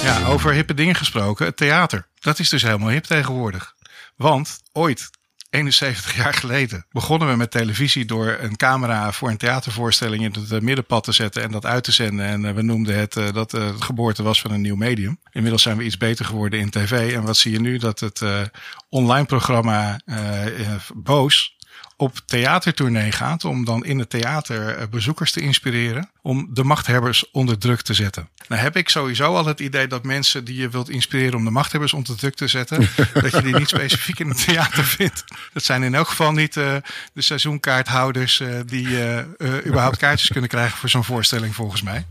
[0.02, 1.46] Ja, over hippe dingen gesproken.
[1.46, 2.06] Het theater.
[2.20, 3.74] Dat is dus helemaal hip tegenwoordig.
[4.16, 5.10] Want ooit,
[5.56, 10.62] 71 jaar geleden begonnen we met televisie door een camera voor een theatervoorstelling in het
[10.62, 12.26] middenpad te zetten en dat uit te zenden.
[12.26, 15.18] En we noemden het dat het geboorte was van een nieuw medium.
[15.32, 17.14] Inmiddels zijn we iets beter geworden in tv.
[17.14, 17.78] En wat zie je nu?
[17.78, 18.22] Dat het
[18.88, 20.00] online programma
[20.94, 21.56] Boos
[21.96, 27.58] op theatertournee gaat om dan in het theater bezoekers te inspireren om de machthebbers onder
[27.58, 28.28] druk te zetten.
[28.48, 31.50] Nou heb ik sowieso al het idee dat mensen die je wilt inspireren om de
[31.50, 32.88] machthebbers onder druk te zetten,
[33.22, 35.24] dat je die niet specifiek in het theater vindt.
[35.52, 36.76] Dat zijn in elk geval niet uh,
[37.12, 39.18] de seizoenkaarthouders uh, die uh,
[39.66, 42.06] überhaupt kaartjes kunnen krijgen voor zo'n voorstelling volgens mij.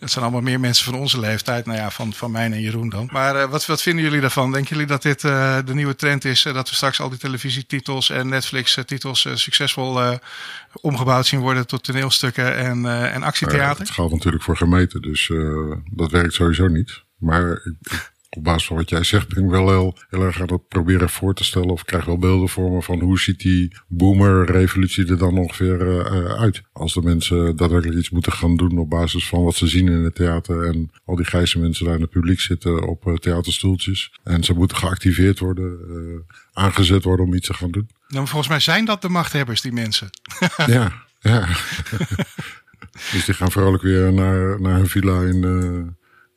[0.00, 2.88] Dat zijn allemaal meer mensen van onze leeftijd, nou ja, van, van mij en Jeroen
[2.88, 3.08] dan.
[3.12, 4.52] Maar wat, wat vinden jullie daarvan?
[4.52, 8.28] Denken jullie dat dit de nieuwe trend is, dat we straks al die televisietitels en
[8.28, 10.18] Netflix-titels succesvol
[10.72, 13.22] omgebouwd zien worden tot toneelstukken en, en
[13.58, 13.84] actietheater?
[13.84, 17.04] Het geldt natuurlijk voor gemeenten, dus uh, dat werkt sowieso niet.
[17.18, 20.52] Maar ik, op basis van wat jij zegt, ben ik wel heel, heel erg aan
[20.52, 21.70] het proberen voor te stellen.
[21.70, 26.24] Of krijg wel beelden voor me van hoe ziet die boomer-revolutie er dan ongeveer uh,
[26.40, 26.62] uit.
[26.72, 30.04] Als de mensen daadwerkelijk iets moeten gaan doen op basis van wat ze zien in
[30.04, 30.66] het theater.
[30.66, 34.12] En al die grijze mensen daar in het publiek zitten op uh, theaterstoeltjes.
[34.22, 35.78] En ze moeten geactiveerd worden,
[36.52, 37.88] aangezet worden om iets te gaan doen.
[38.08, 40.10] Nou, volgens mij zijn dat de machthebbers, die mensen.
[40.66, 41.48] ja, ja.
[43.12, 45.86] Dus die gaan vrolijk weer naar, naar hun villa in, uh,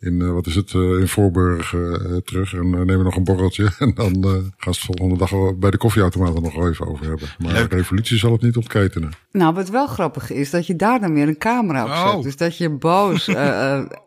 [0.01, 1.75] in uh, wat is het, uh, in Voorburg
[2.23, 2.53] terug.
[2.53, 3.71] En nemen nog een borreltje.
[3.79, 7.27] En dan gaan ze de volgende dag bij de koffieautomaat er nog even over hebben.
[7.37, 7.71] Maar Leuk.
[7.73, 9.11] revolutie zal het niet ontketenen.
[9.31, 12.15] Nou, wat wel grappig is, dat je daar dan weer een camera op zet.
[12.15, 12.23] Oh.
[12.23, 13.25] Dus dat je boos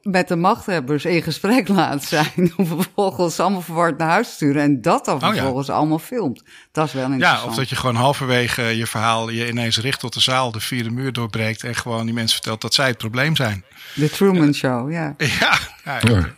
[0.03, 2.53] met de machthebbers in gesprek laat zijn.
[2.57, 4.63] Om vervolgens allemaal verward naar huis te sturen.
[4.63, 5.81] En dat dan vervolgens oh, ja.
[5.81, 6.43] allemaal filmt.
[6.73, 7.43] Dat is wel interessant.
[7.43, 10.61] Ja, of dat je gewoon halverwege je verhaal je ineens richt tot de zaal, de
[10.61, 11.65] vierde muur doorbreekt.
[11.65, 13.65] En gewoon die mensen vertelt dat zij het probleem zijn.
[13.95, 15.15] De Truman Show, ja.
[15.41, 16.35] Ja, ja, ja.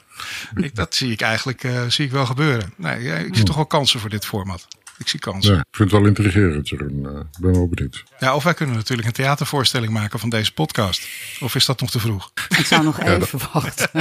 [0.54, 2.72] Ik, dat zie ik eigenlijk uh, zie ik wel gebeuren.
[2.76, 4.66] Nee, ja, ik zie toch wel kansen voor dit format.
[4.98, 5.54] Ik zie kansen.
[5.54, 7.02] Ja, ik vind het wel intrigerend, Jeroen.
[7.02, 8.04] Uh, ik ben wel benieuwd.
[8.18, 11.08] Ja, of wij kunnen natuurlijk een theatervoorstelling maken van deze podcast.
[11.40, 12.32] Of is dat nog te vroeg?
[12.48, 13.88] Ik zou nog even wachten.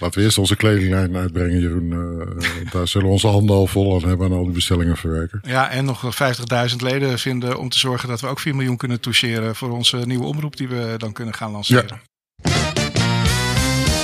[0.00, 1.90] Laten we eerst onze kledinglijn uitbrengen, Jeroen.
[1.90, 5.40] Uh, daar zullen we onze handen al vol aan hebben en al die bestellingen verwerken.
[5.42, 6.18] Ja, en nog
[6.70, 9.96] 50.000 leden vinden om te zorgen dat we ook 4 miljoen kunnen toucheren voor onze
[9.96, 12.00] nieuwe omroep die we dan kunnen gaan lanceren.
[12.42, 12.67] Ja.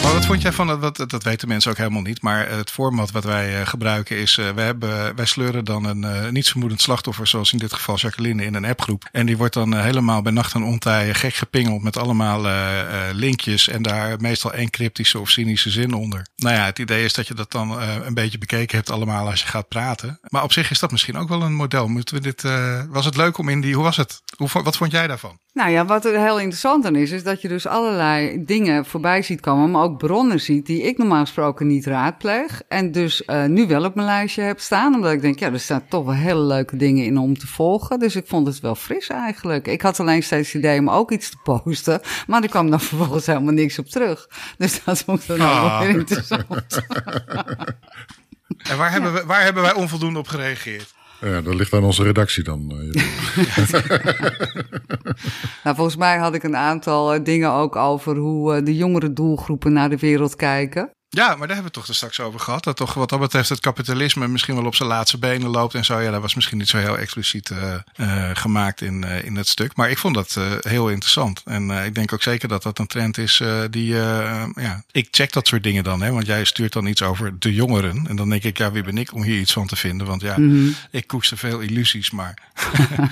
[0.05, 3.11] Maar wat vond jij van, dat, dat weten mensen ook helemaal niet, maar het format
[3.11, 7.27] wat wij uh, gebruiken is, uh, wij, hebben, wij sleuren dan een uh, nietsvermoedend slachtoffer,
[7.27, 9.09] zoals in dit geval Jacqueline, in een appgroep.
[9.13, 12.43] En die wordt dan helemaal bij nacht en ontij gek gepingeld met allemaal
[13.13, 16.27] linkjes en daar meestal één cryptische of cynische zin onder.
[16.37, 19.41] Nou ja, het idee is dat je dat dan een beetje bekeken hebt allemaal als
[19.41, 20.19] je gaat praten.
[20.29, 21.89] Maar op zich is dat misschien ook wel een model.
[21.89, 22.43] Moeten we dit,
[22.91, 24.23] was het leuk om in die, hoe was het?
[24.37, 25.39] Hoe, wat vond jij daarvan?
[25.53, 29.23] Nou ja, wat er heel interessant aan is, is dat je dus allerlei dingen voorbij
[29.23, 32.63] ziet komen, maar ook bronnen ziet die ik normaal gesproken niet raadpleeg.
[32.69, 35.61] En dus uh, nu wel op mijn lijstje heb staan, omdat ik denk, ja, er
[35.61, 37.99] staan toch wel hele leuke dingen in om te volgen.
[37.99, 39.67] Dus ik vond het wel fris eigenlijk.
[39.67, 42.81] Ik had alleen steeds het idee om ook iets te posten, maar er kwam dan
[42.91, 44.29] vervolgens helemaal niks op terug.
[44.59, 45.79] Dus dat vond ik dan oh.
[45.79, 46.47] wel weer interessant.
[48.71, 48.91] en waar, ja.
[48.91, 50.95] hebben we, waar hebben wij onvoldoende op gereageerd?
[51.21, 52.67] Ja, dat ligt aan onze redactie dan.
[55.65, 59.89] nou, volgens mij had ik een aantal dingen ook over hoe de jongere doelgroepen naar
[59.91, 60.91] de wereld kijken.
[61.15, 62.65] Ja, maar daar hebben we het toch er straks over gehad.
[62.65, 65.85] Dat toch wat dat betreft het kapitalisme misschien wel op zijn laatste benen loopt en
[65.85, 66.01] zo.
[66.01, 69.49] Ja, dat was misschien niet zo heel expliciet uh, uh, gemaakt in, uh, in het
[69.49, 69.77] stuk.
[69.77, 71.43] Maar ik vond dat heel interessant.
[71.45, 73.95] En ik denk ook zeker dat dat een trend is die...
[74.55, 76.03] ja, ik check dat soort dingen dan.
[76.03, 78.07] Hè, want jij stuurt dan iets over de jongeren.
[78.09, 80.07] En dan denk ik, ja, wie ben ik om hier iets van te vinden?
[80.07, 80.75] Want ja, mm -hmm.
[80.91, 82.11] ik koester veel illusies.
[82.11, 82.35] Maar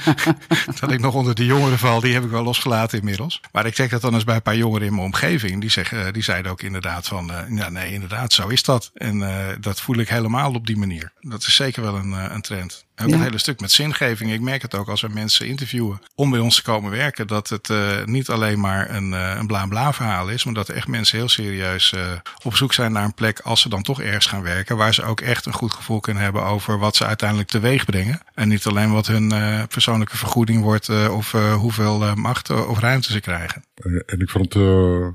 [0.81, 3.41] dat ik nog onder de jongeren val, die heb ik wel losgelaten inmiddels.
[3.53, 5.61] Maar ik check dat dan eens bij een paar jongeren in mijn omgeving.
[5.61, 8.91] Die, zeggen, die zeiden ook inderdaad van, ja, nee inderdaad, zo is dat.
[8.95, 11.13] En uh, dat voel ik helemaal op die manier.
[11.21, 12.87] Dat is zeker wel een, uh, een trend.
[12.97, 13.15] Ook ja.
[13.15, 14.33] het hele stuk met zingeving.
[14.33, 17.27] Ik merk het ook als we mensen interviewen om bij ons te komen werken.
[17.27, 20.45] Dat het uh, niet alleen maar een, uh, een bla bla verhaal is.
[20.45, 22.01] Maar dat er echt mensen heel serieus uh,
[22.45, 24.77] op zoek zijn naar een plek als ze dan toch ergens gaan werken.
[24.77, 28.21] Waar ze ook echt een goed gevoel kunnen hebben over wat ze uiteindelijk teweeg brengen.
[28.35, 29.33] En niet alleen wat hun
[29.69, 33.65] persoonlijke vergoeding wordt of hoeveel macht of ruimte ze krijgen.
[34.07, 34.63] En ik vond het,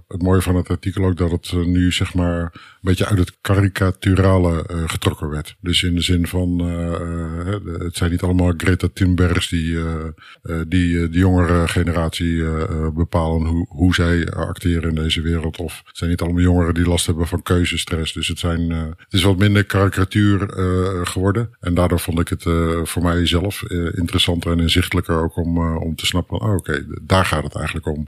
[0.08, 2.52] het mooie van het artikel ook dat het nu zeg maar een
[2.82, 5.56] beetje uit het karikaturale getrokken werd.
[5.60, 6.58] Dus in de zin van
[7.80, 9.86] het zijn niet allemaal Greta Thunbergs die, uh,
[10.68, 12.44] die de jongere generatie
[12.94, 15.58] bepalen hoe, hoe zij acteren in deze wereld.
[15.58, 18.14] Of het zijn niet allemaal jongeren die last hebben van keuzestress.
[18.14, 20.50] Dus het, zijn, het is wat minder karikatuur
[21.04, 21.50] geworden.
[21.60, 22.44] En daardoor vond ik het
[22.84, 23.64] voor mijzelf
[23.96, 27.86] interessanter en inzichtelijker ook om, om te snappen oh, oké, okay, daar gaat het eigenlijk
[27.88, 28.08] om.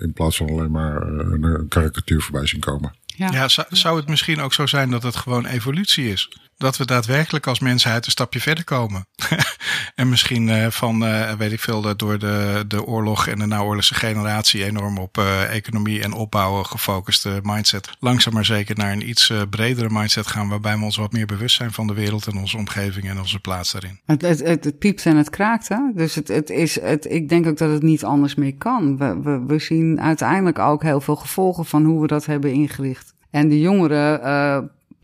[0.00, 2.92] in plaats van alleen maar een karikatuur voorbij zien komen.
[3.16, 6.30] Ja, ja zou, zou het misschien ook zo zijn dat het gewoon evolutie is?
[6.64, 9.06] Dat we daadwerkelijk als mensheid een stapje verder komen.
[9.94, 13.94] en misschien uh, van, uh, weet ik veel, door de, de oorlog en de naoorlogse
[13.94, 15.18] generatie enorm op
[15.50, 17.90] economie en opbouwen gefocuste mindset.
[17.98, 21.56] Langzaam maar zeker naar een iets bredere mindset gaan, waarbij we ons wat meer bewust
[21.56, 24.00] zijn van de wereld en onze omgeving en onze plaats daarin.
[24.04, 25.78] Het, het piept en het kraakt, hè?
[25.94, 28.96] Dus het, het is, het, ik denk ook dat het niet anders meer kan.
[28.98, 33.14] We, we, we zien uiteindelijk ook heel veel gevolgen van hoe we dat hebben ingericht.
[33.30, 34.22] En de jongeren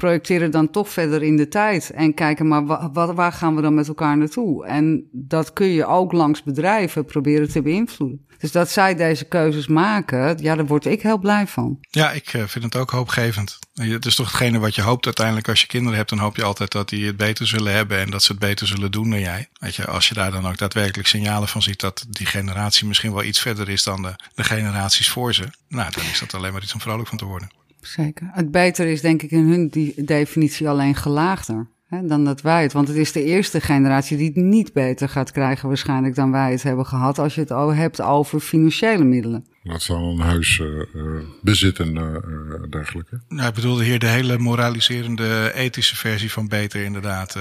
[0.00, 3.74] projecteren dan toch verder in de tijd en kijken, maar wa waar gaan we dan
[3.74, 4.66] met elkaar naartoe?
[4.66, 8.26] En dat kun je ook langs bedrijven proberen te beïnvloeden.
[8.38, 11.78] Dus dat zij deze keuzes maken, ja, daar word ik heel blij van.
[11.80, 13.58] Ja, ik eh, vind het ook hoopgevend.
[13.74, 16.44] Het is toch hetgene wat je hoopt uiteindelijk als je kinderen hebt, dan hoop je
[16.44, 19.20] altijd dat die het beter zullen hebben en dat ze het beter zullen doen dan
[19.20, 19.48] jij.
[19.70, 23.24] Je, als je daar dan ook daadwerkelijk signalen van ziet dat die generatie misschien wel
[23.24, 26.62] iets verder is dan de, de generaties voor ze, nou, dan is dat alleen maar
[26.62, 28.28] iets om vrolijk van te worden zeker.
[28.32, 32.62] Het beter is denk ik in hun die definitie alleen gelaagder hè, dan dat wij
[32.62, 32.72] het.
[32.72, 36.50] Want het is de eerste generatie die het niet beter gaat krijgen waarschijnlijk dan wij
[36.50, 37.18] het hebben gehad.
[37.18, 39.46] Als je het hebt over financiële middelen.
[39.62, 43.20] Laat staan een huis uh, uh, bezitten en uh, dergelijke.
[43.28, 47.38] Nou, ik bedoelde hier de hele moraliserende ethische versie van beter inderdaad.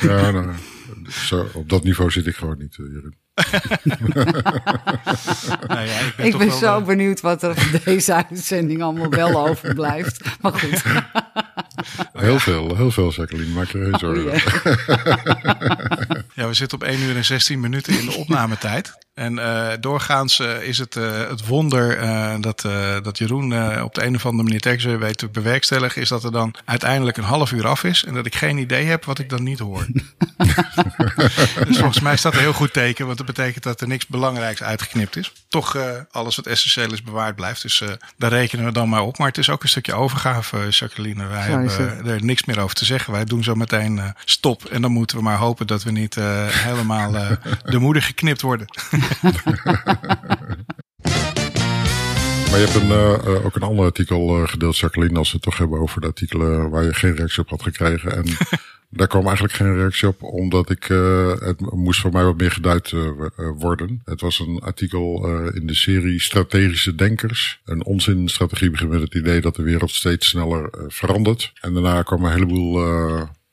[0.00, 0.54] ja, nou,
[1.08, 3.14] zo, op dat niveau zit ik gewoon niet, Jeroen.
[5.68, 9.48] nou ja, ik ben, ik ben zo benieuwd wat er van deze uitzending allemaal wel
[9.48, 10.20] overblijft.
[10.40, 10.82] Maar goed.
[12.12, 13.52] Heel veel, heel veel, Jacqueline.
[13.52, 14.32] Maak je geen zorgen.
[16.34, 19.06] ja, we zitten op 1 uur en 16 minuten in de opnametijd.
[19.18, 21.96] En uh, doorgaans uh, is het uh, het wonder
[22.40, 22.60] dat,
[23.02, 26.32] dat Jeroen op de een of andere manier tekst weet te bewerkstelligen, is dat er
[26.32, 29.28] dan uiteindelijk een half uur af is en dat ik geen idee heb wat ik
[29.28, 29.86] dan niet hoor.
[31.66, 34.62] dus volgens mij staat er heel goed teken, want dat betekent dat er niks belangrijks
[34.62, 35.32] uitgeknipt is.
[35.48, 35.76] Toch
[36.10, 37.62] alles wat essentieel is bewaard blijft.
[37.62, 37.82] Dus
[38.16, 39.18] daar rekenen we dan maar op.
[39.18, 41.26] Maar het is ook een stukje overgave, Jacqueline.
[41.26, 43.12] Wij hebben er niks meer over te zeggen.
[43.12, 46.14] Wij doen zo meteen stop en dan moeten we maar hopen dat we niet
[46.48, 47.12] helemaal
[47.64, 48.66] de moeder geknipt worden.
[52.50, 55.42] Maar je hebt een, uh, ook een ander artikel uh, gedeeld, Jacqueline, als we het
[55.42, 58.16] toch hebben over de artikelen waar je geen reactie op had gekregen.
[58.16, 58.24] En
[58.98, 62.50] daar kwam eigenlijk geen reactie op, omdat ik, uh, het moest voor mij wat meer
[62.50, 62.94] geduid
[63.36, 64.02] worden.
[64.04, 67.60] Het was een artikel in de serie Strategische Denkers.
[67.64, 71.52] Een onzinstrategie begint met het idee dat de wereld steeds sneller verandert.
[71.60, 72.80] En daarna kwam een heleboel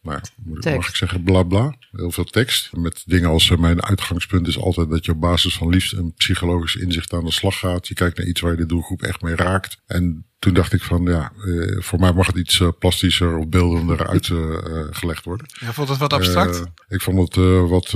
[0.06, 1.76] nou, mag ik zeggen, bla bla.
[1.92, 2.76] Heel veel tekst.
[2.76, 6.14] Met dingen als uh, mijn uitgangspunt is altijd dat je op basis van liefst een
[6.14, 7.88] psychologisch inzicht aan de slag gaat.
[7.88, 9.82] Je kijkt naar iets waar je de doelgroep echt mee raakt.
[9.86, 13.48] En toen dacht ik van ja, uh, voor mij mag het iets uh, plastischer of
[13.48, 15.48] beeldender uitgelegd uh, worden.
[15.60, 16.64] Ja, vond het wat abstract?
[16.88, 17.36] ik vond het
[17.70, 17.94] wat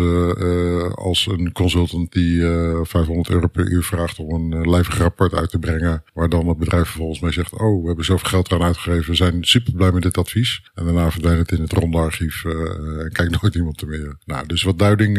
[0.95, 2.41] als een consultant die
[2.83, 6.03] 500 euro per uur vraagt om een lijvig rapport uit te brengen.
[6.13, 9.09] Waar dan het bedrijf vervolgens mee zegt, oh we hebben zoveel geld eraan uitgegeven.
[9.09, 10.69] We zijn super blij met dit advies.
[10.75, 14.17] En daarna verdwijnt het in het ronde archief en kijkt nooit iemand er meer.
[14.25, 15.17] Nou, dus wat duiding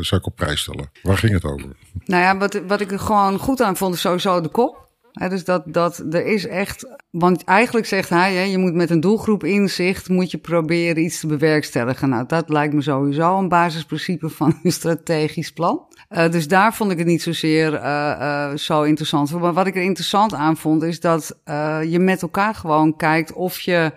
[0.00, 0.90] zou ik op prijs stellen.
[1.02, 1.68] Waar ging het over?
[2.04, 4.83] Nou ja, wat, wat ik er gewoon goed aan vond is sowieso de kop
[5.14, 6.86] dus dat, dat er is echt.
[7.10, 11.26] Want eigenlijk zegt hij, je moet met een doelgroep inzicht moet je proberen iets te
[11.26, 12.08] bewerkstelligen.
[12.08, 15.86] Nou, dat lijkt me sowieso een basisprincipe van een strategisch plan.
[16.10, 19.40] Uh, dus daar vond ik het niet zozeer uh, uh, zo interessant.
[19.40, 21.40] Maar wat ik er interessant aan vond, is dat
[21.88, 23.92] je met elkaar gewoon kijkt of je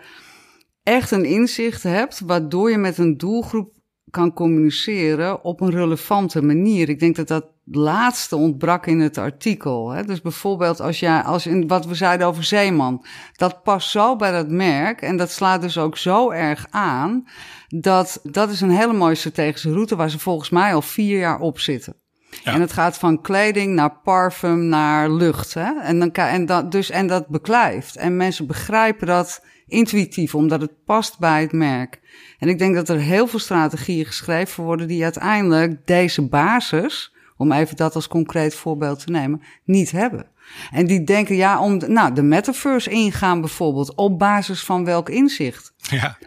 [0.84, 3.76] echt een inzicht hebt, waardoor je met een doelgroep
[4.10, 6.90] kan communiceren op een relevante manier.
[6.90, 9.90] Ik denk dat dat laatste ontbrak in het artikel.
[9.90, 10.04] Hè?
[10.04, 13.06] Dus bijvoorbeeld als, jij, als in wat we zeiden over Zeeman.
[13.36, 17.28] Dat past zo bij dat merk en dat slaat dus ook zo erg aan.
[17.68, 21.40] Dat dat is een hele mooie strategische route waar ze volgens mij al vier jaar
[21.40, 21.96] op zitten.
[22.44, 22.54] Ja.
[22.54, 25.54] En het gaat van kleding naar parfum naar lucht.
[25.54, 25.80] Hè?
[25.82, 27.96] En, dan, en, dat, dus, en dat beklijft.
[27.96, 32.00] En mensen begrijpen dat intuïtief, omdat het past bij het merk.
[32.40, 37.52] En ik denk dat er heel veel strategieën geschreven worden die uiteindelijk deze basis, om
[37.52, 40.28] even dat als concreet voorbeeld te nemen, niet hebben.
[40.72, 45.74] En die denken, ja, om nou, de metaverse ingaan bijvoorbeeld, op basis van welk inzicht?
[45.78, 46.18] Ja.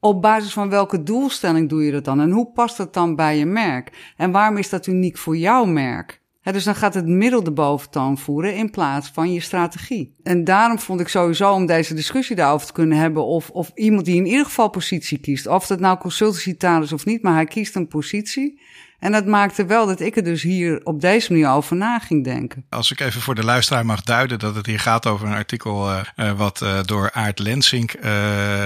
[0.00, 2.20] Op basis van welke doelstelling doe je dat dan?
[2.20, 4.12] En hoe past dat dan bij je merk?
[4.16, 6.20] En waarom is dat uniek voor jouw merk?
[6.52, 10.14] dus dan gaat het middel de boventoon voeren in plaats van je strategie.
[10.22, 14.04] En daarom vond ik sowieso om deze discussie daarover te kunnen hebben, of, of iemand
[14.04, 17.44] die in ieder geval positie kiest, of dat nou consultancy is of niet, maar hij
[17.44, 18.60] kiest een positie.
[18.98, 22.24] En dat maakte wel dat ik er dus hier op deze manier over na ging
[22.24, 22.64] denken.
[22.68, 25.90] Als ik even voor de luisteraar mag duiden dat het hier gaat over een artikel
[25.90, 27.90] uh, uh, wat uh, door Aart Lensink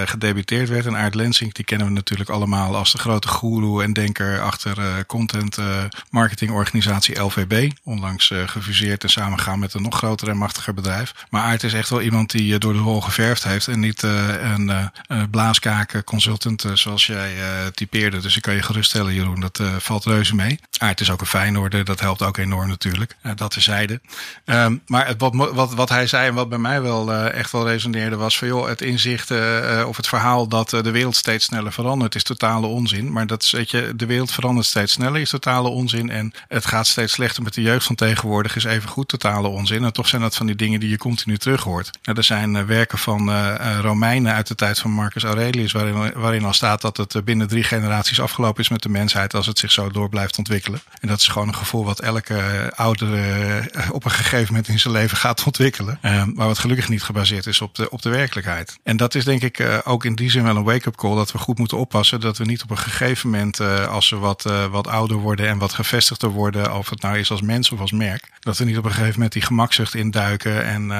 [0.04, 0.86] gedebuteerd werd.
[0.86, 5.06] En Aart Lensink die kennen we natuurlijk allemaal als de grote goeroe en denker achter
[5.06, 5.58] content
[6.10, 7.70] marketingorganisatie LVB.
[7.84, 11.14] Onlangs gefuseerd en samengegaan met een nog groter en machtiger bedrijf.
[11.30, 14.90] Maar Aart is echt wel iemand die door de rol geverfd heeft en niet een
[15.30, 17.30] blaaskaken consultant zoals jij
[17.74, 18.20] typeerde.
[18.20, 20.58] Dus ik kan je geruststellen Jeroen, dat valt reuze mee.
[20.78, 23.16] Aard is ook een Feyenoorder, dat helpt ook enorm natuurlijk.
[23.22, 24.00] Uh, dat terzijde.
[24.44, 27.52] Um, maar het, wat, wat, wat hij zei en wat bij mij wel uh, echt
[27.52, 31.44] wel resoneerde was van joh, het inzicht uh, of het verhaal dat de wereld steeds
[31.44, 33.12] sneller verandert is totale onzin.
[33.12, 36.10] Maar dat is, weet je, de wereld verandert steeds sneller is totale onzin.
[36.10, 39.84] En het gaat steeds slechter met de jeugd van tegenwoordig is even goed totale onzin.
[39.84, 41.90] En toch zijn dat van die dingen die je continu terug hoort.
[42.02, 43.30] Nou, er zijn werken van
[43.80, 47.64] Romeinen uit de tijd van Marcus Aurelius waarin, waarin al staat dat het binnen drie
[47.64, 50.82] generaties afgelopen is met de mensheid als het zich zo door blijft ontwikkelen.
[51.00, 54.78] En dat is gewoon een gevoel wat elke oudere eh, op een gegeven moment in
[54.78, 55.98] zijn leven gaat ontwikkelen.
[56.02, 58.78] Uh, maar wat gelukkig niet gebaseerd is op de, op de werkelijkheid.
[58.82, 61.14] En dat is denk ik uh, ook in die zin wel een wake-up call.
[61.14, 64.42] Dat we goed moeten oppassen dat we niet op een gegeven moment, als we wat,
[64.70, 67.92] wat ouder worden en wat gevestigder worden, of het nou is als mens of als
[67.92, 70.90] merk, dat we niet op een gegeven moment die gemakzucht induiken en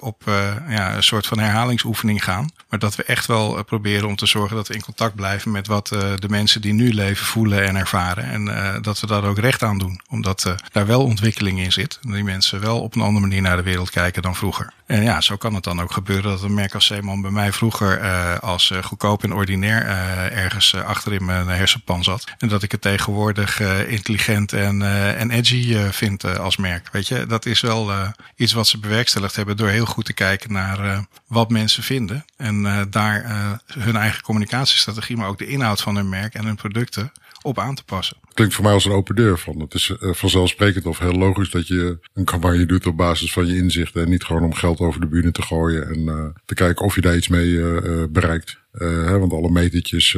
[0.00, 0.22] op
[0.68, 2.50] ja, een soort van herhalingsoefening gaan.
[2.74, 5.66] Maar dat we echt wel proberen om te zorgen dat we in contact blijven met
[5.66, 8.24] wat de mensen die nu leven voelen en ervaren.
[8.24, 10.00] En uh, dat we daar ook recht aan doen.
[10.08, 11.98] Omdat daar wel ontwikkeling in zit.
[12.02, 14.72] En die mensen wel op een andere manier naar de wereld kijken dan vroeger.
[14.86, 17.52] En ja, zo kan het dan ook gebeuren dat een merk als Zeeman bij mij
[17.52, 18.00] vroeger
[18.40, 19.86] als goedkoop en ordinair
[20.32, 22.24] ergens achter in mijn hersenpan zat.
[22.38, 24.82] En dat ik het tegenwoordig intelligent en,
[25.16, 26.88] en edgy vind als merk.
[26.92, 27.92] Weet je, dat is wel
[28.36, 32.24] iets wat ze bewerkstelligd hebben door heel goed te kijken naar wat mensen vinden.
[32.36, 33.24] En daar
[33.66, 37.12] hun eigen communicatiestrategie, maar ook de inhoud van hun merk en hun producten
[37.42, 38.16] op aan te passen.
[38.34, 39.60] Klinkt voor mij als een open deur van.
[39.60, 43.46] Het is uh, vanzelfsprekend of heel logisch dat je een campagne doet op basis van
[43.46, 46.54] je inzichten en niet gewoon om geld over de bühne te gooien en uh, te
[46.54, 48.62] kijken of je daar iets mee uh, bereikt.
[48.74, 50.10] Uh, hè, want alle metertjes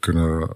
[0.00, 0.48] kunnen,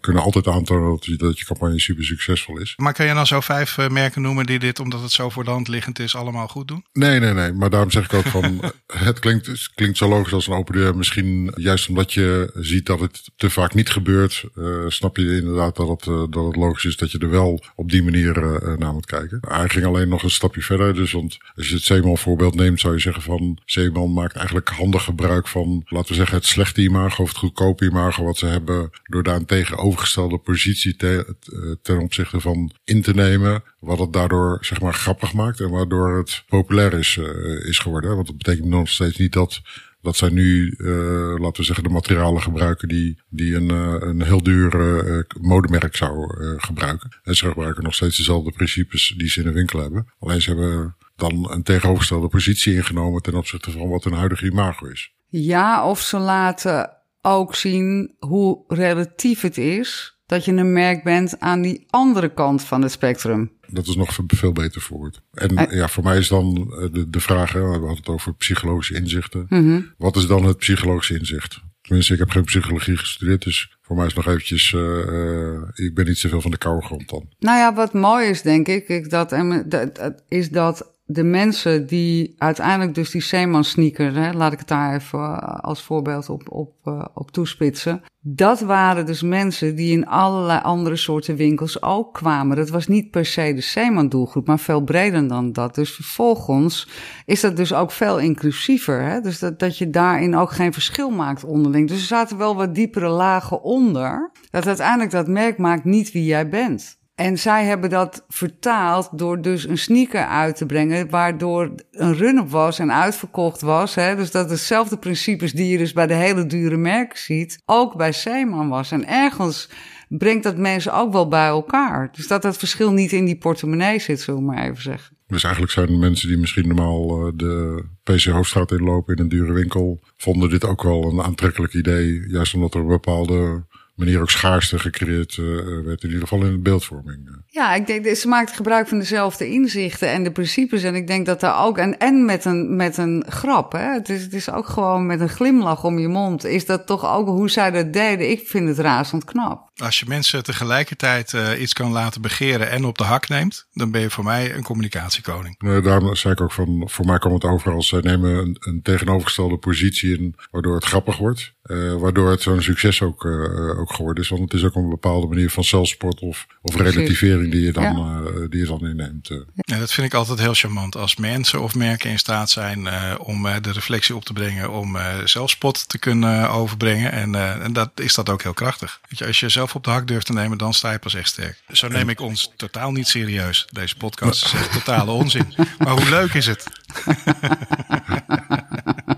[0.00, 2.74] kunnen altijd aantonen dat je, dat je campagne super succesvol is.
[2.76, 5.50] Maar kan je dan zo vijf merken noemen die dit, omdat het zo voor de
[5.50, 6.84] hand liggend is, allemaal goed doen?
[6.92, 7.52] Nee, nee, nee.
[7.52, 10.74] Maar daarom zeg ik ook van, het klinkt, het klinkt zo logisch als een open
[10.74, 10.96] deur.
[10.96, 14.44] Misschien juist omdat je ziet dat het te vaak niet gebeurt,
[14.88, 18.02] snap je inderdaad dat het, dat het logisch is dat je er wel op die
[18.02, 19.38] manier naar moet kijken.
[19.48, 20.94] Hij ging alleen nog een stapje verder.
[20.94, 24.68] Dus want als je het Zeeman voorbeeld neemt, zou je zeggen van, Zeeman maakt eigenlijk
[24.68, 28.46] handig gebruik van, laten we zeggen, het slechte imago of het goedkope imago wat ze
[28.46, 31.36] hebben, door daar een tegenovergestelde positie te,
[31.82, 36.16] ten opzichte van in te nemen, wat het daardoor zeg maar grappig maakt en waardoor
[36.16, 37.20] het populair is,
[37.64, 38.14] is geworden.
[38.14, 39.60] Want dat betekent nog steeds niet dat
[40.04, 44.22] dat zij nu, uh, laten we zeggen, de materialen gebruiken die, die een, uh, een
[44.22, 47.20] heel duur uh, modemerk zou gebruiken.
[47.22, 50.12] En ze gebruiken nog steeds dezelfde principes die ze in de winkel hebben.
[50.18, 54.86] Alleen ze hebben dan een tegenovergestelde positie ingenomen ten opzichte van wat hun huidige imago
[54.86, 55.12] is.
[55.28, 56.90] Ja, of ze laten
[57.20, 62.62] ook zien hoe relatief het is dat je een merk bent aan die andere kant
[62.62, 63.52] van het spectrum.
[63.66, 65.20] Dat is nog veel beter voorbeeld.
[65.32, 66.54] En ja, voor mij is dan
[66.92, 69.46] de, de vraag, hè, we hadden het over psychologische inzichten.
[69.48, 69.94] Mm -hmm.
[69.98, 71.62] Wat is dan het psychologische inzicht?
[71.80, 75.94] Tenminste, ik heb geen psychologie gestudeerd, dus voor mij is nog eventjes, uh, uh, ik
[75.94, 77.28] ben niet zoveel van de koude grond dan.
[77.38, 79.30] Nou ja, wat mooi is, denk ik, dat,
[79.66, 84.68] dat, is dat de mensen die uiteindelijk dus die Seeman sneaker, hè, laat ik het
[84.68, 88.02] daar even eh, als voorbeeld op, op, uh, op toespitsen.
[88.20, 92.56] Dat waren dus mensen die in allerlei andere soorten winkels ook kwamen.
[92.56, 95.74] Dat was niet per se de Seeman doelgroep, maar veel breder dan dat.
[95.74, 96.88] Dus vervolgens
[97.24, 99.02] is dat dus ook veel inclusiever.
[99.02, 99.20] Hè?
[99.20, 101.88] Dus dat, dat je daarin ook geen verschil maakt onderling.
[101.88, 104.30] Dus er zaten wel wat diepere lagen onder.
[104.50, 107.02] Dat uiteindelijk dat merk maakt niet wie jij bent.
[107.14, 112.50] En zij hebben dat vertaald door dus een sneaker uit te brengen, waardoor een run-up
[112.50, 113.94] was en uitverkocht was.
[113.94, 114.16] Hè?
[114.16, 118.12] Dus dat dezelfde principes die je dus bij de hele dure merken ziet, ook bij
[118.12, 118.90] Seeman was.
[118.90, 119.70] En ergens
[120.08, 122.08] brengt dat mensen ook wel bij elkaar.
[122.12, 125.16] Dus dat het verschil niet in die portemonnee zit, zullen we maar even zeggen.
[125.26, 129.52] Dus eigenlijk zijn de mensen die misschien normaal de PC Hoofdstraat inlopen in een dure
[129.52, 132.28] winkel, vonden dit ook wel een aantrekkelijk idee.
[132.28, 133.64] Juist omdat er bepaalde
[133.94, 137.42] manier ook schaarste gecreëerd uh, werd, in ieder geval in de beeldvorming.
[137.46, 140.82] Ja, ik denk, ze maakt gebruik van dezelfde inzichten en de principes.
[140.82, 143.92] En ik denk dat daar ook, en, en met, een, met een grap, hè?
[143.92, 146.44] Het, is, het is ook gewoon met een glimlach om je mond.
[146.44, 148.30] Is dat toch ook hoe zij dat deden?
[148.30, 149.72] Ik vind het razend knap.
[149.74, 153.90] Als je mensen tegelijkertijd uh, iets kan laten begeren en op de hak neemt, dan
[153.90, 155.54] ben je voor mij een communicatiekoning.
[155.58, 158.56] Nee, daarom zei ik ook van, voor mij komt het over als zij nemen een,
[158.60, 161.52] een tegenovergestelde positie in, waardoor het grappig wordt.
[161.64, 164.28] Uh, waardoor het zo'n succes ook, uh, ook geworden is.
[164.28, 167.82] Want het is ook een bepaalde manier van zelfsport of, of relativering die je dan,
[167.82, 168.20] ja.
[168.20, 169.28] uh, die je dan inneemt.
[169.54, 170.96] Ja, dat vind ik altijd heel charmant.
[170.96, 172.88] Als mensen of merken in staat zijn
[173.18, 177.12] om de reflectie op te brengen, om zelfspot te kunnen overbrengen.
[177.12, 179.00] En, en dat is dat ook heel krachtig.
[179.08, 181.14] Weet je, als je zelf op de hak durft te nemen, dan sta je pas
[181.14, 181.62] echt sterk.
[181.72, 183.66] Zo neem ik ons totaal niet serieus.
[183.70, 185.54] Deze podcast is echt totale onzin.
[185.78, 186.66] Maar hoe leuk is het?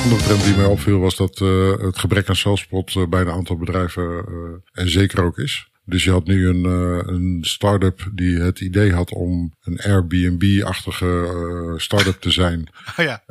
[0.00, 3.20] Een andere trend die mij opviel was dat uh, het gebrek aan zelfspot uh, bij
[3.20, 4.36] een aantal bedrijven uh,
[4.72, 5.68] en zeker ook is.
[5.84, 6.64] Dus je had nu een,
[7.08, 12.68] een start-up die het idee had om een Airbnb-achtige start-up te zijn.
[12.98, 13.22] Oh ja.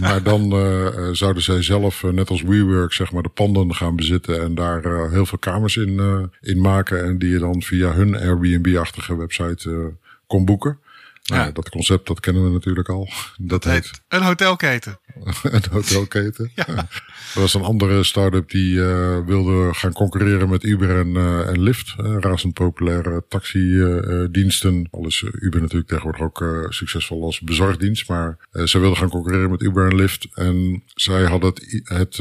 [0.00, 0.50] maar dan
[1.16, 5.26] zouden zij zelf, net als WeWork, zeg maar, de panden gaan bezitten en daar heel
[5.26, 7.04] veel kamers in, in maken.
[7.04, 9.92] En die je dan via hun Airbnb-achtige website
[10.26, 10.78] kon boeken.
[11.28, 11.50] Nou, ja.
[11.50, 13.08] dat concept, dat kennen we natuurlijk al.
[13.36, 15.00] Dat, dat heet, een hotelketen.
[15.42, 16.50] een hotelketen.
[16.54, 16.66] ja.
[17.34, 21.62] Er was een andere start-up die uh, wilde gaan concurreren met Uber en, uh, en
[21.62, 21.94] Lyft.
[22.00, 24.88] Uh, razend populaire taxidiensten.
[24.90, 28.08] Al is Uber natuurlijk tegenwoordig ook succesvol als bezorgdienst.
[28.08, 30.26] Maar ze wilden gaan concurreren met Uber en Lyft.
[30.34, 32.14] En zij hadden het, het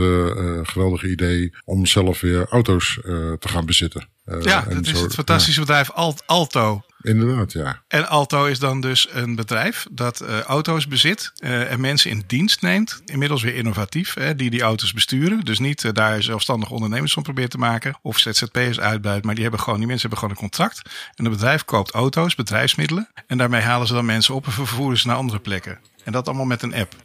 [0.67, 2.99] geweldige idee om zelf weer auto's
[3.39, 4.07] te gaan bezitten.
[4.41, 5.91] ja, dat is het fantastische bedrijf
[6.25, 6.83] Alto.
[7.07, 7.81] Inderdaad, ja.
[7.87, 12.23] En Alto is dan dus een bedrijf dat uh, auto's bezit uh, en mensen in
[12.27, 13.01] dienst neemt.
[13.05, 15.39] Inmiddels weer innovatief, hè, die die auto's besturen.
[15.45, 19.23] Dus niet uh, daar zelfstandig ondernemers van probeert te maken of ZZP'ers uitbuit.
[19.23, 20.81] Maar die, hebben gewoon, die mensen hebben gewoon een contract.
[21.15, 23.09] En het bedrijf koopt auto's, bedrijfsmiddelen.
[23.27, 25.79] En daarmee halen ze dan mensen op en vervoeren ze naar andere plekken.
[26.07, 26.95] En dat allemaal met een app.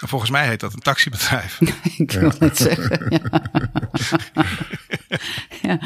[0.00, 1.60] En volgens mij heet dat een taxibedrijf.
[1.96, 3.06] Ik wil het zeggen.
[3.08, 3.20] Ja.
[5.68, 5.78] ja.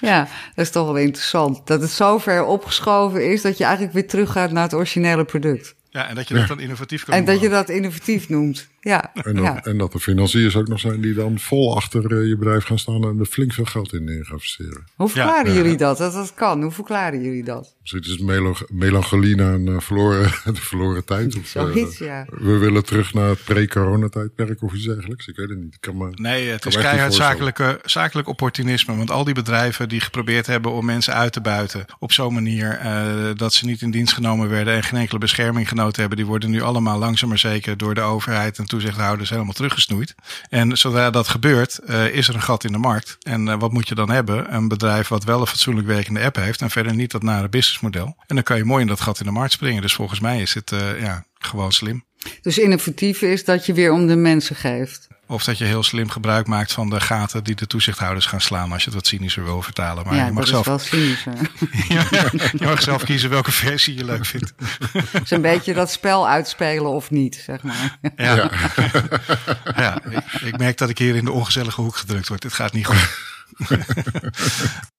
[0.00, 1.66] ja, dat is toch wel interessant.
[1.66, 5.74] Dat het zo ver opgeschoven is dat je eigenlijk weer teruggaat naar het originele product.
[5.90, 8.68] Ja, en dat je dat dan innovatief kan En dat je dat innovatief noemt.
[8.84, 9.14] Ja.
[9.14, 9.64] En, dat, ja.
[9.64, 12.78] en dat er financiers ook nog zijn die dan vol achter uh, je bedrijf gaan
[12.78, 14.84] staan en er flink veel geld in gaan investeren.
[14.96, 15.56] Hoe verklaren ja.
[15.56, 15.98] jullie dat?
[15.98, 16.62] Dat dat kan.
[16.62, 17.74] Hoe verklaren jullie dat?
[17.80, 21.36] Misschien is het melo melancholie naar een uh, verloren, de verloren tijd.
[21.38, 22.26] Of, Zoiets, uh, ja.
[22.30, 25.26] We willen terug naar het pre-coronatijdperk of iets dergelijks.
[25.26, 25.74] Ik weet het niet.
[25.74, 28.96] Ik kan me, nee, het is keihard zakelijke, zakelijk opportunisme.
[28.96, 32.80] Want al die bedrijven die geprobeerd hebben om mensen uit te buiten op zo'n manier
[33.36, 36.50] dat ze niet in dienst genomen werden en geen enkele bescherming genoten hebben, die worden
[36.50, 40.14] nu allemaal langzaam maar zeker door de overheid en toezichthouders helemaal teruggesnoeid.
[40.48, 43.16] En zodra dat gebeurt, uh, is er een gat in de markt.
[43.20, 44.54] En uh, wat moet je dan hebben?
[44.54, 48.16] Een bedrijf wat wel een fatsoenlijk werkende app heeft en verder niet dat nare businessmodel.
[48.26, 49.82] En dan kan je mooi in dat gat in de markt springen.
[49.82, 52.04] Dus volgens mij is het uh, ja, gewoon slim.
[52.42, 55.08] Dus innovatief is dat je weer om de mensen geeft.
[55.26, 58.72] Of dat je heel slim gebruik maakt van de gaten die de toezichthouders gaan slaan,
[58.72, 60.04] als je het wat cynischer wil vertalen.
[60.04, 61.50] Maar ja, je mag dat zelf, is wel cynischer.
[62.58, 64.52] je mag zelf kiezen welke versie je leuk vindt.
[64.92, 67.98] Het is een beetje dat spel uitspelen of niet, zeg maar.
[68.16, 68.50] Ja, ja.
[69.76, 72.42] ja ik, ik merk dat ik hier in de ongezellige hoek gedrukt word.
[72.42, 73.30] Dit gaat niet goed.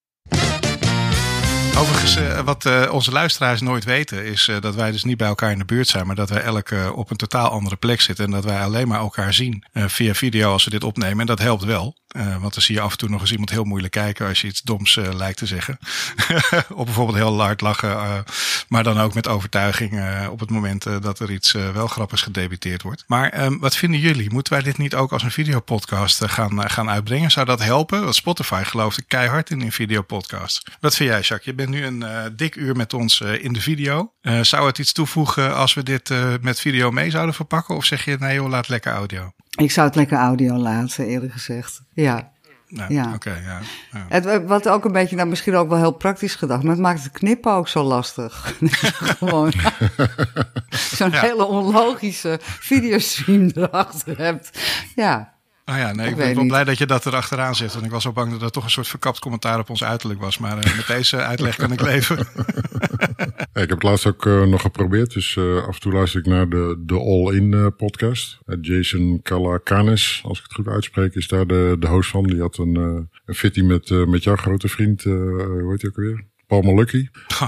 [2.03, 5.51] Uh, wat uh, onze luisteraars nooit weten, is uh, dat wij dus niet bij elkaar
[5.51, 8.25] in de buurt zijn, maar dat wij elk op een totaal andere plek zitten.
[8.25, 11.19] En dat wij alleen maar elkaar zien via video als we dit opnemen.
[11.19, 11.97] En dat helpt wel.
[12.13, 14.41] Uh, want dan zie je af en toe nog eens iemand heel moeilijk kijken als
[14.41, 15.79] je iets doms uh, lijkt te zeggen.
[16.79, 17.89] of bijvoorbeeld heel hard lachen.
[17.89, 18.17] Uh,
[18.67, 23.03] maar dan ook met overtuiging op het moment dat er iets wel grappigs gedebiteerd wordt.
[23.07, 24.31] Maar um, wat vinden jullie?
[24.31, 27.31] Moeten wij dit niet ook als een videopodcast gaan, gaan uitbrengen?
[27.31, 28.03] Zou dat helpen?
[28.03, 30.71] Want Spotify gelooft ik keihard in een videopodcast.
[30.79, 31.45] Wat vind jij, Jacques?
[31.45, 34.11] Je bent nu een dik uur met ons in de video.
[34.41, 36.09] zou het iets toevoegen als we dit
[36.41, 37.75] met video mee zouden verpakken?
[37.75, 39.31] Of zeg je nee joh, laat lekker audio?
[39.55, 41.81] Ik zou het lekker audio laten, eerlijk gezegd.
[41.93, 42.31] Ja.
[42.87, 43.13] Ja.
[43.13, 43.59] Oké, ja.
[43.91, 44.05] ja.
[44.09, 47.03] Het, wat ook een beetje, nou misschien ook wel heel praktisch gedacht, maar het maakt
[47.03, 48.55] het knippen ook zo lastig.
[49.17, 49.53] Gewoon
[50.97, 54.59] zo'n hele onlogische videostream erachter hebt.
[54.95, 55.33] Ja.
[55.65, 57.73] Oh ja, nee, ik, ik ben wel blij dat je dat erachteraan zet.
[57.73, 60.19] Want ik was zo bang dat er toch een soort verkapt commentaar op ons uiterlijk
[60.19, 60.37] was.
[60.37, 62.17] Maar uh, met deze uitleg kan ik leven.
[63.53, 65.13] Ja, ik heb het laatst ook uh, nog geprobeerd.
[65.13, 68.39] Dus uh, af en toe luister ik naar de, de All-In uh, podcast.
[68.61, 72.23] Jason Kalakanis, als ik het goed uitspreek, is daar de, de host van.
[72.23, 72.75] Die had een,
[73.25, 76.31] een fitty met, met jouw grote vriend, hoe heet hij ook weer?
[76.47, 76.85] Paul.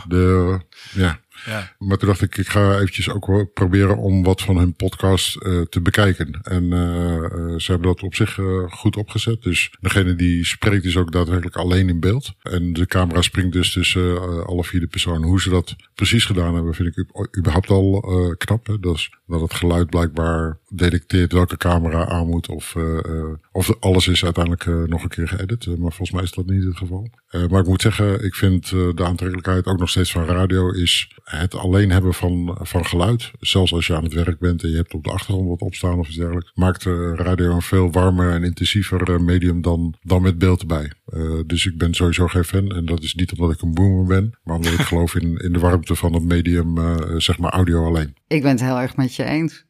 [0.08, 0.60] De,
[0.94, 1.72] ja, ja.
[1.78, 5.38] Maar toen dacht ik, ik ga eventjes ook wel proberen om wat van hun podcast
[5.42, 6.40] uh, te bekijken.
[6.44, 8.40] En uh, ze hebben dat op zich
[8.70, 9.42] goed opgezet.
[9.42, 12.34] Dus degene die spreekt is ook daadwerkelijk alleen in beeld.
[12.42, 15.28] En de camera springt dus tussen alle vier de personen.
[15.28, 17.06] Hoe ze dat precies gedaan hebben, vind ik
[17.38, 18.00] überhaupt al
[18.38, 18.68] knap.
[18.68, 18.80] Hè?
[18.80, 22.50] Dat, is, dat het geluid blijkbaar detecteert welke camera aan moet.
[22.50, 22.76] Of,
[23.52, 25.66] of alles is uiteindelijk nog een keer geëdit.
[25.66, 27.10] maar volgens mij is dat niet het geval.
[27.50, 31.56] maar ik moet zeggen, ik vind de aantrekkelijkheid ook nog steeds van radio is het
[31.56, 34.94] alleen hebben van, van geluid, zelfs als je aan het werk bent en je hebt
[34.94, 36.84] op de achtergrond wat opstaan of iets dergelijks, maakt
[37.16, 40.91] radio een veel warmer en intensiever eh, medium dan, dan met beeld erbij.
[41.10, 44.06] Uh, dus ik ben sowieso geen fan en dat is niet omdat ik een boomer
[44.06, 47.52] ben, maar omdat ik geloof in, in de warmte van het medium, uh, zeg maar
[47.52, 48.16] audio alleen.
[48.28, 49.66] Ik ben het heel erg met je eens.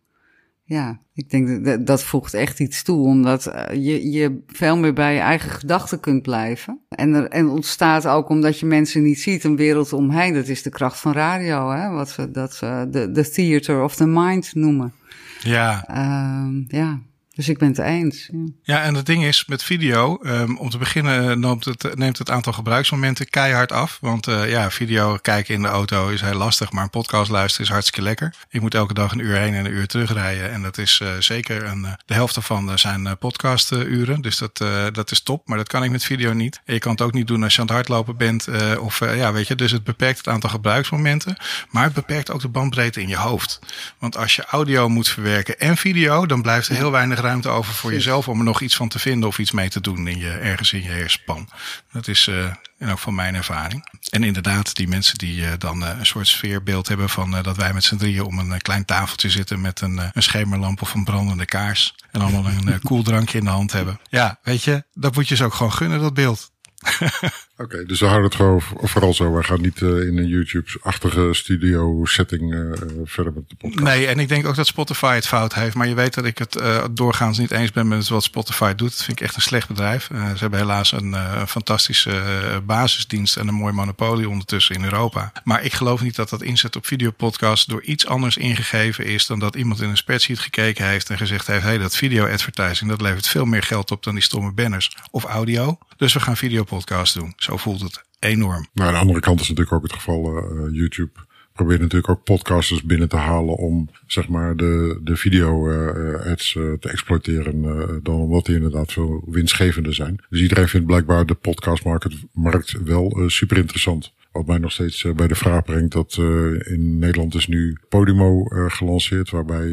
[0.67, 4.93] Ja, ik denk dat dat voegt echt iets toe, omdat eh, je, je veel meer
[4.93, 6.79] bij je eigen gedachten kunt blijven.
[6.89, 10.33] En er en ontstaat ook omdat je mensen niet ziet, een wereld omheen.
[10.33, 11.89] Dat is de kracht van radio, hè?
[11.89, 14.93] wat ze dat ze de, de theater of the mind noemen.
[15.39, 15.87] Ja.
[15.89, 16.99] Uh, ja.
[17.35, 18.29] Dus ik ben het eens.
[18.63, 22.17] Ja, en het ding is met video, um, om te beginnen eh, neemt het, neemt
[22.17, 23.97] het aantal gebruiksmomenten keihard af.
[24.01, 27.65] Want uh, ja, video kijken in de auto is heel lastig, maar een podcast luisteren
[27.65, 28.33] is hartstikke lekker.
[28.49, 30.51] Ik moet elke dag een uur heen en een uur terugrijden.
[30.51, 34.21] En dat is uh, zeker een, de helft daarvan zijn podcasturen.
[34.21, 34.57] Dus dat,
[34.93, 36.61] dat is top, maar dat kan ik met video niet.
[36.65, 38.47] En je kan het ook niet doen als je aan het hardlopen bent.
[38.79, 41.37] of ja, weet je, dus het beperkt het aantal gebruiksmomenten.
[41.69, 43.59] Maar het beperkt ook de bandbreedte in je hoofd.
[43.97, 47.73] Want als je audio moet verwerken en video, dan blijft er heel weinig ruimte over
[47.73, 50.17] voor jezelf om er nog iets van te vinden of iets mee te doen in
[50.17, 51.49] je, ergens in je herspan.
[51.91, 52.45] Dat is uh,
[52.77, 53.89] en ook van mijn ervaring.
[54.09, 57.73] En inderdaad, die mensen die uh, dan uh, een soort sfeerbeeld hebben van dat wij
[57.73, 61.45] met z'n drieën om een klein tafeltje zitten met een, een schemerlamp of een brandende
[61.45, 61.95] kaars.
[62.11, 63.99] En allemaal een koeldrankje in de hand hebben.
[64.09, 66.51] Ja, weet je, dat moet je ze ook gewoon gunnen, dat beeld.
[67.57, 69.35] Oké, dus we houden het gewoon vooral zo.
[69.35, 72.71] We gaan niet uh, in een YouTube-achtige studio-setting uh,
[73.03, 73.83] verder met de podcast.
[73.83, 75.75] Nee, en ik denk ook dat Spotify het fout heeft.
[75.75, 78.89] Maar je weet dat ik het uh, doorgaans niet eens ben met wat Spotify doet.
[78.89, 80.03] Dat vind ik echt een slecht bedrijf.
[80.05, 82.21] ze hebben helaas een, een fantastische
[82.65, 85.31] basisdienst en een mooi monopolie ondertussen in Europa.
[85.43, 89.39] Maar ik geloof niet dat dat inzet op videopodcast door iets anders ingegeven is dan
[89.39, 93.01] dat iemand in een spreadsheet gekeken heeft en gezegd heeft: hé, hey, dat video-advertising dat
[93.01, 95.77] levert veel meer geld op dan die stomme banners of audio.
[95.97, 97.33] Dus we gaan videopodcast doen.
[97.45, 98.67] Zo voelt het enorm.
[98.73, 101.11] Maar aan de andere kant is natuurlijk ook het geval uh, YouTube
[101.53, 106.53] probeert natuurlijk ook podcasters binnen te halen om zeg maar de, de video uh, ads
[106.53, 107.61] uh, te exploiteren
[108.03, 110.23] dan omdat die inderdaad veel winstgevender zijn.
[110.29, 114.13] Dus iedereen vindt blijkbaar de podcastmarkt wel super interessant.
[114.31, 116.17] Wat mij nog steeds bij de vraag brengt dat
[116.63, 119.67] in Nederland is nu Podimo gelanceerd waarbij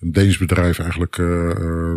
[0.00, 1.26] een Deens bedrijf eigenlijk uh,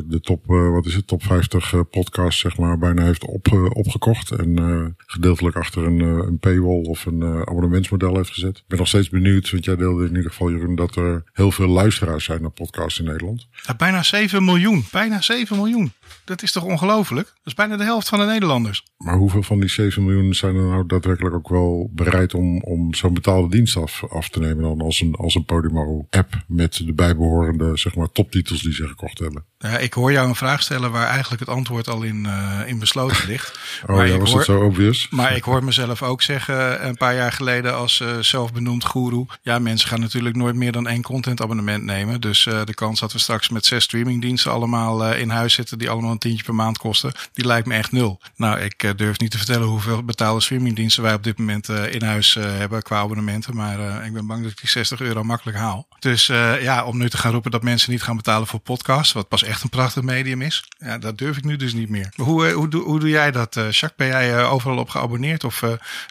[0.06, 3.72] de top, uh, wat is het, top 50 uh, podcast zeg maar bijna heeft op,
[3.74, 4.32] opgekocht.
[4.32, 8.58] En gedeeltelijk achter een, een paywall of een abonnementsmodel heeft gezet.
[8.58, 11.52] Ik ben nog steeds benieuwd, want jij deelde in ieder geval Jeroen dat er heel
[11.52, 13.48] veel luisteraars zijn naar podcasts in Nederland.
[13.78, 15.92] Bijna 7 miljoen, bijna 7 miljoen.
[16.24, 17.28] Dat is toch ongelooflijk?
[17.28, 18.84] Dat is bijna de helft van de Nederlanders.
[18.98, 22.94] Maar hoeveel van die 7 miljoen zijn er nou daadwerkelijk ook wel bereid om, om
[22.94, 26.82] zo'n betaalde dienst af, af te nemen dan als een, als een Podimo app met
[26.86, 29.46] de bijbehorende zeg maar toptitels die ze gekocht hebben.
[29.58, 32.80] Ja, ik hoor jou een vraag stellen waar eigenlijk het antwoord al in, uh, in
[32.80, 33.60] besloten ligt.
[33.88, 35.10] oh maar ja, was hoor, dat zo obvious?
[35.10, 39.28] Maar ik hoor mezelf ook zeggen een paar jaar geleden als uh, zelfbenoemd goeroe.
[39.42, 42.22] Ja, mensen gaan natuurlijk nooit meer dan één contentabonnement nemen.
[42.22, 45.90] Dus uh, de kans dat we straks met zes streamingdiensten allemaal in huis zitten die
[45.90, 48.22] allemaal een tientje per maand kosten, die lijkt me echt nul.
[48.36, 52.34] Nou, ik durf niet te vertellen hoeveel betaalde streamingdiensten wij op dit moment in huis
[52.34, 53.56] hebben qua abonnementen.
[53.56, 55.88] Maar ik ben bang dat ik die 60 euro makkelijk haal.
[56.00, 56.26] Dus
[56.62, 59.44] ja, om nu te gaan roepen dat mensen niet gaan betalen voor podcast, wat pas
[59.44, 60.64] echt een prachtig medium is.
[60.78, 62.14] Ja, dat durf ik nu dus niet meer.
[62.16, 63.96] hoe, eh, hoe, hoe, hoe doe jij dat, Jacques?
[63.96, 65.64] Ben jij overal op geabonneerd of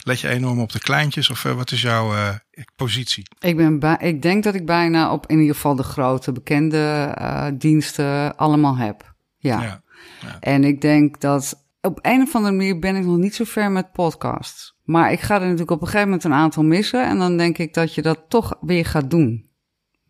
[0.02, 1.30] let je enorm op de kleintjes?
[1.30, 2.38] Of wat is jouw
[2.76, 3.24] positie?
[3.38, 8.36] Ik, ben ik denk dat ik bijna op in ieder geval de grote bekende diensten
[8.36, 9.16] allemaal heb.
[9.38, 9.62] Ja.
[9.62, 9.82] ja,
[10.20, 10.36] ja.
[10.40, 13.70] En ik denk dat op een of andere manier ben ik nog niet zo ver
[13.70, 14.76] met podcasts.
[14.84, 17.06] Maar ik ga er natuurlijk op een gegeven moment een aantal missen.
[17.06, 19.48] En dan denk ik dat je dat toch weer gaat doen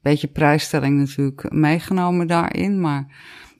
[0.09, 2.81] beetje prijsstelling natuurlijk meegenomen daarin.
[2.81, 3.07] Maar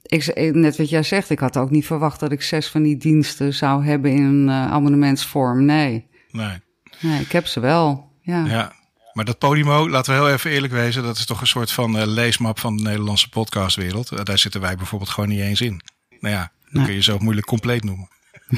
[0.03, 2.97] ik, net wat jij zegt, ik had ook niet verwacht dat ik zes van die
[2.97, 5.65] diensten zou hebben in een uh, abonnementsvorm.
[5.65, 6.07] Nee.
[6.31, 6.59] nee.
[6.99, 8.11] Nee, ik heb ze wel.
[8.21, 8.45] Ja.
[8.45, 8.73] ja.
[9.13, 11.97] Maar dat Podimo, laten we heel even eerlijk wezen, dat is toch een soort van
[11.97, 14.11] uh, leesmap van de Nederlandse podcastwereld.
[14.11, 15.81] Uh, daar zitten wij bijvoorbeeld gewoon niet eens in.
[16.19, 18.09] Nou ja, dan kun je zo moeilijk compleet noemen.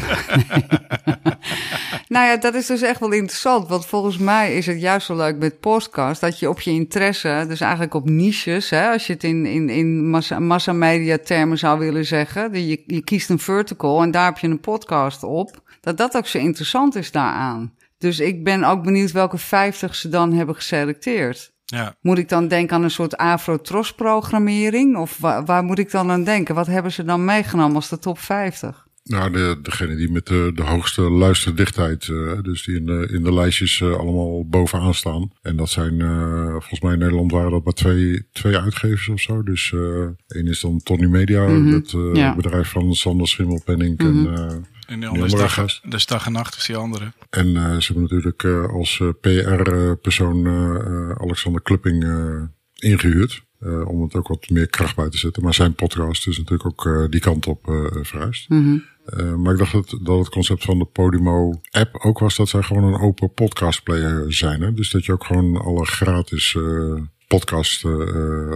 [2.08, 3.68] nou ja, dat is dus echt wel interessant.
[3.68, 7.46] Want volgens mij is het juist zo leuk met podcast dat je op je interesse,
[7.48, 11.80] dus eigenlijk op niches, hè, als je het in, in, in massa, massamedia termen zou
[11.80, 15.98] willen zeggen, je, je kiest een vertical en daar heb je een podcast op, dat
[15.98, 17.74] dat ook zo interessant is daaraan.
[18.02, 21.54] Dus ik ben ook benieuwd welke 50 ze dan hebben geselecteerd.
[21.66, 21.96] Ja.
[22.02, 24.98] Moet ik dan denken aan een soort Afro-Tros-programmering?
[24.98, 26.56] Of waar, waar, moet ik dan aan denken?
[26.56, 28.88] Wat hebben ze dan meegenomen als de top 50?
[29.04, 33.24] Nou, de, degene die met de, de hoogste luisterdichtheid, uh, dus die in de, in
[33.24, 35.32] de lijstjes uh, allemaal bovenaan staan.
[35.42, 39.20] En dat zijn, uh, volgens mij in Nederland waren dat maar twee, twee uitgevers of
[39.20, 39.44] zo.
[39.44, 39.74] Dus
[40.28, 41.74] één is dan Tony Media, mm -hmm.
[41.74, 42.36] het ja.
[42.36, 44.36] bedrijf van Sander Schimmelpenning mm -hmm.
[44.36, 47.12] en en de andere is dag, dus dag en nacht is die andere.
[47.30, 50.48] En uh, ze hebben natuurlijk uh, als uh, PR-persoon
[51.18, 52.06] Alexander Klupping
[52.76, 53.44] ingehuurd.
[53.86, 55.44] Om het ook wat meer kracht bij te zetten.
[55.44, 57.60] Maar zijn podcast is natuurlijk ook die kant op
[58.02, 58.50] verhuisd.
[58.50, 59.42] Mm -hmm.
[59.42, 62.84] maar ik dacht dat, dat het concept van de Podimo-app ook was dat zij gewoon
[62.84, 64.62] een open podcastplayer zijn.
[64.62, 64.74] Hè?
[64.74, 66.58] Dus dat je ook gewoon alle gratis
[67.28, 67.80] podcast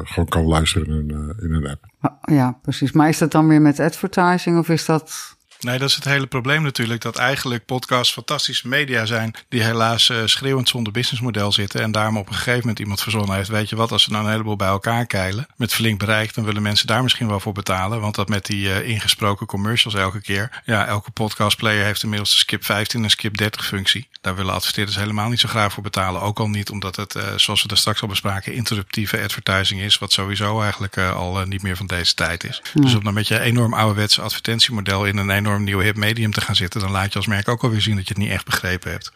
[0.03, 1.85] gewoon kan luisteren in een, in een app.
[2.21, 2.91] Ja, precies.
[2.91, 5.34] Maar is dat dan weer met advertising of is dat
[5.65, 7.01] Nee, dat is het hele probleem natuurlijk.
[7.01, 9.33] Dat eigenlijk podcasts fantastische media zijn.
[9.49, 11.81] Die helaas uh, schreeuwend zonder businessmodel zitten.
[11.81, 13.49] En daarom op een gegeven moment iemand verzonnen heeft.
[13.49, 15.47] Weet je wat, als we nou een heleboel bij elkaar keilen.
[15.55, 18.01] Met flink bereik, dan willen mensen daar misschien wel voor betalen.
[18.01, 20.61] Want dat met die uh, ingesproken commercials elke keer.
[20.65, 24.07] Ja, elke podcastplayer heeft inmiddels de skip 15 en skip 30 functie.
[24.21, 26.21] Daar willen adverteerders helemaal niet zo graag voor betalen.
[26.21, 29.97] Ook al niet omdat het, uh, zoals we daar straks al bespraken, interruptieve advertising is.
[29.97, 32.61] Wat sowieso eigenlijk al niet meer van deze tijd is.
[32.73, 32.81] Ja.
[32.81, 36.41] Dus om dan met je enorm ouderwetse advertentiemodel in een enorm nieuw hip medium te
[36.41, 38.45] gaan zitten, dan laat je als merk ook alweer zien dat je het niet echt
[38.45, 39.11] begrepen hebt.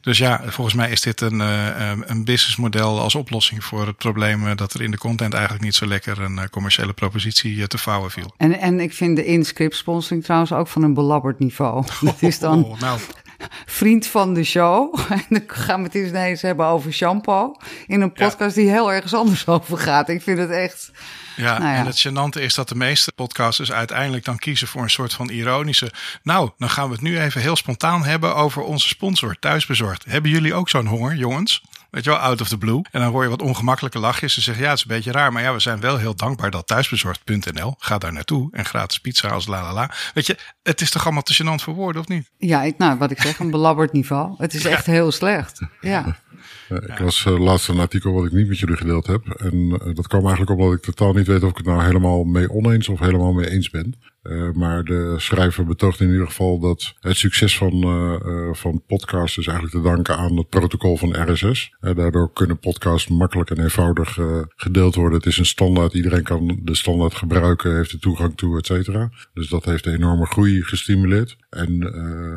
[0.00, 4.56] Dus ja, volgens mij is dit een, uh, een businessmodel als oplossing voor het probleem
[4.56, 8.10] dat er in de content eigenlijk niet zo lekker een uh, commerciële propositie te vouwen
[8.10, 8.34] viel.
[8.36, 11.84] En, en ik vind de inscript sponsoring trouwens ook van een belabberd niveau.
[12.00, 13.00] Dat is dan oh, nou.
[13.66, 14.98] vriend van de show.
[15.10, 17.54] En dan gaan we het eens ineens hebben over shampoo.
[17.86, 18.62] In een podcast ja.
[18.62, 20.08] die heel ergens anders over gaat.
[20.08, 20.90] Ik vind het echt.
[21.36, 24.82] Ja, nou ja, en het gênante is dat de meeste podcasters uiteindelijk dan kiezen voor
[24.82, 25.92] een soort van ironische.
[26.22, 30.04] Nou, dan gaan we het nu even heel spontaan hebben over onze sponsor, Thuisbezorgd.
[30.04, 31.62] Hebben jullie ook zo'n honger, jongens?
[31.90, 32.82] Weet je wel, out of the blue.
[32.90, 34.34] En dan hoor je wat ongemakkelijke lachjes.
[34.34, 35.32] Ze zeggen, ja, het is een beetje raar.
[35.32, 37.74] Maar ja, we zijn wel heel dankbaar dat thuisbezorgd.nl.
[37.78, 38.48] Ga daar naartoe.
[38.52, 39.90] En gratis pizza als la la la.
[40.14, 42.30] Weet je, het is toch allemaal te gênant voor woorden, of niet?
[42.36, 44.34] Ja, ik, nou, wat ik zeg, een belabberd niveau.
[44.38, 45.60] Het is echt heel slecht.
[45.80, 46.16] Ja.
[46.68, 49.26] Ik las uh, laatst een artikel wat ik niet met jullie gedeeld heb.
[49.26, 52.24] En uh, dat kwam eigenlijk omdat ik totaal niet weet of ik het nou helemaal
[52.24, 53.94] mee oneens of helemaal mee eens ben.
[54.22, 59.38] Uh, maar de schrijver betoogt in ieder geval dat het succes van, uh, van podcasts
[59.38, 61.76] is eigenlijk te danken aan het protocol van RSS.
[61.80, 64.18] Daardoor kunnen podcasts makkelijk en eenvoudig
[64.56, 65.18] gedeeld worden.
[65.18, 69.10] Het is een standaard, iedereen kan de standaard gebruiken, heeft er toegang toe, et cetera.
[69.34, 71.36] Dus dat heeft een enorme groei gestimuleerd.
[71.50, 71.80] En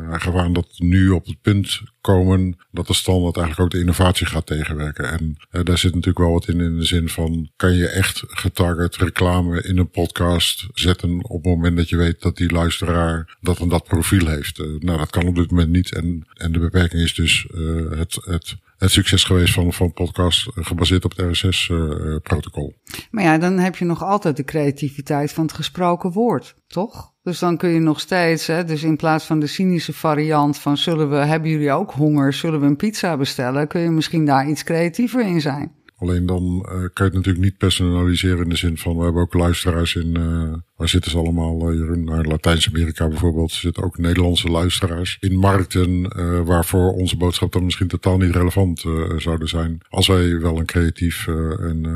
[0.08, 3.80] hij gaf aan dat nu op het punt komen dat de standaard eigenlijk ook de
[3.80, 5.10] innovatie gaat tegenwerken.
[5.10, 8.96] En daar zit natuurlijk wel wat in, in de zin van, kan je echt getarget
[8.96, 13.58] reclame in een podcast zetten op het moment dat je weet dat die luisteraar dat
[13.58, 14.58] en dat profiel heeft.
[14.58, 15.94] Uh, nou, dat kan op dit moment niet.
[15.94, 20.48] En, en de beperking is dus uh, het, het, het succes geweest van, van podcast
[20.54, 22.74] gebaseerd op het RSS-protocol.
[22.84, 27.12] Uh, maar ja, dan heb je nog altijd de creativiteit van het gesproken woord, toch?
[27.22, 30.76] Dus dan kun je nog steeds, hè, dus in plaats van de cynische variant van
[30.76, 34.48] zullen we, hebben jullie ook honger, zullen we een pizza bestellen, kun je misschien daar
[34.48, 35.72] iets creatiever in zijn.
[36.04, 39.22] Alleen dan uh, kan je het natuurlijk niet personaliseren in de zin van, we hebben
[39.22, 43.98] ook luisteraars in, uh, waar zitten ze allemaal, uh, hier naar Latijns-Amerika bijvoorbeeld, zitten ook
[43.98, 46.02] Nederlandse luisteraars in markten
[46.44, 48.84] waarvoor onze boodschap dan misschien totaal niet relevant
[49.16, 49.80] zouden zijn.
[49.88, 51.26] Als wij wel een creatief
[51.58, 51.86] en,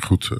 [0.00, 0.30] goed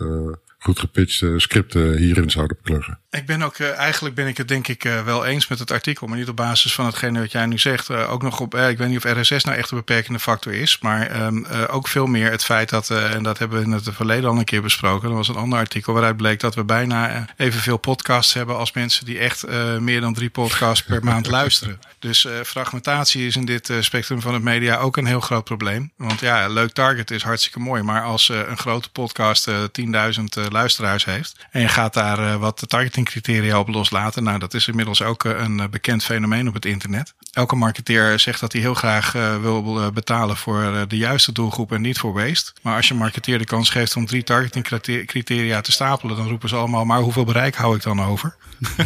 [0.58, 3.00] goed gepitchte scripten hierin zouden pluggen.
[3.16, 5.70] Ik ben ook, uh, eigenlijk ben ik het denk ik uh, wel eens met het
[5.70, 7.88] artikel, maar niet op basis van hetgene wat jij nu zegt.
[7.88, 10.78] Uh, ook nog op, ik weet niet of RSS nou echt een beperkende factor is,
[10.80, 14.30] maar um, ook veel meer het feit dat, en dat hebben we in het verleden
[14.30, 17.76] al een keer besproken, er was een ander artikel waaruit bleek dat we bijna evenveel
[17.76, 19.46] podcasts hebben als mensen die echt
[19.80, 21.80] meer dan drie podcasts per maand luisteren.
[21.98, 25.92] Dus fragmentatie is in dit spectrum van het media ook een heel groot probleem.
[25.96, 31.36] Want ja, leuk target is hartstikke mooi, maar als een grote podcast 10.000 luisteraars heeft.
[31.50, 32.62] En je gaat daar wat
[33.06, 34.22] targetingcriteria op loslaten.
[34.22, 37.14] Nou, dat is inmiddels ook uh, een bekend fenomeen op het internet.
[37.32, 41.80] Elke marketeer zegt dat hij heel graag uh, wil betalen voor de juiste doelgroep en
[41.80, 42.52] niet voor waste.
[42.62, 46.56] Maar als je marketeer de kans geeft om drie targetingcriteria te stapelen, dan roepen ze
[46.56, 48.36] allemaal, maar hoeveel bereik hou ik dan over?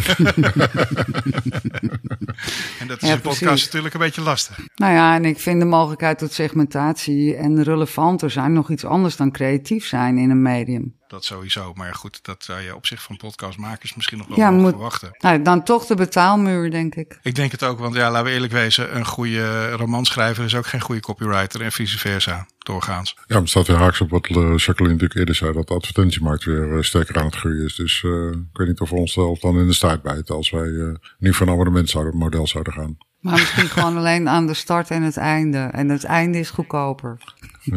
[2.80, 4.58] en dat is ja, in podcast natuurlijk een beetje lastig.
[4.74, 9.16] Nou ja, en ik vind de mogelijkheid tot segmentatie en relevanter zijn nog iets anders
[9.16, 10.98] dan creatief zijn in een medium.
[11.10, 11.72] Dat sowieso.
[11.74, 15.10] Maar goed, dat zou je op zich van podcastmakers misschien nog wel Ja, moet- verwachten.
[15.18, 17.18] Nou, dan toch de betaalmuur, denk ik.
[17.22, 20.66] Ik denk het ook, want ja, laten we eerlijk wezen, een goede romanschrijver is ook
[20.66, 23.14] geen goede copywriter en vice versa, doorgaans.
[23.16, 25.74] Ja, maar het staat weer haaks op wat eh, Jacqueline natuurlijk eerder zei, dat de
[25.74, 27.74] advertentiemarkt weer eh, sterker aan het groeien is.
[27.74, 30.50] Dus eh, ik weet niet of we ons zelf dan in de staart bijten als
[30.50, 32.96] wij eh, nu een abonnement zouden, model zouden gaan.
[33.20, 35.58] Maar misschien gewoon alleen aan de start en het einde.
[35.58, 37.18] En het einde is goedkoper.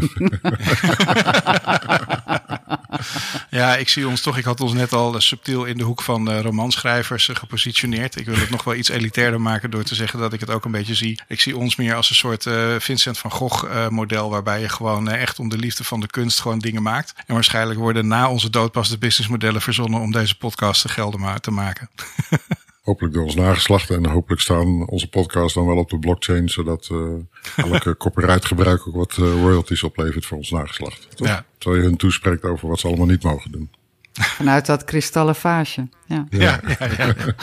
[3.50, 6.32] Ja, ik zie ons toch, ik had ons net al subtiel in de hoek van
[6.32, 8.20] eh, romanschrijvers eh, gepositioneerd.
[8.20, 10.66] Ik wil het nog wel iets elitairder maken door te zeggen dat ik het ook
[10.66, 11.22] een beetje zie.
[11.28, 15.10] Ik zie ons meer als een soort eh, Vincent van Gogh model, waarbij je gewoon
[15.10, 17.14] echt om de liefde van de kunst gewoon dingen maakt.
[17.26, 21.42] En waarschijnlijk worden na onze dood pas de businessmodellen verzonnen om deze podcast te gelden
[21.42, 21.90] te maken.
[22.84, 26.90] Hopelijk door ons nageslacht en hopelijk staan onze podcasts dan wel op de blockchain, zodat
[26.92, 31.08] eh elke copyright gebruik ook wat eh, royalties oplevert voor ons nageslacht.
[31.16, 31.28] Toch?
[31.28, 31.46] Ja.
[31.58, 33.70] Terwijl je hun toespreekt over wat ze allemaal niet mogen doen.
[34.38, 35.90] Vanuit dat kristallen vaasje.
[36.06, 36.26] Ja.
[36.30, 37.06] Ja, ja, ja.
[37.06, 37.16] ja.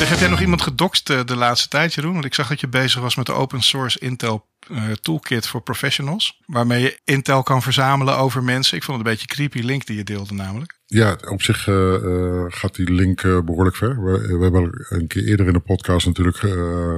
[0.00, 2.12] Zeg, heb jij nog iemand gedoxt eh, de laatste tijd, Jeroen?
[2.12, 5.62] Want ik zag dat je bezig was met de open source Intel eh, toolkit voor
[5.62, 6.40] professionals.
[6.46, 8.76] Waarmee je Intel kan verzamelen over mensen.
[8.76, 10.80] Ik vond het een beetje creepy link die je deelde namelijk.
[10.92, 14.04] Ja, op zich eh, eh, gaat die link eh, behoorlijk ver.
[14.04, 16.40] We, hebben een keer eerder in de podcast natuurlijk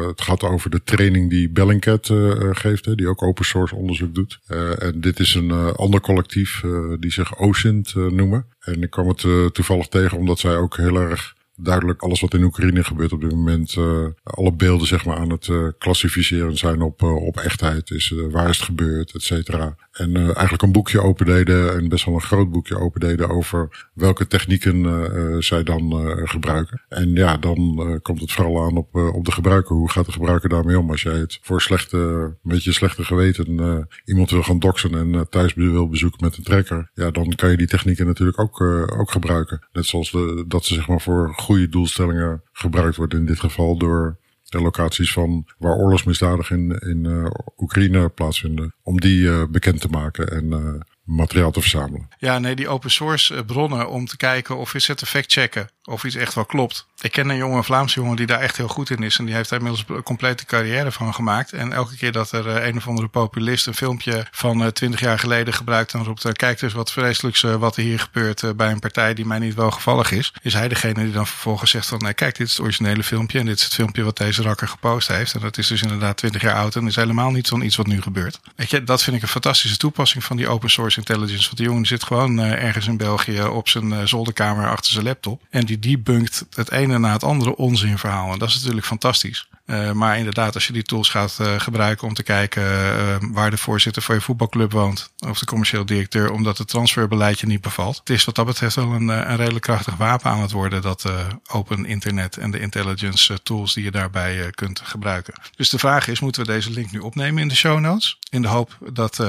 [0.07, 2.11] het gehad over de training die Bellingcat
[2.53, 4.39] geeft, die ook open source onderzoek doet.
[4.79, 6.63] En dit is een ander collectief
[6.99, 8.47] die zich OSINT noemen.
[8.61, 12.43] En ik kwam het toevallig tegen omdat zij ook heel erg duidelijk alles wat in
[12.43, 16.83] Oekraïne gebeurt op dit moment, eh, alle beelden zeg maar aan het eh, klassificeren zijn
[16.83, 19.77] op, eh, op echtheid, is, eh, waar is het gebeurd, et cetera.
[19.93, 24.27] En eh, eigenlijk een boekje opendeden en best wel een groot boekje opendeden over welke
[24.27, 26.82] technieken eh, zij dan eh, gebruiken.
[26.89, 29.77] En ja, dan komt het vooral aan op, op de gebruiker.
[29.77, 30.90] Hoe gaat de gebruiker daarmee om?
[30.90, 35.55] Als jij het voor slechte, met je slechte geweten iemand wil gaan doxen en thuis
[35.55, 38.60] wil bezoeken met een trekker, ja, dan kan je die technieken natuurlijk ook,
[39.01, 39.66] ook gebruiken.
[39.73, 43.19] Net zoals de, dat ze zeg maar voor goede doelstellingen gebruikt worden.
[43.19, 44.20] In dit geval door
[44.53, 48.74] de locaties van waar oorlogsmisdadig in, in eh, Oekraïne plaatsvinden.
[48.83, 52.09] Om die eh, bekend te maken en eh, materiaal te verzamelen.
[52.19, 55.69] Ja, nee, die open source bronnen om te kijken of is het te fact-checken.
[55.85, 56.87] Of iets echt wel klopt.
[57.01, 59.19] Ik ken een jonge Vlaamse jongen die daar echt heel goed in is.
[59.19, 61.53] En die heeft daar inmiddels een complete carrière van gemaakt.
[61.53, 65.19] En elke keer dat er eh, een of andere populist een filmpje van twintig jaar
[65.19, 65.95] geleden gebruikt.
[65.95, 68.79] En roept, eh, kijk dus wat vreselijks eh, wat er hier gebeurt eh, bij een
[68.79, 70.33] partij die mij niet wel gevallig is.
[70.43, 73.39] Is hij degene die dan vervolgens zegt van, kijk, dit is het originele filmpje.
[73.39, 75.35] En dit is het filmpje wat deze rakker gepost heeft.
[75.35, 76.77] En dat is dus inderdaad twintig jaar oud.
[76.77, 78.41] En is helemaal niet zo'n iets wat nu gebeurt.
[78.57, 81.45] Weet je, dat vind ik een fantastische toepassing van die open source intelligence.
[81.45, 85.05] Want die jongen zit gewoon eh, ergens in België op zijn eh, zolderkamer achter zijn
[85.05, 85.43] laptop.
[85.51, 88.32] En die debunkt het ene na het andere onzinverhaal.
[88.32, 89.49] En dat is natuurlijk fantastisch.
[89.66, 93.51] Uh, maar inderdaad, als je die tools gaat uh, gebruiken om te kijken uh, waar
[93.51, 97.61] de voorzitter van je voetbalclub woont, of de commercieel directeur, omdat het transferbeleid je niet
[97.61, 97.97] bevalt.
[97.97, 101.12] Het is wat dat betreft wel een, een redelijk krachtig wapen aan het worden, dat
[101.51, 105.35] open internet en de intelligence tools die je daarbij kunt gebruiken.
[105.57, 108.19] Dus de vraag is, moeten we deze link nu opnemen in de show notes?
[108.31, 109.27] In de hoop dat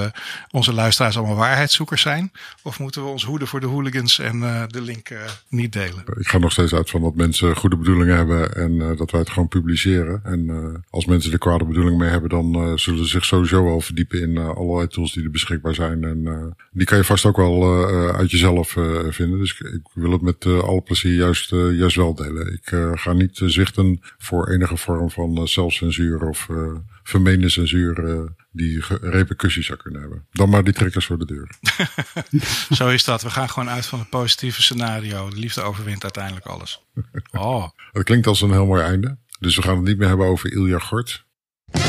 [0.52, 2.32] onze luisteraars allemaal waarheidszoekers zijn?
[2.62, 4.40] Of moeten we ons hoeden voor de hooligans en
[4.70, 5.10] de link
[5.48, 6.04] niet delen?
[6.34, 9.48] Ga nog steeds uit van dat mensen goede bedoelingen hebben en dat wij het gewoon
[9.48, 10.22] publiceren.
[10.24, 13.64] En uh, als mensen er kwade bedoeling mee hebben, dan uh, zullen ze zich sowieso
[13.64, 16.04] wel verdiepen in allerlei tools die er beschikbaar zijn.
[16.04, 17.86] En die kan je vast ook wel
[18.16, 18.78] uit jezelf
[19.10, 19.40] vinden.
[19.40, 22.54] Dus ik, wil het met alle plezier juist, juist wel delen.
[22.54, 26.50] Ik ga niet zwichten voor enige vorm van zelfcensuur of
[27.04, 30.26] vermeende censuur die repercussies zou kunnen hebben.
[30.32, 31.50] Dan maar die trekkers voor de deur.
[32.78, 33.22] Zo is dat.
[33.22, 35.30] We gaan gewoon uit van het positieve scenario.
[35.30, 36.84] De liefde overwint uiteindelijk alles.
[37.32, 37.68] Oh.
[37.92, 39.18] Dat klinkt als een heel mooi einde.
[39.40, 41.26] Dus we gaan het niet meer hebben over Ilja Gort.
[41.72, 41.84] Nee,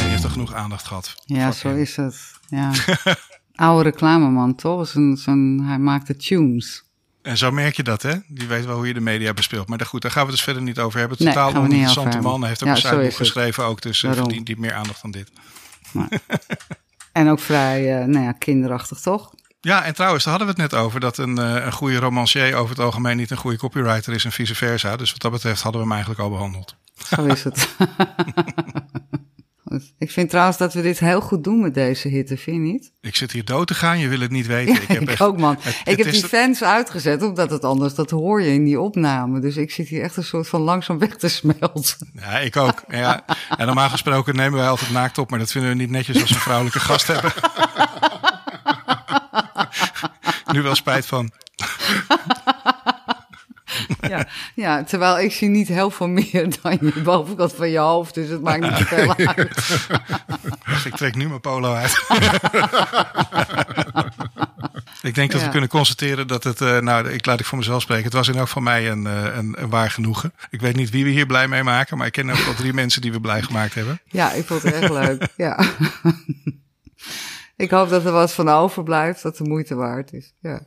[0.00, 1.14] die heeft er genoeg aandacht gehad.
[1.24, 2.32] Ja, zo is het.
[2.48, 2.72] Ja.
[3.54, 4.88] Oude reclameman, toch?
[4.88, 6.84] Zijn, zijn, hij maakte tunes.
[7.28, 8.14] En zo merk je dat, hè?
[8.26, 9.68] Die weet wel hoe je de media bespeelt.
[9.68, 11.16] Maar goed, daar gaan we het dus verder niet over hebben.
[11.20, 12.40] Nee, Totaal oninteressante man.
[12.40, 13.14] Hij heeft ook Ja, een het.
[13.14, 13.82] geschreven ook.
[13.82, 14.24] Dus uh, Daarom.
[14.24, 15.30] verdient niet meer aandacht dan dit.
[17.12, 19.30] En ook vrij, uh, nou ja, kinderachtig, toch?
[19.60, 21.00] Ja, en trouwens, daar hadden we het net over.
[21.00, 24.32] Dat een, uh, een goede romancier over het algemeen niet een goede copywriter is en
[24.32, 24.96] vice versa.
[24.96, 26.76] Dus wat dat betreft hadden we hem eigenlijk al behandeld.
[27.16, 27.68] Zo is het.
[29.98, 32.92] Ik vind trouwens dat we dit heel goed doen met deze hitte, vind je niet?
[33.00, 34.74] Ik zit hier dood te gaan, je wil het niet weten.
[34.74, 35.56] Ja, ik heb ik echt, ook, man.
[35.60, 38.80] het- ik het heb die fans uitgezet, omdat het anders, dat hoor je in die
[38.80, 39.40] opname.
[39.40, 42.10] Dus ik zit hier echt een soort van langzaam weg te smelten.
[42.12, 42.82] Ja, ik ook.
[42.98, 43.24] Ja.
[43.56, 46.28] En normaal gesproken nemen wij altijd naakt op, maar dat vinden we niet netjes als
[46.30, 47.32] we een vrouwelijke gast hebben.
[50.52, 51.30] nu wel spijt van.
[54.00, 58.14] Ja, ja, terwijl ik zie niet heel veel meer dan je bovenkant van je hoofd,
[58.14, 59.88] dus het maakt niet veel uit.
[60.84, 62.06] ik trek nu mijn polo uit.
[65.02, 67.82] ik denk dat we kunnen constateren dat het, eh, nou, ik laat ik voor mezelf
[67.82, 68.04] spreken.
[68.04, 70.32] Het was in elk van mij een, eh, een, een waar genoegen.
[70.50, 72.72] Ik weet niet wie we hier blij mee maken, maar ik ken ook wel drie
[72.72, 74.00] mensen die we blij gemaakt hebben.
[74.04, 75.28] Ja, ik vond het echt leuk.
[75.36, 75.58] Ja.
[77.56, 80.34] ik hoop dat er wat van overblijft, dat de moeite waard is.
[80.40, 80.60] Ja.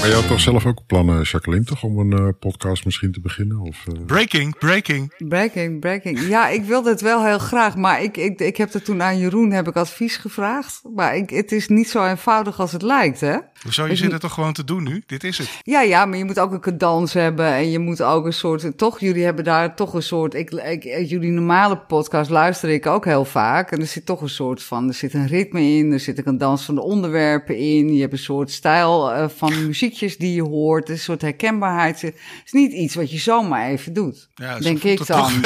[0.00, 1.82] Maar je had toch zelf ook plannen, Jacqueline, toch?
[1.82, 3.60] Om een eh, podcast misschien te beginnen?
[3.60, 5.14] Of, eh, Breaking, breaking.
[5.28, 6.20] Breaking, breaking.
[6.28, 9.18] Ja, ik wilde het wel heel graag, maar ik, ik, ik heb er toen aan
[9.18, 10.80] Jeroen heb ik advies gevraagd.
[10.94, 13.36] Maar ik, het is niet zo eenvoudig als het lijkt, hè?
[13.62, 15.02] Hoezo, je Ik- zit het toch gewoon te doen nu?
[15.06, 15.50] Dit is het.
[15.62, 18.78] Ja, ja, maar je moet ook een cadans hebben en je moet ook een soort,
[18.78, 23.04] toch, jullie hebben daar toch een soort, ik, ik, jullie normale podcast luister ik ook
[23.04, 26.00] heel vaak en er zit toch een soort van, er zit een ritme in, er
[26.00, 29.52] zit een dans van de onderwerpen in, je hebt een soort stijl eh, van
[29.88, 32.00] muziekjes die je hoort, een soort herkenbaarheid.
[32.00, 35.32] Het is niet iets wat je zomaar even doet, Ja, denk ik dan.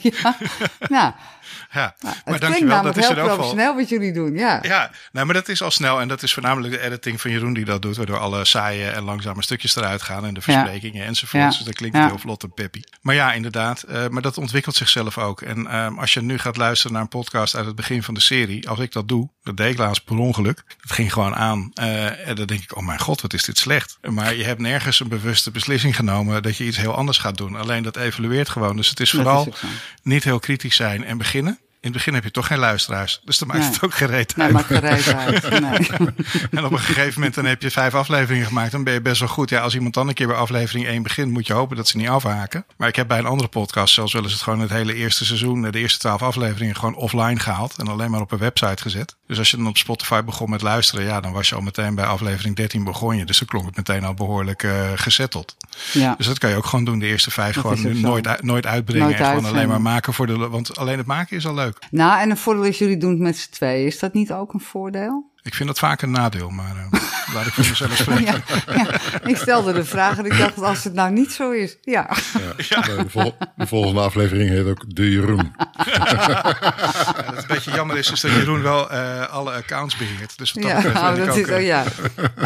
[0.00, 0.36] ja,
[0.88, 1.12] nou,
[1.72, 2.82] ja, het maar dankjewel.
[2.82, 3.34] Dat is heel geval.
[3.34, 4.58] professioneel wat jullie doen, ja.
[4.62, 6.00] Ja, nou, maar dat is al snel.
[6.00, 7.96] En dat is voornamelijk de editing van Jeroen die dat doet.
[7.96, 10.26] Waardoor alle saaie en langzame stukjes eruit gaan.
[10.26, 11.42] En de versprekingen enzovoort.
[11.42, 11.48] Ja.
[11.48, 12.06] Dus dat klinkt Ja.
[12.06, 12.82] heel vlot en peppy.
[13.00, 13.82] Maar ja, inderdaad.
[13.82, 15.40] eh, maar dat ontwikkelt zichzelf ook.
[15.42, 18.20] En ehm, als je nu gaat luisteren naar een podcast uit het begin van de
[18.20, 18.68] serie.
[18.68, 20.62] Als ik dat doe, dat deed ik laatst per ongeluk.
[20.80, 21.70] Dat ging gewoon aan.
[21.74, 23.98] eh, en dan denk ik, oh mijn god, wat is dit slecht.
[24.02, 27.56] Maar je hebt nergens een bewuste beslissing genomen dat je iets heel anders gaat doen.
[27.56, 28.76] Alleen dat evalueert gewoon.
[28.76, 29.56] Dus het is vooral ook
[30.02, 31.58] niet heel kritisch zijn en beginnen.
[31.82, 33.20] In het begin heb je toch geen luisteraars.
[33.24, 33.70] Dus dan maakt Nee.
[33.70, 34.54] het ook gereed Nee, uit.
[34.54, 35.50] maar gereed uit.
[35.60, 35.88] Nee.
[36.50, 38.72] En op een gegeven moment dan heb je vijf afleveringen gemaakt.
[38.72, 39.50] Dan ben je best wel goed.
[39.50, 41.96] Ja, als iemand dan een keer bij aflevering 1 begint, moet je hopen dat ze
[41.96, 42.64] niet afhaken.
[42.76, 45.24] Maar ik heb bij een andere podcast zelfs wel eens het gewoon het hele eerste
[45.24, 47.74] seizoen, de eerste twaalf afleveringen gewoon offline gehaald.
[47.78, 49.16] En alleen maar op een website gezet.
[49.26, 51.94] Dus als je dan op Spotify begon met luisteren, ja, dan was je al meteen
[51.94, 53.24] bij aflevering 13 begon je.
[53.24, 55.56] Dus dan klonk het meteen al behoorlijk eh gezetteld.
[55.92, 56.14] Ja.
[56.16, 56.98] Dus dat kan je ook gewoon doen.
[56.98, 59.06] De eerste vijf Dat gewoon nooit, nooit uitbrengen.
[59.06, 60.36] Nooit en gewoon alleen maar maken voor de.
[60.48, 61.71] Want alleen het maken is al leuk.
[61.90, 63.86] Nou, en een voordeel is, jullie doen het met z'n tweeën.
[63.86, 65.30] Is dat niet ook een voordeel?
[65.42, 67.00] Ik vind dat vaak een nadeel, maar eh,
[67.34, 68.42] laat ik voor mezelf spreken.
[68.66, 68.86] Ja, ja,
[69.24, 71.76] ik stelde de vraag en ik dacht, als het nou niet zo is.
[71.80, 72.10] Ja,
[72.56, 72.80] ja.
[72.80, 75.52] De, vol- de volgende aflevering heet ook De Jeroen.
[75.84, 80.38] Ja, wat een beetje jammer is, is dat Jeroen wel eh, alle accounts beheert.
[80.38, 81.84] Dus wat dat ja, betreft ben oh, ik dat ook, is, eh, oh, ja.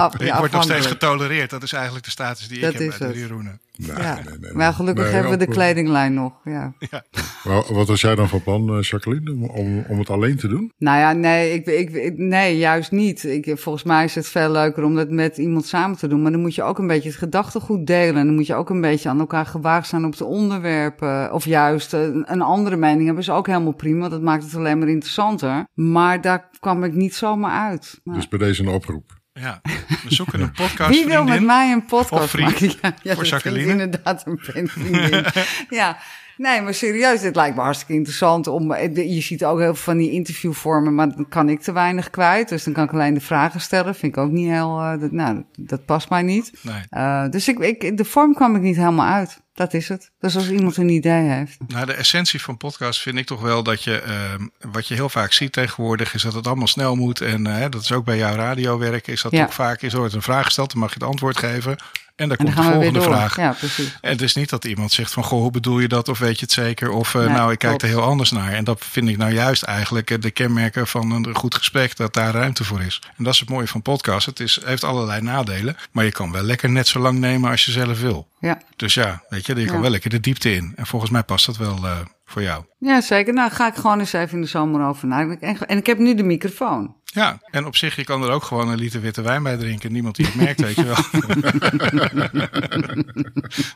[0.03, 1.51] Af- ik ja, word nog steeds getolereerd.
[1.51, 3.23] Dat is eigenlijk de status die Dat ik heb is bij de het.
[3.23, 3.61] Jeroenen.
[3.77, 4.15] Nee, Ja.
[4.15, 4.53] nee, nee, nee.
[4.53, 6.32] Maar gelukkig Nee, hebben we de eh, kledinglijn nog.
[6.44, 6.73] Ja.
[7.44, 10.73] Maar wat was jij dan van plan, eh, Jacqueline, om, om, het alleen te doen?
[10.78, 13.24] Nou ja, nee, ik, ik, nee juist niet.
[13.24, 16.23] Ik, volgens mij is het veel leuker om dat met iemand samen te doen.
[16.23, 18.16] Maar dan moet je ook een beetje het gedachtegoed delen.
[18.16, 21.32] En dan moet je ook een beetje aan elkaar gewaagd zijn op de onderwerpen.
[21.32, 24.09] Of juist eh, een, een andere mening hebben is ook helemaal prima.
[24.09, 25.66] Dat maakt het alleen maar interessanter.
[25.74, 28.01] Maar daar kwam ik niet zomaar uit.
[28.05, 29.15] Maar- Dus bij deze een oproep.
[29.39, 32.73] Ja, we zoeken een podcast Wie wil met mij een podcast maken?
[32.81, 33.67] Ja, ja voor Jacqueline.
[33.67, 35.25] vind ik inderdaad een vriendin.
[35.79, 35.99] ja,
[36.37, 38.47] nee, maar serieus, dit lijkt me hartstikke interessant.
[38.47, 41.73] Om, eh, je ziet ook heel veel van die interviewvormen, maar dan kan ik te
[41.73, 42.49] weinig kwijt.
[42.49, 43.95] Dus dan kan ik alleen de vragen stellen.
[43.95, 46.53] Vind ik ook niet heel, eh, dat, nou, dat past mij niet.
[46.63, 46.83] Nee.
[46.89, 49.41] Eh, dus ik, ik, de vorm kwam ik niet helemaal uit.
[49.57, 50.11] Dat is het.
[50.20, 51.57] Dus als iemand een idee heeft.
[51.66, 55.09] Nou, de essentie van podcast vind ik toch wel dat je, ehm, wat je heel
[55.09, 57.20] vaak ziet tegenwoordig, is dat het allemaal snel moet.
[57.20, 59.43] En eh, dat is ook bij jouw radiowerk, is dat Ja.
[59.45, 61.77] ook vaak, is er wordt een vraag gesteld, dan mag je het antwoord geven.
[62.16, 63.36] En dan komt de volgende vraag.
[63.36, 63.98] Ja, precies.
[64.01, 66.09] En het is niet dat iemand zegt van, goh, hoe bedoel je dat?
[66.09, 66.90] Of weet je het zeker?
[66.90, 68.52] Of eh, Nee, nou, ik kijk er heel anders naar.
[68.52, 72.14] En dat vind ik nou juist eigenlijk eh, de kenmerken van een goed gesprek, dat
[72.14, 73.01] daar ruimte voor is.
[73.16, 74.26] En dat is het mooie van podcast.
[74.26, 77.64] Het is, heeft allerlei nadelen, maar je kan wel lekker net zo lang nemen als
[77.64, 78.28] je zelf wil.
[78.40, 78.60] Ja.
[78.76, 79.80] Dus ja, weet je, je kan Ja.
[79.80, 80.72] wel lekker de diepte in.
[80.76, 81.97] En volgens mij past dat wel eh,
[82.27, 82.65] voor jou.
[82.78, 83.35] ja, zeker.
[83.35, 85.48] Nou, ga ik gewoon eens even in de zomer over nadenken.
[85.48, 86.94] En, en ik heb nu de microfoon.
[87.05, 89.93] Ja, en op zich, je kan er ook gewoon een liter witte wijn bij drinken.
[89.93, 90.97] Niemand die het merkt, weet je wel.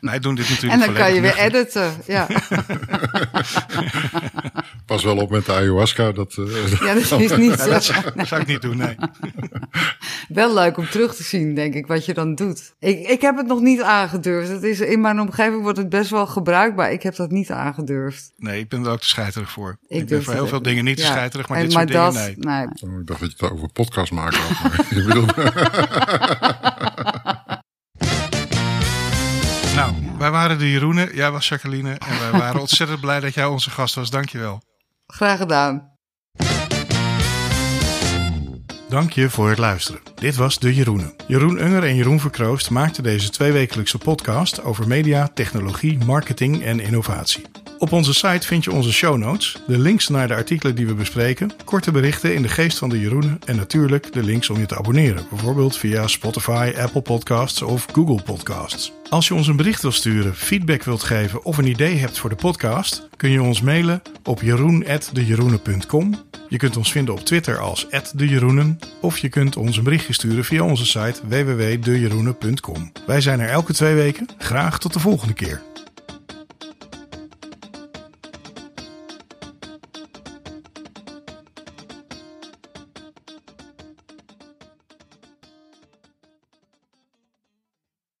[0.11, 1.91] nee, doen dit natuurlijk En dan kan je weer editen.
[2.07, 2.27] Ja.
[4.85, 6.11] Pas wel op met de ayahuasca.
[6.11, 7.69] Dat, eh, ja, dat is niet Ja, zo.
[7.69, 8.95] dat, zou, dat zou ik niet doen, nee.
[10.27, 12.73] Wel leuk om terug te zien, denk ik, wat je dan doet.
[12.79, 14.49] Ik, ik heb het nog niet aangedurfd.
[14.49, 16.91] Het is, in mijn omgeving wordt het best wel gebruikbaar.
[16.91, 18.31] Ik heb dat niet aangedurfd.
[18.41, 19.77] Nee, ik ben er ook te scheiterig voor.
[19.87, 22.13] Ik, ben voor heel veel dingen niet te scheiterig, maar En- dit soort dingen, dat,
[22.13, 22.35] nee.
[22.37, 22.65] nee.
[22.65, 24.61] oh, ik dacht dat je het over podcast maken had.
[24.61, 25.35] Maar je bedoelt,
[29.75, 31.89] Nou, wij waren de Jeroenen, jij was Jacqueline.
[31.93, 34.09] En wij waren ontzettend blij dat jij onze gast was.
[34.09, 34.61] Dankjewel.
[35.07, 35.89] Graag gedaan.
[38.89, 40.01] Dank je voor het luisteren.
[40.15, 41.13] Dit was De Jeroenen.
[41.27, 47.45] Jeroen Unger en Jeroen Verkroost maakten deze tweewekelijkse podcast over media, technologie, marketing en innovatie.
[47.81, 50.93] Op onze site vind je onze show notes, de links naar de artikelen die we
[50.93, 54.65] bespreken, korte berichten in de geest van de Jeroenen en natuurlijk de links om je
[54.65, 58.91] te abonneren, bijvoorbeeld via Spotify, Apple Podcasts of Google Podcasts.
[59.09, 62.29] Als je ons een bericht wilt sturen, feedback wilt geven of een idee hebt voor
[62.29, 66.25] de podcast, kun je ons mailen op jeroen.dejeroenen.com.
[66.49, 70.45] Je kunt ons vinden op Twitter als @dejeroenen of je kunt ons een berichtje sturen
[70.45, 72.91] via onze site www.dejeroenen.com.
[73.05, 74.27] Wij zijn er elke twee weken.
[74.37, 75.61] Graag tot de volgende keer.